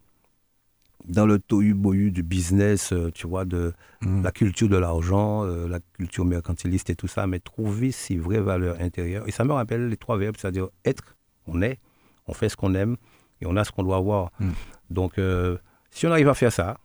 dans 1.05 1.25
le 1.25 1.39
tohu-bohu 1.39 2.11
du 2.11 2.23
business, 2.23 2.91
euh, 2.91 3.11
tu 3.13 3.27
vois, 3.27 3.45
de 3.45 3.73
Mhm. 4.01 4.23
la 4.23 4.31
culture 4.31 4.67
de 4.69 4.77
l'argent, 4.77 5.45
euh, 5.45 5.67
la 5.67 5.79
culture 5.93 6.25
mercantiliste 6.25 6.89
et 6.89 6.95
tout 6.95 7.07
ça, 7.07 7.27
mais 7.27 7.39
trouver 7.39 7.91
ses 7.91 8.17
vraies 8.17 8.41
valeurs 8.41 8.77
intérieures. 8.81 9.27
Et 9.27 9.31
ça 9.31 9.43
me 9.45 9.53
rappelle 9.53 9.87
les 9.89 9.97
trois 9.97 10.17
verbes, 10.17 10.35
c'est-à-dire 10.37 10.67
être, 10.85 11.15
on 11.47 11.61
est, 11.61 11.79
on 12.27 12.33
fait 12.33 12.49
ce 12.49 12.57
qu'on 12.57 12.73
aime 12.75 12.97
et 13.41 13.45
on 13.45 13.55
a 13.55 13.63
ce 13.63 13.71
qu'on 13.71 13.83
doit 13.83 13.97
avoir. 13.97 14.31
Mm. 14.39 14.49
Donc, 14.89 15.17
euh, 15.17 15.57
si 15.91 16.05
on 16.07 16.11
arrive 16.11 16.27
à 16.29 16.33
faire 16.33 16.51
ça, 16.51 16.77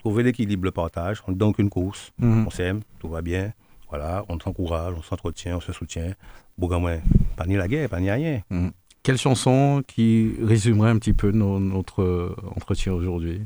trouver 0.00 0.22
l'équilibre, 0.22 0.64
le 0.64 0.70
partage, 0.72 1.22
on 1.26 1.32
donc 1.32 1.58
une 1.58 1.68
course, 1.70 2.12
Mhm. 2.18 2.46
on 2.46 2.50
s'aime, 2.50 2.80
tout 2.98 3.08
va 3.08 3.20
bien, 3.20 3.52
voilà, 3.90 4.24
on 4.28 4.38
s'encourage, 4.40 4.94
on 4.96 5.02
s'entretient, 5.02 5.56
on 5.58 5.60
se 5.60 5.72
soutient. 5.72 6.14
Bon, 6.56 6.68
moins, 6.80 6.98
pas 7.36 7.44
ni 7.46 7.56
la 7.56 7.68
guerre, 7.68 7.88
pas 7.90 8.00
ni 8.00 8.10
rien. 8.10 8.40
Quelle 9.02 9.18
chanson 9.18 9.82
qui 9.86 10.34
résumerait 10.42 10.90
un 10.90 10.98
petit 10.98 11.12
peu 11.12 11.30
no- 11.30 11.60
notre 11.60 12.34
entretien 12.56 12.92
aujourd'hui? 12.94 13.42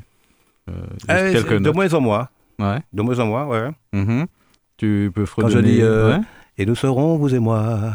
Euh, 1.09 1.31
quelques 1.33 1.61
de 1.61 1.69
moins 1.71 1.93
en 1.93 2.01
moins, 2.01 2.27
Ouais. 2.59 2.79
de 2.93 3.01
moins 3.01 3.19
en 3.19 3.25
moins, 3.27 3.45
ouais. 3.47 3.69
Mhm. 3.93 4.25
Tu 4.77 5.11
peux 5.13 5.25
Quand 5.25 5.47
je 5.47 5.53
fredonner. 5.57 5.71
dis, 5.73 5.81
euh, 5.81 6.17
ouais. 6.17 6.23
Et 6.57 6.65
nous 6.65 6.75
serons, 6.75 7.17
vous 7.17 7.33
et 7.33 7.39
moi, 7.39 7.93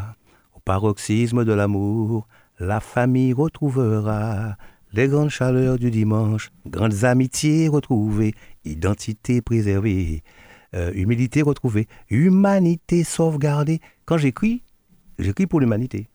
au 0.55 0.61
paroxysme 0.61 1.45
de 1.45 1.53
l'amour. 1.53 2.27
La 2.59 2.81
famille 2.81 3.33
retrouvera 3.35 4.57
les 4.93 5.09
grandes 5.09 5.29
chaleurs 5.31 5.79
du 5.79 5.91
dimanche, 5.91 6.51
grandes 6.67 7.05
amitiés 7.05 7.69
retrouvées, 7.69 8.35
identité 8.65 9.43
préservée, 9.43 10.23
euh, 10.75 10.91
humilité 10.95 11.43
retrouvée, 11.43 11.87
humanité 12.11 13.05
sauvegardée. 13.05 13.81
Quand 14.07 14.17
j'écris, 14.17 14.63
j'écris 15.19 15.47
pour 15.47 15.61
l'humanité. 15.61 16.09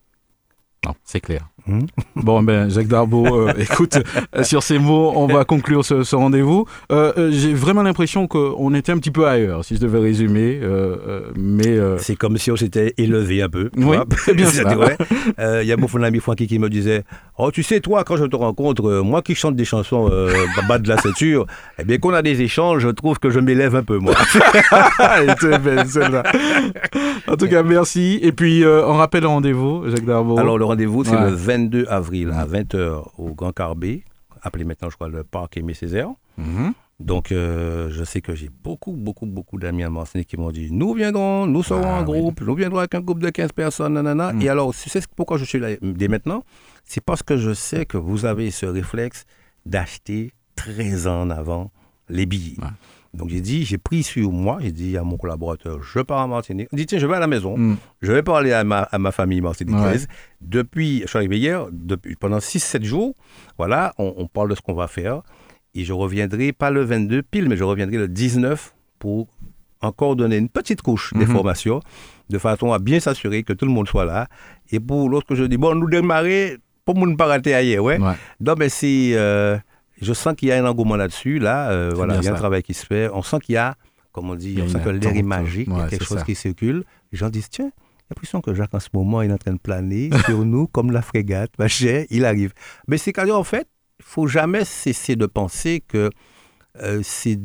Non, 0.85 0.93
c'est 1.03 1.19
clair. 1.19 1.41
Hmm. 1.67 1.81
Bon, 2.15 2.41
ben, 2.43 2.69
Jacques 2.69 2.87
Darbo, 2.87 3.25
euh, 3.47 3.53
écoute, 3.57 3.99
euh, 4.35 4.43
sur 4.43 4.63
ces 4.63 4.77
mots, 4.79 5.11
on 5.15 5.27
va 5.27 5.43
conclure 5.45 5.85
ce, 5.85 6.03
ce 6.03 6.15
rendez-vous. 6.15 6.65
Euh, 6.91 7.29
J'ai 7.31 7.53
vraiment 7.53 7.83
l'impression 7.83 8.27
qu'on 8.27 8.73
était 8.73 8.91
un 8.91 8.97
petit 8.97 9.11
peu 9.11 9.27
ailleurs, 9.27 9.63
si 9.63 9.75
je 9.75 9.81
devais 9.81 9.99
résumer. 9.99 10.59
mais 11.35 11.67
euh, 11.67 11.97
C'est 11.99 12.15
comme 12.15 12.37
si 12.37 12.51
on 12.51 12.55
s'était 12.55 12.93
élevé 12.97 13.41
un 13.43 13.49
peu. 13.49 13.69
Oui, 13.77 13.97
c'est 14.25 14.33
bien 14.35 14.45
ça. 14.47 14.77
ouais, 14.77 14.97
euh, 15.39 15.61
Il 15.63 15.67
y 15.67 15.71
a 15.71 15.77
mon 15.77 15.87
ami 16.03 16.19
Francky 16.19 16.47
qui 16.47 16.57
me 16.59 16.69
disait 16.69 17.03
Oh, 17.37 17.51
tu 17.51 17.61
sais, 17.63 17.79
toi, 17.79 18.03
quand 18.03 18.17
je 18.17 18.25
te 18.25 18.35
rencontre, 18.35 19.01
moi 19.01 19.21
qui 19.21 19.33
chante 19.35 19.55
des 19.55 19.65
chansons 19.65 20.09
euh, 20.11 20.33
bas 20.67 20.77
de 20.79 20.87
la 20.89 20.97
ceinture, 20.97 21.45
eh 21.79 21.83
bien, 21.83 21.97
qu'on 21.99 22.13
a 22.13 22.21
des 22.23 22.41
échanges, 22.41 22.81
je 22.83 22.89
trouve 22.89 23.19
que 23.19 23.29
je 23.29 23.39
m'élève 23.39 23.75
un 23.75 23.83
peu, 23.83 23.97
moi. 23.97 24.13
Belle. 25.59 26.23
En 27.27 27.35
tout 27.37 27.47
cas, 27.47 27.63
merci. 27.63 28.19
Et 28.21 28.31
puis, 28.31 28.63
euh, 28.63 28.85
on 28.85 28.93
rappelle 28.93 29.21
le 29.21 29.27
rendez-vous, 29.27 29.89
Jacques 29.89 30.05
Darbo. 30.05 30.37
Alors, 30.37 30.57
le 30.57 30.65
rendez-vous, 30.71 31.03
c'est 31.03 31.15
Ouais. 31.15 31.29
le 31.29 31.35
22 31.35 31.85
avril 31.89 32.31
à 32.31 32.45
20h 32.45 33.03
au 33.17 33.33
Grand 33.33 33.51
Carbet, 33.51 34.03
appelé 34.41 34.63
maintenant, 34.63 34.89
je 34.89 34.95
crois, 34.95 35.09
le 35.09 35.23
Parc 35.23 35.57
Aimé 35.57 35.73
Césaire. 35.73 36.09
Mhm. 36.37 36.73
Donc, 36.99 37.31
euh, 37.31 37.89
je 37.89 38.03
sais 38.03 38.21
que 38.21 38.35
j'ai 38.35 38.49
beaucoup, 38.63 38.91
beaucoup, 38.93 39.25
beaucoup 39.25 39.57
d'amis 39.57 39.83
à 39.83 39.89
Martinique 39.89 40.27
qui 40.27 40.37
m'ont 40.37 40.51
dit 40.51 40.69
Nous 40.71 40.93
viendrons, 40.93 41.47
nous 41.47 41.63
serons 41.63 41.81
Ah, 41.83 42.01
en 42.01 42.05
oui. 42.07 42.19
groupe, 42.19 42.41
nous 42.41 42.53
viendrons 42.55 42.77
avec 42.79 42.93
un 42.93 43.01
groupe 43.01 43.19
de 43.19 43.29
15 43.31 43.51
personnes, 43.53 43.93
nanana. 43.93 44.33
Mm. 44.33 44.41
Et 44.43 44.49
alors, 44.49 44.73
tu 44.73 44.87
sais 44.89 45.01
pourquoi 45.15 45.37
je 45.37 45.45
suis 45.45 45.59
là 45.59 45.69
dès 45.81 46.07
maintenant? 46.07 46.43
C'est 46.83 47.03
parce 47.03 47.23
que 47.23 47.37
je 47.37 47.53
sais 47.53 47.85
que 47.87 47.97
vous 47.97 48.25
avez 48.25 48.51
ce 48.51 48.65
réflexe 48.67 49.25
d'acheter 49.65 50.31
très 50.55 51.07
en 51.07 51.29
avant 51.31 51.71
les 52.07 52.25
billets. 52.27 52.59
Ouais. 52.61 52.67
Donc, 53.13 53.29
j'ai 53.29 53.41
dit 53.41 53.65
J'ai 53.65 53.77
pris 53.77 54.03
sur 54.03 54.31
moi, 54.31 54.57
j'ai 54.61 54.71
dit 54.71 54.97
à 54.97 55.03
mon 55.03 55.17
collaborateur 55.17 55.81
Je 55.83 55.99
pars 55.99 56.19
à 56.19 56.27
Martinique. 56.27 56.69
Il 56.71 56.77
dit 56.77 56.85
Tiens, 56.85 56.99
je 56.99 57.05
vais 57.07 57.15
à 57.15 57.19
la 57.19 57.27
maison. 57.27 57.57
Mm. 57.57 57.77
Je 58.01 58.11
vais 58.11 58.23
parler 58.23 58.53
à 58.53 58.63
ma, 58.63 58.83
à 58.83 58.97
ma 58.99 59.11
famille 59.11 59.41
martiniquaise. 59.41 60.07
Ouais. 60.09 60.15
Depuis, 60.41 61.01
je 61.01 61.07
suis 61.07 61.17
arrivé 61.17 61.37
hier, 61.37 61.67
depuis, 61.71 62.15
pendant 62.15 62.37
6-7 62.39 62.83
jours, 62.83 63.13
voilà, 63.57 63.93
on, 63.97 64.13
on 64.17 64.27
parle 64.27 64.49
de 64.49 64.55
ce 64.55 64.61
qu'on 64.61 64.73
va 64.73 64.87
faire. 64.87 65.21
Et 65.75 65.83
je 65.83 65.93
reviendrai, 65.93 66.51
pas 66.53 66.69
le 66.71 66.83
22 66.83 67.21
pile, 67.23 67.47
mais 67.49 67.57
je 67.57 67.63
reviendrai 67.63 67.97
le 67.97 68.07
19 68.07 68.73
pour 68.99 69.27
encore 69.81 70.15
donner 70.15 70.37
une 70.37 70.49
petite 70.49 70.81
couche 70.81 71.11
Mhm. 71.13 71.21
d'informations, 71.21 71.81
de 72.29 72.37
façon 72.37 72.71
à 72.71 72.79
bien 72.79 72.99
s'assurer 72.99 73.43
que 73.43 73.51
tout 73.53 73.65
le 73.65 73.71
monde 73.71 73.87
soit 73.87 74.05
là. 74.05 74.27
Et 74.71 74.79
pour 74.79 75.09
l'autre 75.09 75.25
que 75.27 75.35
je 75.35 75.43
dis, 75.43 75.57
bon, 75.57 75.75
nous 75.75 75.89
démarrer, 75.89 76.57
pour 76.85 76.95
ne 77.05 77.15
pas 77.15 77.25
rater 77.25 77.53
ailleurs, 77.53 77.83
ouais. 77.83 77.99
Ouais. 77.99 78.13
Non, 78.39 78.55
mais 78.57 78.69
c'est. 78.69 79.11
euh, 79.15 79.57
je 80.01 80.13
sens 80.13 80.33
qu'il 80.35 80.49
y 80.49 80.51
a 80.51 80.63
un 80.63 80.67
engouement 80.67 80.95
là-dessus. 80.95 81.39
Là, 81.39 81.69
euh, 81.71 81.91
voilà, 81.95 82.17
il 82.17 82.23
y 82.23 82.27
a 82.27 82.31
un 82.31 82.35
travail 82.35 82.63
qui 82.63 82.73
se 82.73 82.85
fait. 82.85 83.09
On 83.13 83.21
sent 83.21 83.37
qu'il 83.41 83.53
y 83.55 83.57
a, 83.57 83.75
comme 84.11 84.29
on 84.29 84.35
dit, 84.35 84.59
on 84.61 84.67
sent 84.67 84.79
que 84.83 84.89
l'air 84.89 85.15
est 85.15 85.21
magique, 85.23 85.67
il 85.71 85.77
y 85.77 85.81
a 85.81 85.87
quelque 85.87 86.05
chose 86.05 86.19
ça. 86.19 86.23
qui 86.25 86.35
circule. 86.35 86.83
Les 87.11 87.17
gens 87.17 87.29
disent, 87.29 87.49
tiens, 87.49 87.71
j'ai 87.75 88.05
l'impression 88.15 88.41
que 88.41 88.53
Jacques, 88.53 88.73
en 88.73 88.79
ce 88.79 88.89
moment, 88.93 89.21
il 89.21 89.29
est 89.29 89.33
en 89.33 89.37
train 89.37 89.53
de 89.53 89.59
planer 89.59 90.09
sur 90.25 90.43
nous 90.45 90.67
comme 90.67 90.91
la 90.91 91.01
frégate. 91.01 91.51
Machin, 91.59 92.05
il 92.09 92.25
arrive. 92.25 92.53
Mais 92.87 92.97
c'est 92.97 93.13
qu'en 93.13 93.29
en 93.29 93.43
fait, 93.43 93.67
il 93.99 94.05
faut 94.05 94.27
jamais 94.27 94.65
cesser 94.65 95.15
de 95.15 95.25
penser 95.27 95.83
que 95.87 96.09
euh, 96.81 97.01
c'est 97.03 97.37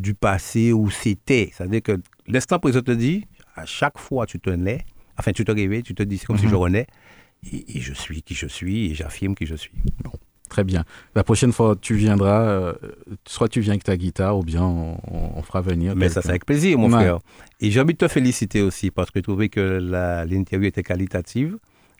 du 0.00 0.14
passé 0.14 0.72
ou 0.72 0.90
c'était. 0.90 1.50
C'est-à-dire 1.54 1.82
que 1.82 2.00
l'instant 2.26 2.58
présent 2.58 2.80
te 2.82 2.92
dit, 2.92 3.26
à 3.56 3.66
chaque 3.66 3.98
fois 3.98 4.26
tu 4.26 4.38
te 4.40 4.48
nais, 4.50 4.84
enfin 5.18 5.32
tu 5.32 5.44
te 5.44 5.52
réveilles, 5.52 5.82
tu 5.82 5.94
te 5.94 6.02
dis, 6.04 6.18
c'est 6.18 6.26
comme 6.26 6.38
si 6.38 6.44
Mhm. 6.46 6.50
je 6.52 6.56
renais, 6.56 6.86
et, 7.52 7.76
et 7.76 7.80
je 7.80 7.92
suis 7.92 8.22
qui 8.22 8.34
je 8.34 8.46
suis, 8.46 8.90
et 8.90 8.94
j'affirme 8.94 9.34
qui 9.34 9.44
je 9.44 9.56
suis. 9.56 9.72
Très 10.50 10.64
bien. 10.64 10.84
La 11.14 11.24
prochaine 11.24 11.52
fois, 11.52 11.76
tu 11.80 11.94
viendras, 11.94 12.42
euh, 12.42 12.72
soit 13.26 13.48
tu 13.48 13.60
viens 13.60 13.72
avec 13.72 13.84
ta 13.84 13.96
guitare, 13.96 14.36
ou 14.36 14.42
bien 14.42 14.62
on, 14.64 14.98
on- 15.10 15.30
on 15.36 15.42
fera 15.42 15.62
venir. 15.62 15.94
Mais 15.96 16.08
ça, 16.10 16.20
c'est 16.20 16.28
avec 16.30 16.44
plaisir, 16.44 16.76
mon 16.76 16.88
Ouais. 16.92 16.98
frère. 17.00 17.18
Et 17.60 17.70
j'ai 17.70 17.80
envie 17.80 17.94
de 17.94 17.98
te 17.98 18.08
féliciter 18.08 18.60
aussi, 18.60 18.90
parce 18.90 19.10
que 19.10 19.20
je 19.20 19.22
trouvais 19.22 19.48
que 19.48 19.78
l'interview 20.28 20.66
était 20.68 20.82
qualitative. 20.82 21.56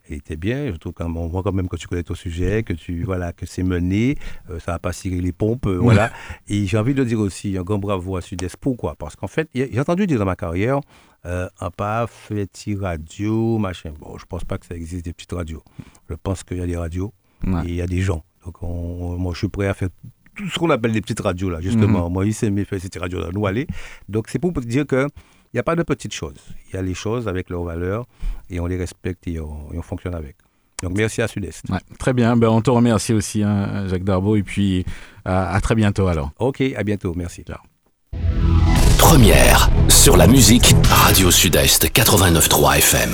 Elle 0.08 0.16
était 0.16 0.36
bien. 0.36 0.72
Je 0.72 0.76
trouve 0.76 0.92
quand 0.92 1.04
même, 1.04 1.16
on 1.16 1.28
voit 1.28 1.44
quand 1.44 1.52
même 1.52 1.68
que 1.68 1.76
tu 1.76 1.86
connais 1.86 2.02
ton 2.02 2.16
sujet, 2.16 2.64
que 2.64 2.72
tu 2.72 3.04
voilà, 3.04 3.32
que 3.32 3.46
c'est 3.46 3.62
mené, 3.62 4.16
euh, 4.50 4.58
ça 4.58 4.72
va 4.72 4.78
pas 4.80 4.92
cirer 4.92 5.20
les 5.20 5.30
pompes, 5.32 5.66
euh, 5.68 5.78
voilà. 5.78 6.10
Et 6.48 6.66
j'ai 6.66 6.76
envie 6.76 6.94
de 6.94 7.04
dire 7.04 7.20
aussi 7.20 7.56
un 7.56 7.62
grand 7.62 7.78
bravo 7.78 8.16
à 8.16 8.20
Sud-Est. 8.20 8.56
Pourquoi? 8.56 8.96
Parce 8.96 9.14
qu'en 9.14 9.28
fait, 9.28 9.48
j'ai 9.54 9.78
entendu 9.78 10.08
dire 10.08 10.18
dans 10.18 10.24
ma 10.24 10.34
carrière, 10.34 10.80
euh, 11.24 11.48
un 11.60 11.70
pas 11.70 12.08
fait 12.08 12.48
radio, 12.80 13.58
machin. 13.58 13.92
Bon, 14.00 14.18
je 14.18 14.24
pense 14.26 14.42
pas 14.42 14.58
que 14.58 14.66
ça 14.66 14.74
existe 14.74 15.04
des 15.04 15.12
petites 15.12 15.30
radios. 15.32 15.62
Je 16.08 16.16
pense 16.20 16.42
qu'il 16.42 16.56
y 16.56 16.62
a 16.62 16.66
des 16.66 16.76
radios 16.76 17.12
Ouais. 17.46 17.62
et 17.64 17.68
il 17.68 17.74
y 17.76 17.80
a 17.82 17.86
des 17.86 18.00
gens. 18.02 18.22
Donc, 18.44 18.62
on- 18.62 19.16
moi, 19.18 19.32
je 19.34 19.38
suis 19.38 19.48
prêt 19.48 19.66
à 19.68 19.74
faire 19.74 19.88
tout 20.36 20.48
ce 20.48 20.58
qu'on 20.58 20.70
appelle 20.70 20.92
des 20.92 21.00
petites 21.00 21.20
radios, 21.20 21.50
là, 21.50 21.60
justement. 21.60 22.06
Mhm. 22.06 22.12
Moi, 22.12 22.26
il 22.26 22.34
s'est 22.34 22.50
mis 22.50 22.64
fait 22.64 22.78
ces 22.78 22.88
petites 22.88 23.02
radios-là, 23.02 23.28
nous 23.32 23.46
aller. 23.46 23.66
Donc, 24.08 24.28
c'est 24.28 24.38
pour 24.38 24.52
dire 24.52 24.86
que 24.86 25.06
il 25.52 25.56
n'y 25.56 25.60
a 25.60 25.64
pas 25.64 25.74
de 25.76 25.82
petites 25.82 26.14
choses. 26.14 26.36
Il 26.68 26.76
y 26.76 26.78
a 26.78 26.82
les 26.82 26.94
choses 26.94 27.26
avec 27.26 27.50
leurs 27.50 27.64
valeurs 27.64 28.06
et 28.48 28.60
on 28.60 28.66
les 28.66 28.76
respecte 28.76 29.26
et 29.26 29.40
on, 29.40 29.72
et 29.72 29.78
on 29.78 29.82
fonctionne 29.82 30.14
avec. 30.14 30.36
Donc, 30.82 30.96
merci 30.96 31.20
à 31.20 31.28
Sud-Est. 31.28 31.68
Ouais, 31.68 31.80
très 31.98 32.12
bien. 32.14 32.36
Ben, 32.36 32.48
on 32.48 32.62
te 32.62 32.70
remercie 32.70 33.12
aussi, 33.12 33.42
hein, 33.42 33.86
Jacques 33.88 34.04
Darbo, 34.04 34.36
et 34.36 34.42
puis 34.42 34.86
à, 35.24 35.52
à 35.54 35.60
très 35.60 35.74
bientôt 35.74 36.06
alors. 36.06 36.30
OK, 36.38 36.62
à 36.76 36.82
bientôt. 36.84 37.12
Merci. 37.16 37.44
Première 38.98 39.68
sur 39.88 40.16
la 40.16 40.26
musique 40.26 40.74
Radio 40.88 41.30
Sud-Est 41.30 41.90
89.3 41.92 42.78
FM. 42.78 43.10